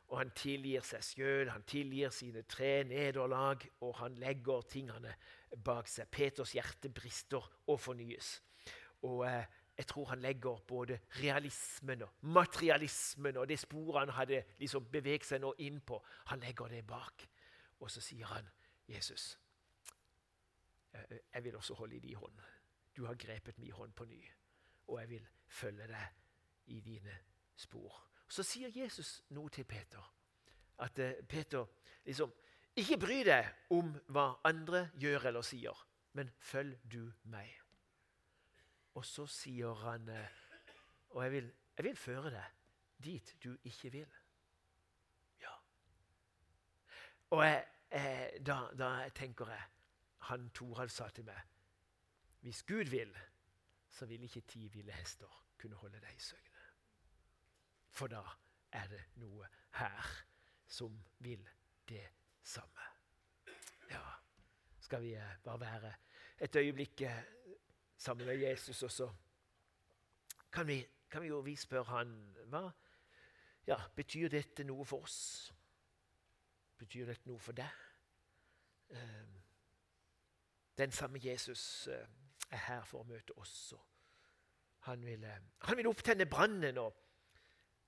Og 0.07 0.17
han 0.17 0.32
tilgir 0.38 0.82
seg 0.86 1.03
sjøl, 1.03 1.49
han 1.49 1.63
tilgir 1.63 2.09
sine 2.09 2.41
tre 2.41 2.84
nederlag, 2.84 3.63
og 3.82 3.95
han 3.95 4.15
legger 4.21 4.61
tingene 4.61 5.15
bak 5.63 5.88
seg. 5.88 6.07
Peters 6.11 6.51
hjerte 6.53 6.89
brister 6.89 7.41
og 7.67 7.80
fornyes. 7.80 8.41
Og 9.01 9.26
eh, 9.26 9.45
jeg 9.78 9.88
tror 9.88 10.05
han 10.05 10.21
legger 10.21 10.61
både 10.67 10.99
realismen 11.19 12.01
og 12.01 12.09
materialismen 12.21 13.38
og 13.38 13.49
det 13.49 13.59
sporet 13.59 13.99
han 13.99 14.13
hadde 14.15 14.43
liksom 14.59 14.86
beveget 14.91 15.26
seg 15.28 15.41
nå 15.43 15.51
inn 15.59 15.82
på, 15.82 15.99
han 16.32 16.39
legger 16.39 16.71
det 16.71 16.86
bak. 16.88 17.26
Og 17.80 17.91
så 17.91 18.01
sier 18.01 18.30
han, 18.30 18.47
Jesus, 18.88 19.36
jeg 21.33 21.43
vil 21.43 21.55
også 21.55 21.73
holde 21.73 21.95
i 21.95 21.99
din 21.99 22.15
hånd. 22.15 22.39
Du 22.95 23.05
har 23.05 23.15
grepet 23.15 23.57
min 23.57 23.71
hånd 23.71 23.93
på 23.93 24.05
ny, 24.05 24.21
og 24.87 24.99
jeg 24.99 25.09
vil 25.09 25.27
følge 25.47 25.87
deg 25.87 26.07
i 26.65 26.79
dine 26.79 27.17
spor. 27.55 28.01
Så 28.27 28.43
sier 28.43 28.71
Jesus 28.73 29.21
noe 29.35 29.49
til 29.49 29.65
Peter. 29.65 30.13
At 30.79 30.99
uh, 30.99 31.11
Peter 31.27 31.65
liksom 32.05 32.33
Ikke 32.75 32.97
bry 32.99 33.21
deg 33.23 33.45
om 33.71 33.93
hva 34.11 34.41
andre 34.43 34.89
gjør 34.99 35.29
eller 35.29 35.45
sier, 35.47 35.77
men 36.19 36.31
følg 36.43 36.81
du 36.91 37.13
meg. 37.31 37.53
Og 38.99 39.05
så 39.07 39.23
sier 39.31 39.73
han 39.85 40.09
uh, 40.09 40.41
Og 41.15 41.23
jeg 41.23 41.31
vil, 41.31 41.47
jeg 41.77 41.85
vil 41.85 41.95
føre 41.95 42.33
deg 42.33 42.51
dit 43.05 43.35
du 43.43 43.55
ikke 43.63 43.91
vil. 43.91 44.11
Ja. 45.41 45.53
Og 47.29 47.45
jeg, 47.45 47.63
jeg, 47.91 48.43
da, 48.47 48.59
da, 48.77 48.91
tenker 49.15 49.51
jeg 49.51 49.63
Han 50.26 50.49
Torald 50.49 50.89
sa 50.89 51.09
til 51.09 51.26
meg 51.26 51.41
Hvis 52.41 52.63
Gud 52.63 52.89
vil, 52.89 53.17
så 53.89 54.05
vil 54.05 54.23
ikke 54.23 54.41
ti 54.41 54.67
ville 54.67 54.93
hester 54.93 55.41
kunne 55.57 55.76
holde 55.76 55.99
deg 55.99 56.15
i 56.15 56.19
søgne. 56.21 56.63
For 57.89 58.11
da 58.11 58.21
er 58.71 58.88
det 58.91 59.01
noe 59.21 59.47
her 59.80 60.09
som 60.67 60.97
vil 61.19 61.47
det 61.89 62.03
samme. 62.43 62.89
Ja, 63.89 64.01
skal 64.80 65.01
vi 65.01 65.13
eh, 65.13 65.38
bare 65.43 65.59
være 65.59 65.93
et 66.39 66.55
øyeblikk 66.55 67.01
eh, 67.01 67.23
sammen 67.97 68.28
med 68.28 68.36
Jesus, 68.36 68.84
og 68.84 68.91
så 68.91 69.09
kan 70.51 70.67
vi, 70.67 70.86
kan 71.09 71.21
vi 71.21 71.28
jo 71.28 71.39
vi 71.39 71.55
spørre 71.55 71.97
han 71.97 72.11
hva 72.51 72.69
ja, 73.67 73.78
Betyr 73.95 74.30
dette 74.30 74.63
noe 74.63 74.86
for 74.86 75.07
oss? 75.07 75.53
Betyr 76.78 77.07
dette 77.09 77.26
noe 77.30 77.41
for 77.41 77.57
deg? 77.57 77.82
Eh, 78.93 79.44
den 80.78 80.91
samme 80.91 81.19
Jesus 81.23 81.88
er 81.88 82.57
her 82.57 82.84
for 82.86 83.03
å 83.03 83.07
møte 83.09 83.36
oss. 83.39 83.73
Han 84.86 85.05
vil, 85.05 85.26
han 85.65 85.78
vil 85.78 85.88
opptenne 85.89 86.28
brannen 86.30 86.78
og 86.78 86.93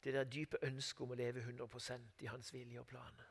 det 0.04 0.14
der 0.14 0.30
dype 0.30 0.58
ønsket 0.64 1.04
om 1.04 1.12
å 1.12 1.18
leve 1.20 1.42
100% 1.44 2.24
i 2.24 2.30
hans 2.32 2.54
vilje 2.54 2.80
og 2.80 2.88
plan. 2.88 3.22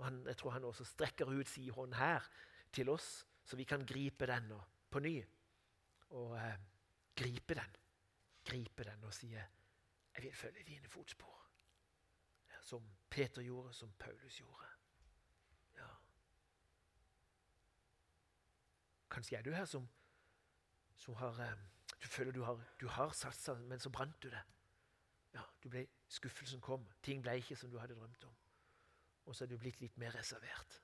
Og 0.00 0.04
han, 0.04 0.22
jeg 0.26 0.36
tror 0.36 0.50
han 0.56 0.64
også 0.64 0.84
strekker 0.84 1.30
ut 1.30 1.48
sin 1.48 1.70
hånd 1.74 1.94
her 1.94 2.26
til 2.72 2.90
oss, 2.92 3.26
så 3.44 3.56
vi 3.56 3.64
kan 3.64 3.86
gripe 3.86 4.26
den 4.26 4.52
og, 4.52 4.62
på 4.90 5.02
ny. 5.02 5.14
Og 6.18 6.36
eh, 6.38 6.58
gripe 7.16 7.54
den. 7.54 7.76
Gripe 8.44 8.84
den 8.84 9.04
og 9.04 9.14
si 9.14 9.32
'Jeg 9.32 10.22
vil 10.22 10.34
følge 10.34 10.62
dine 10.62 10.88
fotspor'. 10.88 11.46
Som 12.60 12.84
Peter 13.10 13.42
gjorde, 13.42 13.72
som 13.72 13.92
Paulus 13.98 14.38
gjorde. 14.38 14.66
Kanskje 19.10 19.36
er 19.36 19.42
du 19.42 19.50
her 19.52 19.64
som, 19.64 19.88
som 20.96 21.14
har 21.14 21.40
eh, 21.42 21.56
Du 22.02 22.08
føler 22.08 22.32
du 22.32 22.42
har, 22.42 22.60
du 22.80 22.88
har 22.88 23.12
satsa, 23.12 23.54
men 23.54 23.80
så 23.80 23.90
brant 23.90 24.22
du 24.22 24.30
det. 24.30 24.42
Ja, 25.34 25.42
ble, 25.68 25.86
Skuffelsen 26.08 26.60
kom. 26.60 26.86
Ting 27.02 27.22
ble 27.22 27.36
ikke 27.38 27.56
som 27.56 27.70
du 27.70 27.78
hadde 27.78 27.94
drømt 27.94 28.24
om. 28.24 28.36
Og 29.26 29.36
så 29.36 29.44
er 29.44 29.50
du 29.50 29.58
blitt 29.58 29.80
litt 29.80 29.98
mer 29.98 30.14
reservert. 30.16 30.80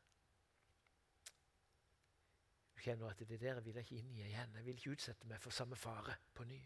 Du 2.74 2.82
kjenner 2.82 3.08
at 3.10 3.22
det 3.28 3.40
der 3.40 3.60
vil 3.64 3.74
jeg 3.74 3.86
ikke 3.86 4.02
inn 4.02 4.12
i 4.12 4.26
igjen. 4.26 4.54
Jeg 4.58 4.66
vil 4.66 4.76
ikke 4.76 4.92
utsette 4.98 5.30
meg 5.30 5.40
for 5.40 5.50
samme 5.50 5.76
fare 5.76 6.18
på 6.34 6.44
ny. 6.44 6.60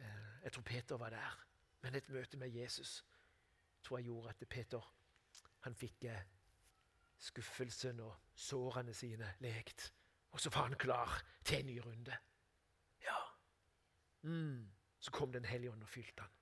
Eh, 0.00 0.42
jeg 0.42 0.52
tror 0.52 0.62
Peter 0.62 0.96
var 0.96 1.14
der, 1.14 1.38
men 1.82 1.94
et 1.94 2.08
møte 2.08 2.36
med 2.36 2.48
Jesus 2.48 3.04
tror 3.82 3.98
jeg 3.98 4.10
gjorde 4.10 4.28
at 4.28 4.48
Peter 4.48 4.92
han 5.64 5.74
fikk 5.76 6.04
eh, 6.04 6.24
skuffelsen 7.20 8.00
og 8.00 8.16
sårene 8.34 8.94
sine 8.94 9.34
lekt. 9.44 9.90
Og 10.30 10.40
så 10.40 10.50
var 10.50 10.68
han 10.68 10.78
klar 10.78 11.22
til 11.44 11.60
en 11.60 11.66
ny 11.66 11.78
runde. 11.84 12.16
Ja. 13.02 13.18
Mm. 14.22 14.70
Så 14.98 15.10
kom 15.10 15.32
Den 15.32 15.44
hellige 15.44 15.72
ånd 15.72 15.82
og 15.82 15.88
fylte 15.88 16.22
han. 16.22 16.32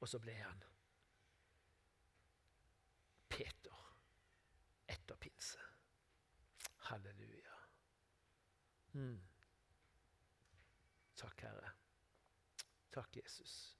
Og 0.00 0.08
så 0.08 0.18
ble 0.18 0.34
han 0.34 0.62
Peter 3.28 3.96
etter 4.88 5.16
pinse. 5.16 5.58
Halleluja. 6.88 7.58
Mm. 8.92 9.20
Takk, 11.16 11.40
Herre. 11.40 11.70
Takk, 12.90 13.16
Jesus. 13.16 13.78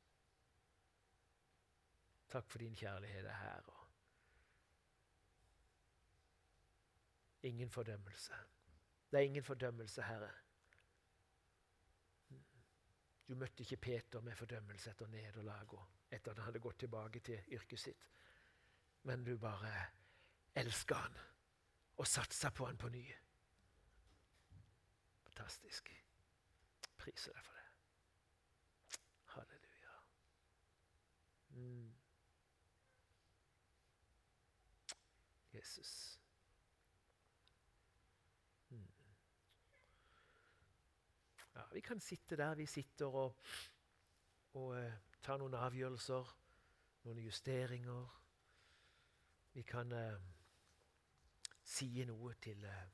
Takk 2.29 2.51
for 2.51 2.59
din 2.59 2.77
kjærlighet 2.77 3.27
er 3.27 3.33
her. 3.41 3.63
Og 3.73 3.88
ingen 7.49 7.71
fordømmelse. 7.71 8.35
Det 9.11 9.19
er 9.19 9.25
ingen 9.31 9.45
fordømmelse, 9.45 10.03
Herre. 10.03 10.31
Du 13.29 13.35
møtte 13.35 13.63
ikke 13.63 13.77
Peter 13.77 14.21
med 14.21 14.37
fordømmelse 14.37 14.91
etter 14.91 15.07
nederlag 15.13 15.75
og 15.75 15.87
etter 16.11 16.31
at 16.31 16.39
han 16.39 16.45
hadde 16.45 16.63
gått 16.65 16.79
tilbake 16.81 17.21
til 17.21 17.53
yrket 17.53 17.81
sitt. 17.81 18.07
Men 19.03 19.25
du 19.25 19.35
bare 19.39 19.73
elska 20.57 20.95
han 20.95 21.19
og 21.99 22.07
satsa 22.07 22.51
på 22.51 22.67
han 22.67 22.79
på 22.79 22.89
ny. 22.89 23.05
Fantastisk. 25.27 25.93
Priser 26.99 27.33
deg 27.33 27.45
for 27.45 27.55
det. 27.55 27.67
Halleluja. 29.35 29.99
Mm. 31.51 31.93
Jesus. 35.53 36.19
Ja, 41.59 41.65
vi 41.73 41.81
kan 41.81 42.01
sitte 42.01 42.37
der 42.37 42.55
vi 42.55 42.67
sitter 42.67 43.07
og, 43.07 43.37
og 44.55 44.77
eh, 44.79 44.93
ta 45.23 45.35
noen 45.37 45.57
avgjørelser, 45.59 46.29
noen 47.03 47.19
justeringer. 47.19 48.13
Vi 49.57 49.65
kan 49.67 49.91
eh, 49.93 50.21
si 51.67 51.89
noe 52.07 52.37
til 52.39 52.63
eh, 52.63 52.85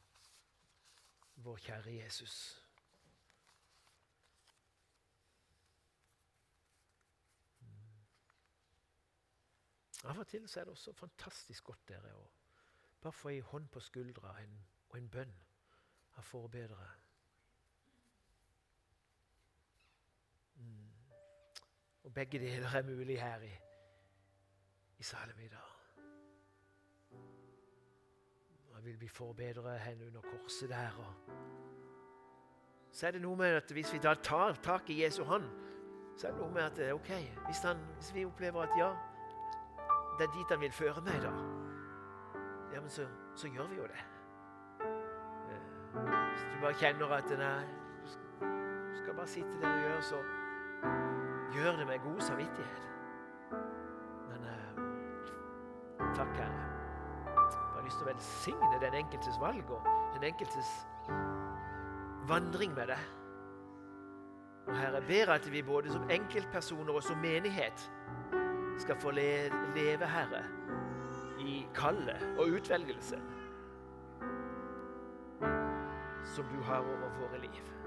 vår 1.45 1.61
kjære 1.67 1.99
Jesus. 1.99 2.39
Mm. 7.61 8.03
Av 10.09 10.25
og 10.25 10.29
til 10.33 10.49
er 10.49 10.65
det 10.65 10.79
også 10.79 10.97
fantastisk 11.05 11.69
godt 11.69 11.89
dere, 11.93 12.17
å 12.17 12.29
bare 13.05 13.13
få 13.21 13.37
ei 13.37 13.45
hånd 13.45 13.69
på 13.69 13.85
skuldra 13.93 14.39
en, 14.41 14.61
og 14.89 15.03
en 15.03 15.17
bønn 15.19 15.41
av 16.17 16.33
forbedere. 16.33 17.04
Og 22.05 22.15
begge 22.15 22.39
deler 22.39 22.69
er 22.77 22.83
mulig 22.83 23.21
her 23.21 23.41
i, 23.41 23.55
i 24.99 25.49
dag. 25.49 25.71
Jeg 28.75 28.85
vil 28.85 28.99
bli 28.99 29.09
forbedret 29.09 29.81
henne 29.81 30.07
under 30.07 30.21
korset 30.21 30.69
der. 30.69 30.91
Og 30.99 31.15
så 32.93 33.07
er 33.07 33.11
det 33.11 33.23
noe 33.23 33.37
med 33.37 33.47
at 33.47 33.73
hvis 33.73 33.93
vi 33.93 33.99
da 33.99 34.15
tar 34.15 34.53
tak 34.63 34.91
i 34.91 35.03
Jesu 35.03 35.23
hånd, 35.25 35.45
så 36.17 36.27
er 36.27 36.31
det 36.31 36.41
noe 36.41 36.53
med 36.53 36.63
at 36.63 36.93
ok, 36.93 37.11
hvis, 37.47 37.63
han, 37.63 37.77
hvis 37.97 38.15
vi 38.15 38.25
opplever 38.25 38.63
at 38.63 38.77
ja, 38.79 38.91
det 40.19 40.29
er 40.29 40.33
dit 40.37 40.51
han 40.51 40.61
vil 40.61 40.73
føre 40.73 41.01
meg, 41.03 41.23
da, 41.23 41.33
ja, 42.75 42.81
men 42.81 42.91
så, 42.91 43.07
så 43.37 43.49
gjør 43.49 43.67
vi 43.67 43.77
jo 43.77 43.83
det. 43.83 44.05
Eh, 44.85 45.65
hvis 45.95 46.45
du 46.53 46.61
bare 46.61 46.75
kjenner 46.79 47.17
at 47.17 47.35
nei, 47.39 47.67
du 48.41 48.97
skal 49.01 49.15
bare 49.15 49.27
sitte 49.27 49.61
der 49.63 49.73
og 49.73 49.81
gjøre 49.89 50.03
så 50.03 50.23
gjør 51.55 51.77
det 51.79 51.87
med 51.87 51.99
god 52.05 52.21
samvittighet. 52.21 52.89
Men 54.31 54.47
eh, 54.53 54.85
Takk, 56.15 56.37
Herre. 56.37 56.63
Jeg 57.35 57.77
har 57.77 57.85
lyst 57.85 57.99
til 57.99 58.07
å 58.07 58.13
velsigne 58.13 58.81
den 58.83 58.97
enkeltes 59.03 59.41
valg 59.41 59.71
og 59.75 59.87
den 60.15 60.29
enkeltes 60.31 60.73
vandring 62.29 62.75
med 62.75 62.93
deg. 62.95 63.11
Og 64.67 64.77
Herre, 64.79 65.03
jeg 65.03 65.09
ber 65.09 65.33
at 65.35 65.53
vi 65.53 65.63
både 65.63 65.93
som 65.93 66.11
enkeltpersoner 66.11 66.97
og 66.97 67.03
som 67.03 67.21
menighet 67.21 67.91
skal 68.79 68.97
få 69.01 69.11
leve, 69.11 70.07
Herre, 70.07 70.45
i 71.45 71.67
kallet 71.75 72.23
og 72.39 72.57
utvelgelsen 72.59 73.21
som 76.35 76.45
du 76.51 76.63
har 76.63 76.81
over 76.81 77.11
våre 77.21 77.41
liv. 77.43 77.84